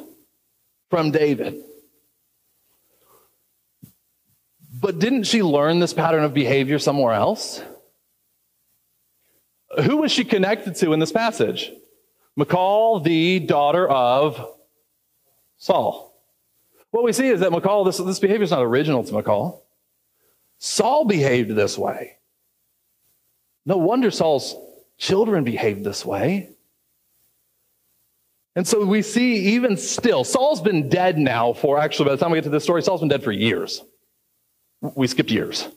from 0.90 1.10
David. 1.10 1.62
But 4.80 4.98
didn't 4.98 5.24
she 5.24 5.42
learn 5.42 5.80
this 5.80 5.92
pattern 5.92 6.24
of 6.24 6.34
behavior 6.34 6.78
somewhere 6.78 7.12
else? 7.12 7.62
Who 9.84 9.98
was 9.98 10.12
she 10.12 10.24
connected 10.24 10.76
to 10.76 10.92
in 10.92 11.00
this 11.00 11.12
passage? 11.12 11.72
Michal, 12.36 13.00
the 13.00 13.40
daughter 13.40 13.88
of 13.88 14.54
Saul. 15.56 16.14
What 16.90 17.04
we 17.04 17.12
see 17.12 17.28
is 17.28 17.40
that 17.40 17.50
Michal, 17.50 17.84
this, 17.84 17.98
this 17.98 18.20
behavior 18.20 18.44
is 18.44 18.50
not 18.50 18.62
original 18.62 19.02
to 19.02 19.14
Michal. 19.14 19.64
Saul 20.58 21.04
behaved 21.04 21.50
this 21.50 21.76
way. 21.76 22.16
No 23.66 23.76
wonder 23.76 24.10
Saul's 24.10 24.56
children 24.96 25.44
behaved 25.44 25.84
this 25.84 26.04
way. 26.04 26.50
And 28.56 28.66
so 28.66 28.84
we 28.84 29.02
see 29.02 29.54
even 29.54 29.76
still, 29.76 30.24
Saul's 30.24 30.60
been 30.60 30.88
dead 30.88 31.18
now 31.18 31.52
for 31.52 31.78
actually, 31.78 32.06
by 32.06 32.16
the 32.16 32.20
time 32.20 32.30
we 32.30 32.38
get 32.38 32.44
to 32.44 32.50
this 32.50 32.64
story, 32.64 32.82
Saul's 32.82 33.00
been 33.00 33.08
dead 33.08 33.22
for 33.22 33.32
years. 33.32 33.82
We 34.80 35.06
skipped 35.06 35.30
years. 35.30 35.68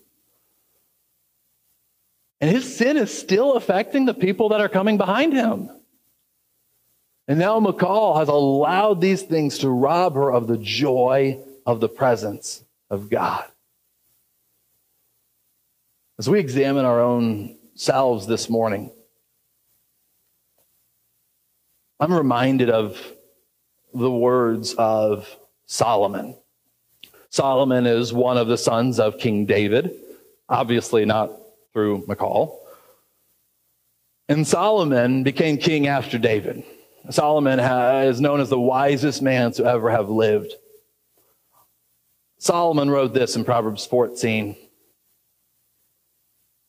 And 2.39 2.49
his 2.49 2.75
sin 2.75 2.97
is 2.97 3.15
still 3.15 3.53
affecting 3.53 4.05
the 4.05 4.13
people 4.13 4.49
that 4.49 4.61
are 4.61 4.69
coming 4.69 4.97
behind 4.97 5.33
him. 5.33 5.69
And 7.27 7.39
now 7.39 7.59
Michal 7.59 8.17
has 8.17 8.27
allowed 8.27 8.99
these 8.99 9.21
things 9.21 9.59
to 9.59 9.69
rob 9.69 10.15
her 10.15 10.31
of 10.31 10.47
the 10.47 10.57
joy 10.57 11.39
of 11.65 11.79
the 11.79 11.87
presence 11.87 12.63
of 12.89 13.09
God. 13.09 13.45
As 16.17 16.29
we 16.29 16.39
examine 16.39 16.85
our 16.85 16.99
own 16.99 17.57
selves 17.75 18.27
this 18.27 18.49
morning, 18.49 18.91
I'm 21.99 22.13
reminded 22.13 22.71
of 22.71 22.99
the 23.93 24.11
words 24.11 24.73
of 24.73 25.27
Solomon. 25.67 26.40
Solomon 27.31 27.87
is 27.87 28.11
one 28.11 28.37
of 28.37 28.49
the 28.49 28.57
sons 28.57 28.99
of 28.99 29.17
King 29.17 29.45
David, 29.45 29.95
obviously 30.49 31.05
not 31.05 31.31
through 31.71 32.03
Michal. 32.05 32.59
And 34.27 34.45
Solomon 34.45 35.23
became 35.23 35.57
king 35.57 35.87
after 35.87 36.17
David. 36.17 36.63
Solomon 37.09 37.59
is 37.59 38.19
known 38.19 38.41
as 38.41 38.49
the 38.49 38.59
wisest 38.59 39.21
man 39.21 39.53
to 39.53 39.65
ever 39.65 39.89
have 39.89 40.09
lived. 40.09 40.53
Solomon 42.37 42.89
wrote 42.89 43.13
this 43.13 43.37
in 43.37 43.45
Proverbs 43.45 43.85
14. 43.85 44.57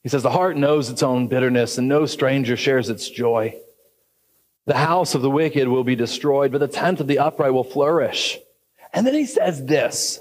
He 0.04 0.08
says, 0.08 0.22
The 0.22 0.30
heart 0.30 0.56
knows 0.56 0.90
its 0.90 1.02
own 1.02 1.26
bitterness, 1.26 1.76
and 1.76 1.88
no 1.88 2.06
stranger 2.06 2.56
shares 2.56 2.88
its 2.88 3.10
joy. 3.10 3.56
The 4.66 4.76
house 4.76 5.16
of 5.16 5.22
the 5.22 5.30
wicked 5.30 5.66
will 5.66 5.82
be 5.82 5.96
destroyed, 5.96 6.52
but 6.52 6.58
the 6.58 6.68
tent 6.68 7.00
of 7.00 7.08
the 7.08 7.18
upright 7.18 7.52
will 7.52 7.64
flourish. 7.64 8.38
And 8.92 9.04
then 9.04 9.14
he 9.14 9.26
says 9.26 9.64
this 9.66 10.20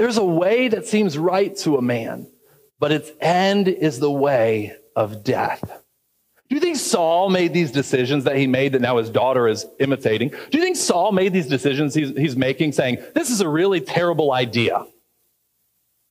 there's 0.00 0.16
a 0.16 0.24
way 0.24 0.68
that 0.68 0.86
seems 0.86 1.18
right 1.18 1.54
to 1.58 1.76
a 1.76 1.82
man, 1.82 2.26
but 2.78 2.90
its 2.90 3.10
end 3.20 3.68
is 3.68 4.00
the 4.00 4.10
way 4.10 4.74
of 4.96 5.22
death. 5.22 5.60
Do 6.48 6.54
you 6.54 6.60
think 6.60 6.78
Saul 6.78 7.28
made 7.28 7.52
these 7.52 7.70
decisions 7.70 8.24
that 8.24 8.36
he 8.36 8.46
made 8.46 8.72
that 8.72 8.80
now 8.80 8.96
his 8.96 9.10
daughter 9.10 9.46
is 9.46 9.66
imitating? 9.78 10.30
Do 10.30 10.56
you 10.56 10.64
think 10.64 10.78
Saul 10.78 11.12
made 11.12 11.34
these 11.34 11.46
decisions 11.46 11.94
he's, 11.94 12.16
he's 12.16 12.34
making 12.34 12.72
saying, 12.72 12.96
this 13.14 13.28
is 13.28 13.42
a 13.42 13.48
really 13.48 13.82
terrible 13.82 14.32
idea? 14.32 14.78
Do 14.78 14.86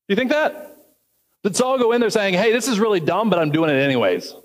you 0.08 0.16
think 0.16 0.30
that? 0.30 0.78
Did 1.44 1.56
Saul 1.56 1.80
go 1.80 1.92
in 1.92 2.00
there 2.00 2.12
saying, 2.12 2.36
hey, 2.36 2.52
this 2.52 2.68
is 2.68 2.80
really 2.80 3.00
dumb, 3.00 3.32
but 3.32 3.40
I'm 3.40 3.50
doing 3.50 3.72
it 3.72 3.82
anyways? 3.82 4.36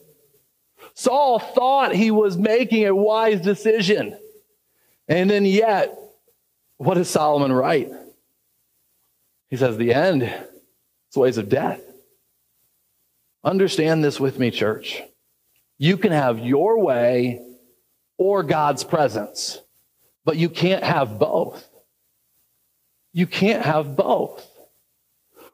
Saul 0.94 1.38
thought 1.38 1.94
he 1.94 2.10
was 2.10 2.38
making 2.38 2.86
a 2.86 2.96
wise 2.96 3.42
decision. 3.42 4.18
And 5.06 5.28
then 5.28 5.44
yet, 5.44 5.98
what 6.78 6.94
does 6.94 7.10
Solomon 7.10 7.52
write? 7.52 7.90
He 9.54 9.58
says, 9.58 9.76
The 9.76 9.94
end 9.94 10.24
is 10.24 11.16
ways 11.16 11.38
of 11.38 11.48
death. 11.48 11.80
Understand 13.44 14.02
this 14.02 14.18
with 14.18 14.36
me, 14.36 14.50
church. 14.50 15.00
You 15.78 15.96
can 15.96 16.10
have 16.10 16.40
your 16.40 16.80
way 16.80 17.40
or 18.18 18.42
God's 18.42 18.82
presence, 18.82 19.60
but 20.24 20.38
you 20.38 20.48
can't 20.48 20.82
have 20.82 21.20
both. 21.20 21.68
You 23.12 23.28
can't 23.28 23.64
have 23.64 23.94
both. 23.94 24.44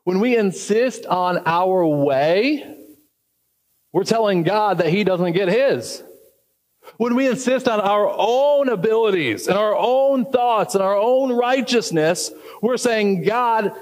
When 0.04 0.18
we 0.18 0.34
insist 0.34 1.04
on 1.04 1.42
our 1.44 1.86
way, 1.86 2.74
we're 3.92 4.04
telling 4.04 4.44
God 4.44 4.78
that 4.78 4.88
He 4.88 5.04
doesn't 5.04 5.32
get 5.32 5.48
His. 5.48 6.02
When 6.96 7.14
we 7.16 7.28
insist 7.28 7.68
on 7.68 7.80
our 7.80 8.08
own 8.08 8.70
abilities 8.70 9.46
and 9.46 9.58
our 9.58 9.76
own 9.76 10.24
thoughts 10.24 10.74
and 10.74 10.82
our 10.82 10.96
own 10.96 11.32
righteousness, 11.32 12.30
we're 12.62 12.78
saying, 12.78 13.24
God, 13.24 13.76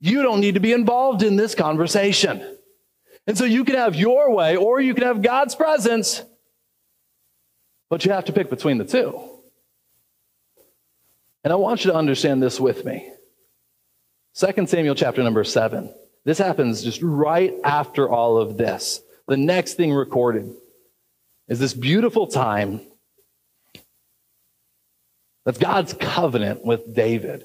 you 0.00 0.22
don't 0.22 0.40
need 0.40 0.54
to 0.54 0.60
be 0.60 0.72
involved 0.72 1.22
in 1.22 1.36
this 1.36 1.54
conversation. 1.54 2.56
And 3.26 3.36
so 3.36 3.44
you 3.44 3.64
can 3.64 3.74
have 3.74 3.94
your 3.94 4.32
way 4.32 4.56
or 4.56 4.80
you 4.80 4.94
can 4.94 5.04
have 5.04 5.22
God's 5.22 5.54
presence, 5.54 6.22
but 7.90 8.04
you 8.04 8.12
have 8.12 8.26
to 8.26 8.32
pick 8.32 8.50
between 8.50 8.78
the 8.78 8.84
two. 8.84 9.20
And 11.42 11.52
I 11.52 11.56
want 11.56 11.84
you 11.84 11.92
to 11.92 11.96
understand 11.96 12.42
this 12.42 12.60
with 12.60 12.84
me. 12.84 13.10
2 14.34 14.66
Samuel 14.66 14.94
chapter 14.94 15.22
number 15.22 15.44
7. 15.44 15.94
This 16.24 16.38
happens 16.38 16.82
just 16.82 17.00
right 17.02 17.54
after 17.64 18.08
all 18.08 18.36
of 18.36 18.56
this. 18.56 19.00
The 19.28 19.36
next 19.36 19.74
thing 19.74 19.92
recorded 19.92 20.52
is 21.48 21.58
this 21.58 21.72
beautiful 21.72 22.26
time 22.26 22.80
that's 25.44 25.58
God's 25.58 25.94
covenant 25.94 26.64
with 26.64 26.92
David. 26.92 27.44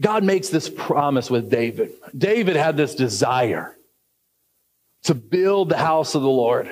God 0.00 0.24
makes 0.24 0.48
this 0.48 0.68
promise 0.68 1.30
with 1.30 1.50
David. 1.50 1.92
David 2.16 2.56
had 2.56 2.76
this 2.76 2.94
desire 2.94 3.76
to 5.04 5.14
build 5.14 5.68
the 5.68 5.76
house 5.76 6.14
of 6.14 6.22
the 6.22 6.28
Lord. 6.28 6.68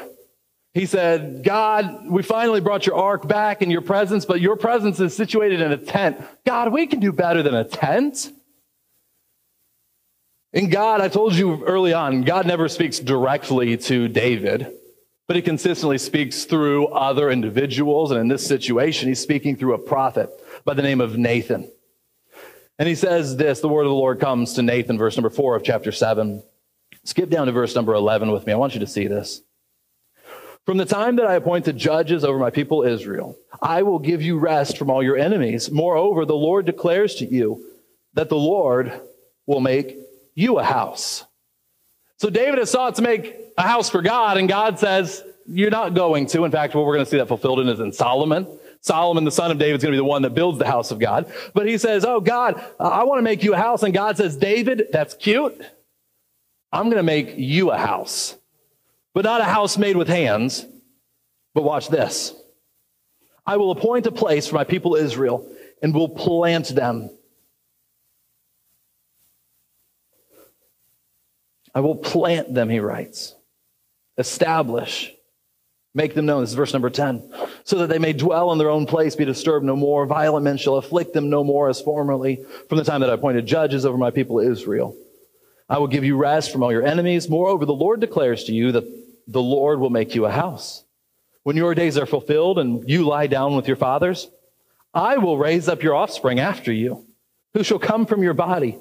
He 0.75 0.87
said, 0.87 1.45
God, 1.45 2.09
we 2.09 2.23
finally 2.23 2.61
brought 2.61 2.87
your 2.87 2.97
ark 2.97 3.29
back 3.29 3.61
in 3.61 3.71
your 3.71 3.83
presence, 3.83 4.25
but 4.25 4.41
your 4.41 4.57
presence 4.57 4.99
is 5.01 5.15
situated 5.15 5.61
in 5.61 5.71
a 5.71 5.77
tent. 5.77 6.21
God, 6.47 6.73
we 6.73 6.87
can 6.87 6.99
do 6.99 7.13
better 7.13 7.43
than 7.43 7.55
a 7.55 7.65
tent. 7.65 8.33
And 10.55 10.71
God, 10.71 11.01
I 11.01 11.09
told 11.09 11.35
you 11.35 11.65
early 11.65 11.93
on, 11.93 12.23
God 12.23 12.47
never 12.47 12.69
speaks 12.69 12.99
directly 12.99 13.77
to 13.77 14.09
David, 14.09 14.73
but 15.27 15.37
he 15.37 15.43
consistently 15.43 15.99
speaks 15.99 16.45
through 16.45 16.89
other 16.89 17.31
individuals. 17.31 18.11
And 18.11 18.21
in 18.21 18.29
this 18.29 18.47
situation, 18.47 19.09
he's 19.09 19.21
speaking 19.21 19.57
through 19.57 19.75
a 19.75 19.79
prophet 19.79 20.31
by 20.65 20.75
the 20.75 20.83
name 20.83 21.01
of 21.03 21.19
Nathan. 21.19 21.71
And 22.83 22.89
he 22.89 22.97
says 22.97 23.37
this 23.37 23.61
the 23.61 23.69
word 23.69 23.83
of 23.83 23.91
the 23.91 23.95
Lord 23.95 24.19
comes 24.19 24.55
to 24.55 24.63
Nathan, 24.63 24.99
verse 24.99 25.17
number 25.17 25.31
four 25.31 25.55
of 25.55 25.63
chapter 25.63 25.93
seven. 25.93 26.43
Skip 27.05 27.31
down 27.31 27.47
to 27.47 27.53
verse 27.53 27.77
number 27.77 27.95
11 27.95 28.33
with 28.33 28.45
me. 28.45 28.53
I 28.53 28.57
want 28.57 28.75
you 28.75 28.81
to 28.81 28.89
see 28.89 29.07
this. 29.07 29.41
From 30.67 30.79
the 30.79 30.85
time 30.85 31.15
that 31.15 31.27
I 31.27 31.35
appointed 31.35 31.77
judges 31.77 32.25
over 32.25 32.41
my 32.41 32.51
people 32.51 32.83
Israel, 32.83 33.39
I 33.63 33.83
will 33.83 34.01
give 34.01 34.21
you 34.21 34.37
rest 34.37 34.79
from 34.79 34.91
all 34.91 35.01
your 35.01 35.17
enemies. 35.17 35.71
Moreover, 35.71 36.25
the 36.25 36.35
Lord 36.35 36.67
declares 36.67 37.15
to 37.15 37.25
you 37.25 37.65
that 38.15 38.29
the 38.29 38.35
Lord 38.35 39.01
will 39.47 39.61
make 39.61 39.97
you 40.35 40.59
a 40.59 40.65
house. 40.65 41.25
So 42.17 42.31
David 42.31 42.59
has 42.59 42.73
sought 42.73 42.97
to 42.97 43.03
make 43.03 43.37
a 43.57 43.63
house 43.63 43.91
for 43.91 44.03
God, 44.03 44.39
and 44.39 44.49
God 44.49 44.81
says, 44.81 45.23
You're 45.47 45.71
not 45.71 45.95
going 45.95 46.27
to. 46.27 46.43
In 46.43 46.51
fact, 46.51 46.75
what 46.75 46.85
we're 46.85 46.95
going 46.95 47.05
to 47.05 47.11
see 47.13 47.19
that 47.19 47.29
fulfilled 47.29 47.61
in 47.61 47.69
is 47.69 47.79
in 47.79 47.93
Solomon. 47.93 48.45
Solomon, 48.83 49.23
the 49.23 49.31
son 49.31 49.53
of 49.53 49.59
David, 49.59 49.77
is 49.77 49.83
going 49.85 49.93
to 49.93 49.97
be 49.97 50.01
the 50.01 50.05
one 50.05 50.23
that 50.23 50.35
builds 50.35 50.59
the 50.59 50.67
house 50.67 50.91
of 50.91 50.99
God. 50.99 51.33
But 51.55 51.69
he 51.69 51.79
says, 51.79 52.05
Oh, 52.05 52.21
God, 52.21 52.63
I 52.79 53.05
want 53.05 53.19
to 53.19 53.23
make 53.23 53.45
you 53.45 53.55
a 53.55 53.57
house. 53.57 53.85
And 53.85 53.95
God 53.95 54.17
says, 54.17 54.37
David, 54.37 54.89
that's 54.93 55.15
cute. 55.15 55.59
I'm 56.73 56.87
going 56.87 56.97
to 56.97 57.05
make 57.05 57.35
you 57.37 57.71
a 57.71 57.79
house, 57.79 58.37
but 59.15 59.25
not 59.25 59.41
a 59.41 59.45
house 59.45 59.79
made 59.79 59.97
with 59.97 60.09
hands. 60.09 60.67
But 61.55 61.63
watch 61.63 61.89
this 61.89 62.35
I 63.47 63.57
will 63.57 63.71
appoint 63.71 64.07
a 64.07 64.13
place 64.13 64.49
for 64.49 64.57
my 64.57 64.65
people 64.65 64.97
Israel 64.97 65.49
and 65.81 65.95
will 65.95 66.09
plant 66.09 66.69
them. 66.69 67.11
I 71.75 71.81
will 71.81 71.97
plant 71.97 72.53
them, 72.53 72.69
he 72.69 72.81
writes. 72.81 73.35
Establish 74.19 75.13
Make 75.95 76.15
them 76.15 76.25
known. 76.25 76.41
This 76.41 76.51
is 76.51 76.57
verse 76.57 76.73
number 76.73 76.89
10. 76.89 77.23
So 77.65 77.79
that 77.79 77.89
they 77.89 77.99
may 77.99 78.15
dwell 78.15 78.51
in 78.53 78.59
their 78.59 78.71
own 78.71 78.87
place, 78.87 79.15
be 79.15 79.27
disturbed 79.27 79.65
no 79.65 79.77
more. 79.77 80.07
Violent 80.07 80.45
men 80.45 80.57
shall 80.57 80.77
afflict 80.77 81.13
them 81.13 81.29
no 81.29 81.45
more 81.45 81.69
as 81.69 81.83
formerly, 81.83 82.45
from 82.69 82.79
the 82.79 82.85
time 82.85 83.03
that 83.03 83.11
I 83.11 83.15
appointed 83.15 83.47
judges 83.47 83.85
over 83.85 83.99
my 83.99 84.11
people 84.11 84.41
Israel. 84.41 84.97
I 85.69 85.79
will 85.79 85.89
give 85.89 86.05
you 86.05 86.17
rest 86.17 86.51
from 86.51 86.63
all 86.63 86.73
your 86.73 86.85
enemies. 86.85 87.29
Moreover, 87.29 87.67
the 87.67 87.75
Lord 87.75 88.01
declares 88.01 88.45
to 88.45 88.53
you 88.53 88.73
that 88.73 88.85
the 89.27 89.43
Lord 89.43 89.81
will 89.81 89.91
make 89.91 90.15
you 90.15 90.25
a 90.25 90.31
house. 90.31 90.85
When 91.43 91.57
your 91.57 91.75
days 91.75 91.99
are 91.99 92.07
fulfilled 92.07 92.59
and 92.59 92.89
you 92.89 93.05
lie 93.05 93.27
down 93.27 93.55
with 93.55 93.67
your 93.67 93.77
fathers, 93.77 94.29
I 94.95 95.19
will 95.19 95.39
raise 95.39 95.69
up 95.69 95.83
your 95.83 95.95
offspring 95.95 96.41
after 96.41 96.73
you, 96.73 97.07
who 97.55 97.63
shall 97.65 97.79
come 97.79 98.07
from 98.07 98.23
your 98.23 98.35
body, 98.35 98.79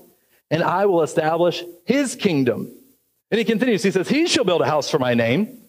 and 0.49 0.63
I 0.63 0.85
will 0.85 1.01
establish 1.01 1.63
his 1.85 2.15
kingdom. 2.15 2.73
And 3.31 3.37
he 3.37 3.45
continues, 3.45 3.83
he 3.83 3.91
says, 3.91 4.09
He 4.09 4.27
shall 4.27 4.43
build 4.43 4.61
a 4.61 4.65
house 4.65 4.89
for 4.89 4.99
my 4.99 5.13
name 5.13 5.60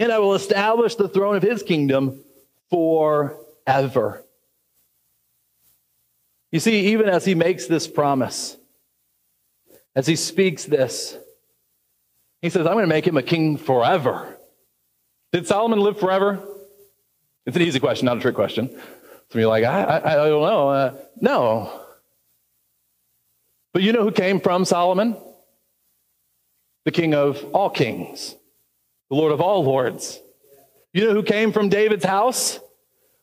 and 0.00 0.10
I 0.10 0.18
will 0.18 0.34
establish 0.34 0.94
the 0.94 1.08
throne 1.08 1.36
of 1.36 1.42
his 1.42 1.62
kingdom 1.62 2.24
forever. 2.70 4.24
You 6.50 6.58
see, 6.58 6.88
even 6.88 7.08
as 7.08 7.26
he 7.26 7.34
makes 7.34 7.66
this 7.66 7.86
promise, 7.86 8.56
as 9.94 10.06
he 10.06 10.16
speaks 10.16 10.64
this, 10.64 11.16
he 12.40 12.48
says, 12.48 12.66
I'm 12.66 12.72
going 12.72 12.84
to 12.84 12.88
make 12.88 13.06
him 13.06 13.18
a 13.18 13.22
king 13.22 13.58
forever. 13.58 14.38
Did 15.32 15.46
Solomon 15.46 15.78
live 15.78 16.00
forever? 16.00 16.42
It's 17.44 17.56
an 17.56 17.62
easy 17.62 17.78
question, 17.78 18.06
not 18.06 18.16
a 18.16 18.20
trick 18.20 18.34
question. 18.34 18.70
Some 18.70 18.80
of 19.32 19.36
you 19.36 19.44
are 19.44 19.48
like, 19.48 19.64
I, 19.64 19.82
I, 19.82 20.12
I 20.12 20.28
don't 20.28 20.42
know. 20.42 20.68
Uh, 20.70 20.94
no. 21.20 21.80
But 23.74 23.82
you 23.82 23.92
know 23.92 24.02
who 24.02 24.12
came 24.12 24.40
from 24.40 24.64
Solomon? 24.64 25.16
The 26.86 26.90
king 26.90 27.14
of 27.14 27.44
all 27.52 27.68
kings 27.68 28.34
the 29.10 29.16
Lord 29.16 29.32
of 29.32 29.40
all 29.40 29.64
lords. 29.64 30.20
You 30.92 31.04
know 31.04 31.12
who 31.12 31.22
came 31.22 31.52
from 31.52 31.68
David's 31.68 32.04
house? 32.04 32.58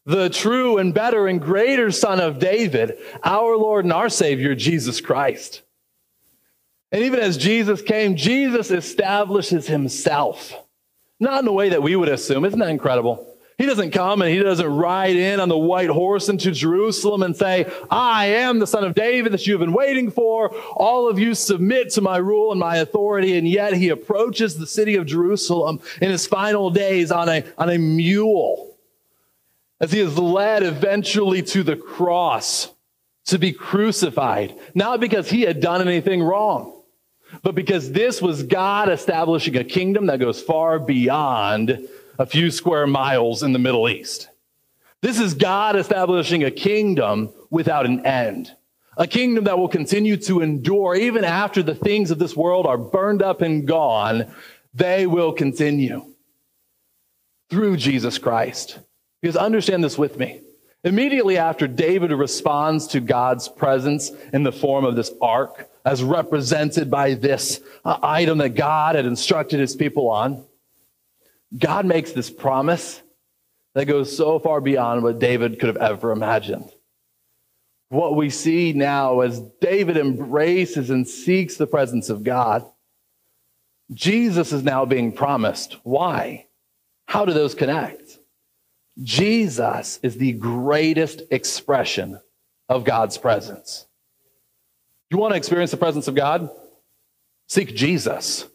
The 0.06 0.30
true 0.30 0.78
and 0.78 0.94
better 0.94 1.28
and 1.28 1.42
greater 1.42 1.92
Son 1.92 2.20
of 2.20 2.40
David, 2.40 2.98
our 3.24 3.58
Lord 3.58 3.84
and 3.86 3.94
our 3.94 4.10
Savior, 4.10 4.56
Jesus 4.56 5.02
Christ. 5.02 5.64
And 6.92 7.04
even 7.04 7.20
as 7.20 7.38
Jesus 7.38 7.82
came, 7.82 8.16
Jesus 8.16 8.72
establishes 8.72 9.68
himself. 9.68 10.54
Not 11.20 11.40
in 11.40 11.46
the 11.46 11.52
way 11.52 11.70
that 11.70 11.84
we 11.84 11.96
would 11.96 12.10
assume. 12.10 12.46
Isn't 12.46 12.60
that 12.60 12.70
incredible? 12.70 13.37
He 13.58 13.66
doesn't 13.66 13.90
come 13.90 14.22
and 14.22 14.30
he 14.30 14.38
doesn't 14.38 14.68
ride 14.68 15.16
in 15.16 15.40
on 15.40 15.50
the 15.50 15.58
white 15.58 15.90
horse 15.90 16.30
into 16.30 16.52
Jerusalem 16.52 17.24
and 17.24 17.36
say, 17.36 17.66
I 17.90 18.28
am 18.28 18.60
the 18.60 18.68
son 18.68 18.84
of 18.84 18.94
David 18.94 19.34
that 19.34 19.48
you've 19.48 19.60
been 19.60 19.74
waiting 19.74 20.12
for. 20.12 20.56
All 20.76 21.10
of 21.10 21.18
you 21.18 21.34
submit 21.34 21.90
to 21.94 22.02
my 22.02 22.18
rule 22.18 22.52
and 22.52 22.60
my 22.60 22.78
authority. 22.78 23.36
And 23.36 23.48
yet 23.48 23.74
he 23.74 23.90
approaches 23.90 24.58
the 24.58 24.68
city 24.68 24.96
of 24.96 25.08
Jerusalem 25.08 25.80
in 26.00 26.12
his 26.12 26.28
final 26.28 26.70
days 26.70 27.12
on 27.12 27.30
a, 27.30 27.44
on 27.58 27.72
a 27.72 27.80
mule 27.80 28.78
as 29.80 29.92
he 29.92 30.02
is 30.02 30.20
led 30.20 30.62
eventually 30.62 31.42
to 31.42 31.64
the 31.64 31.76
cross 31.76 32.72
to 33.26 33.40
be 33.40 33.54
crucified. 33.54 34.56
Not 34.76 35.00
because 35.00 35.32
he 35.32 35.42
had 35.42 35.62
done 35.62 35.82
anything 35.82 36.22
wrong, 36.22 36.80
but 37.42 37.56
because 37.56 37.92
this 37.92 38.22
was 38.22 38.44
God 38.44 38.88
establishing 38.90 39.58
a 39.58 39.64
kingdom 39.64 40.06
that 40.06 40.20
goes 40.20 40.42
far 40.42 40.78
beyond 40.78 41.88
a 42.18 42.26
few 42.26 42.52
square 42.52 42.88
miles 42.88 43.44
in 43.44 43.54
the 43.54 43.60
Middle 43.60 43.88
East. 43.88 44.30
This 45.02 45.20
is 45.20 45.34
God 45.34 45.76
establishing 45.76 46.44
a 46.44 46.52
kingdom 46.52 47.32
without 47.50 47.86
an 47.86 48.06
end. 48.06 48.52
A 48.98 49.06
kingdom 49.06 49.44
that 49.44 49.60
will 49.60 49.68
continue 49.68 50.18
to 50.18 50.42
endure 50.42 50.96
even 50.96 51.24
after 51.24 51.62
the 51.62 51.76
things 51.76 52.10
of 52.10 52.18
this 52.18 52.36
world 52.36 52.66
are 52.66 52.80
burned 52.80 53.22
up 53.22 53.42
and 53.42 53.68
gone. 53.68 54.32
They 54.74 55.06
will 55.06 55.34
continue 55.34 56.04
through 57.50 57.78
Jesus 57.78 58.18
Christ. 58.18 58.80
Because 59.22 59.36
understand 59.36 59.84
this 59.84 59.98
with 59.98 60.18
me. 60.18 60.42
Immediately 60.84 61.38
after 61.38 61.68
David 61.68 62.12
responds 62.12 62.88
to 62.88 63.00
God's 63.00 63.48
presence 63.48 64.12
in 64.34 64.44
the 64.44 64.52
form 64.52 64.86
of 64.86 64.96
this 64.96 65.12
ark, 65.22 65.70
as 65.86 66.04
represented 66.04 66.90
by 66.90 67.14
this 67.14 67.62
uh, 67.86 67.98
item 68.02 68.40
that 68.40 68.56
God 68.56 68.96
had 68.96 69.06
instructed 69.06 69.60
his 69.60 69.76
people 69.76 70.10
on, 70.10 70.44
God 71.56 71.86
makes 71.86 72.12
this 72.12 72.30
promise 72.30 73.02
that 73.74 73.86
goes 73.86 74.16
so 74.16 74.40
far 74.40 74.60
beyond 74.60 75.04
what 75.04 75.20
David 75.20 75.60
could 75.60 75.68
have 75.68 75.78
ever 75.78 76.12
imagined. 76.12 76.70
What 77.90 78.16
we 78.16 78.30
see 78.30 78.74
now 78.74 79.22
as 79.22 79.40
David 79.62 79.98
embraces 79.98 80.90
and 80.90 81.08
seeks 81.08 81.56
the 81.56 81.68
presence 81.68 82.10
of 82.10 82.24
God, 82.24 82.66
Jesus 83.94 84.52
is 84.52 84.64
now 84.64 84.86
being 84.86 85.14
promised. 85.14 85.78
Why? 85.84 86.48
How 87.06 87.24
do 87.24 87.34
those 87.34 87.56
connect? 87.56 88.20
Jesus 89.02 90.00
is 90.04 90.18
the 90.18 90.34
greatest 90.34 91.22
expression 91.32 92.20
of 92.68 92.84
God's 92.84 93.18
presence. 93.18 93.86
You 95.10 95.18
want 95.18 95.34
to 95.34 95.38
experience 95.38 95.72
the 95.72 95.78
presence 95.78 96.08
of 96.08 96.16
God? 96.16 96.50
Seek 97.48 97.74
Jesus. 97.76 98.46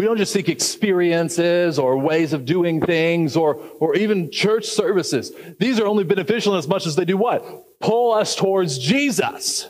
We 0.00 0.06
don't 0.06 0.16
just 0.16 0.32
seek 0.32 0.48
experiences 0.48 1.78
or 1.78 1.98
ways 1.98 2.32
of 2.32 2.46
doing 2.46 2.80
things 2.80 3.36
or, 3.36 3.56
or 3.80 3.94
even 3.96 4.30
church 4.30 4.64
services. 4.64 5.30
These 5.58 5.78
are 5.78 5.86
only 5.86 6.04
beneficial 6.04 6.54
as 6.54 6.66
much 6.66 6.86
as 6.86 6.96
they 6.96 7.04
do 7.04 7.18
what? 7.18 7.44
Pull 7.80 8.14
us 8.14 8.34
towards 8.34 8.78
Jesus. 8.78 9.68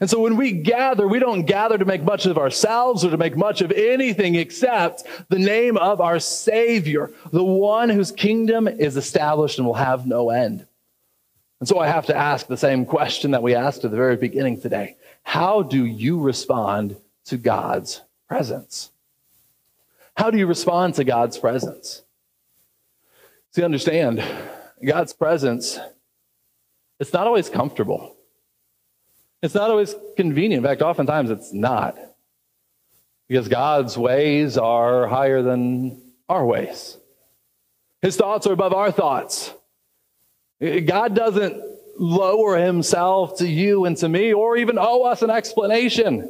And 0.00 0.10
so 0.10 0.18
when 0.18 0.36
we 0.36 0.50
gather, 0.50 1.06
we 1.06 1.20
don't 1.20 1.44
gather 1.44 1.78
to 1.78 1.84
make 1.84 2.02
much 2.02 2.26
of 2.26 2.38
ourselves 2.38 3.04
or 3.04 3.10
to 3.10 3.16
make 3.16 3.36
much 3.36 3.60
of 3.60 3.70
anything 3.70 4.34
except 4.34 5.04
the 5.28 5.38
name 5.38 5.76
of 5.76 6.00
our 6.00 6.18
Savior, 6.18 7.12
the 7.30 7.44
one 7.44 7.88
whose 7.88 8.10
kingdom 8.10 8.66
is 8.66 8.96
established 8.96 9.58
and 9.58 9.66
will 9.68 9.74
have 9.74 10.08
no 10.08 10.30
end. 10.30 10.66
And 11.60 11.68
so 11.68 11.78
I 11.78 11.86
have 11.86 12.06
to 12.06 12.16
ask 12.16 12.48
the 12.48 12.56
same 12.56 12.84
question 12.84 13.30
that 13.30 13.44
we 13.44 13.54
asked 13.54 13.84
at 13.84 13.92
the 13.92 13.96
very 13.96 14.16
beginning 14.16 14.60
today. 14.60 14.96
How 15.22 15.62
do 15.62 15.84
you 15.84 16.18
respond 16.18 16.96
to 17.26 17.36
God's 17.36 18.02
presence? 18.26 18.90
How 20.16 20.30
do 20.30 20.38
you 20.38 20.46
respond 20.46 20.94
to 20.94 21.04
God's 21.04 21.38
presence? 21.38 22.02
See, 23.52 23.62
understand, 23.62 24.22
God's 24.84 25.12
presence, 25.12 25.78
it's 26.98 27.12
not 27.12 27.26
always 27.26 27.48
comfortable. 27.48 28.16
It's 29.42 29.54
not 29.54 29.70
always 29.70 29.94
convenient. 30.16 30.64
In 30.64 30.68
fact, 30.68 30.82
oftentimes 30.82 31.30
it's 31.30 31.52
not. 31.52 31.96
Because 33.28 33.48
God's 33.48 33.98
ways 33.98 34.56
are 34.56 35.06
higher 35.06 35.42
than 35.42 36.00
our 36.28 36.44
ways. 36.44 36.96
His 38.02 38.16
thoughts 38.16 38.46
are 38.46 38.52
above 38.52 38.72
our 38.72 38.90
thoughts. 38.90 39.52
God 40.60 41.14
doesn't 41.14 41.62
lower 41.98 42.56
himself 42.56 43.38
to 43.38 43.48
you 43.48 43.84
and 43.84 43.96
to 43.98 44.08
me 44.08 44.32
or 44.32 44.56
even 44.56 44.78
owe 44.78 45.02
us 45.02 45.22
an 45.22 45.30
explanation. 45.30 46.28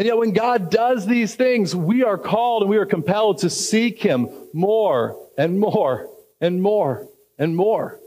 And 0.00 0.06
yet, 0.06 0.16
when 0.16 0.32
God 0.32 0.70
does 0.70 1.04
these 1.04 1.34
things, 1.34 1.76
we 1.76 2.04
are 2.04 2.16
called 2.16 2.62
and 2.62 2.70
we 2.70 2.78
are 2.78 2.86
compelled 2.86 3.36
to 3.40 3.50
seek 3.50 4.00
Him 4.00 4.30
more 4.54 5.14
and 5.36 5.60
more 5.60 6.08
and 6.40 6.62
more 6.62 7.06
and 7.38 7.54
more. 7.54 8.00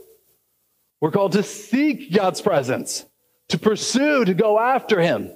We're 1.00 1.12
called 1.12 1.30
to 1.34 1.44
seek 1.44 2.12
God's 2.12 2.40
presence, 2.40 3.06
to 3.46 3.60
pursue, 3.60 4.24
to 4.24 4.34
go 4.34 4.58
after 4.58 5.00
Him. 5.00 5.30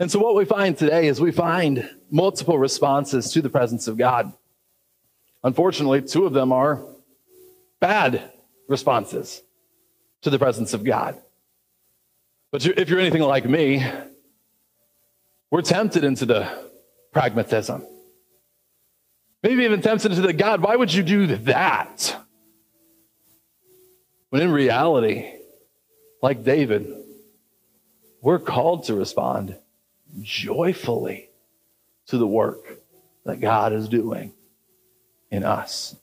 And 0.00 0.10
so, 0.10 0.18
what 0.20 0.34
we 0.34 0.46
find 0.46 0.74
today 0.74 1.06
is 1.06 1.20
we 1.20 1.32
find 1.32 1.86
multiple 2.10 2.58
responses 2.58 3.30
to 3.32 3.42
the 3.42 3.50
presence 3.50 3.86
of 3.86 3.98
God. 3.98 4.32
Unfortunately, 5.42 6.00
two 6.00 6.24
of 6.24 6.32
them 6.32 6.50
are 6.50 6.82
bad 7.78 8.32
responses 8.68 9.42
to 10.22 10.30
the 10.30 10.38
presence 10.38 10.72
of 10.72 10.82
God. 10.82 11.20
But 12.52 12.64
if 12.64 12.88
you're 12.88 13.00
anything 13.00 13.20
like 13.20 13.44
me, 13.44 13.86
we're 15.54 15.62
tempted 15.62 16.02
into 16.02 16.26
the 16.26 16.50
pragmatism. 17.12 17.86
Maybe 19.40 19.62
even 19.62 19.82
tempted 19.82 20.08
to 20.08 20.20
the 20.20 20.32
God, 20.32 20.60
why 20.60 20.74
would 20.74 20.92
you 20.92 21.04
do 21.04 21.28
that? 21.28 22.16
When 24.30 24.42
in 24.42 24.50
reality, 24.50 25.30
like 26.20 26.42
David, 26.42 26.92
we're 28.20 28.40
called 28.40 28.86
to 28.86 28.96
respond 28.96 29.56
joyfully 30.20 31.30
to 32.08 32.18
the 32.18 32.26
work 32.26 32.80
that 33.24 33.38
God 33.38 33.72
is 33.72 33.88
doing 33.88 34.32
in 35.30 35.44
us. 35.44 35.94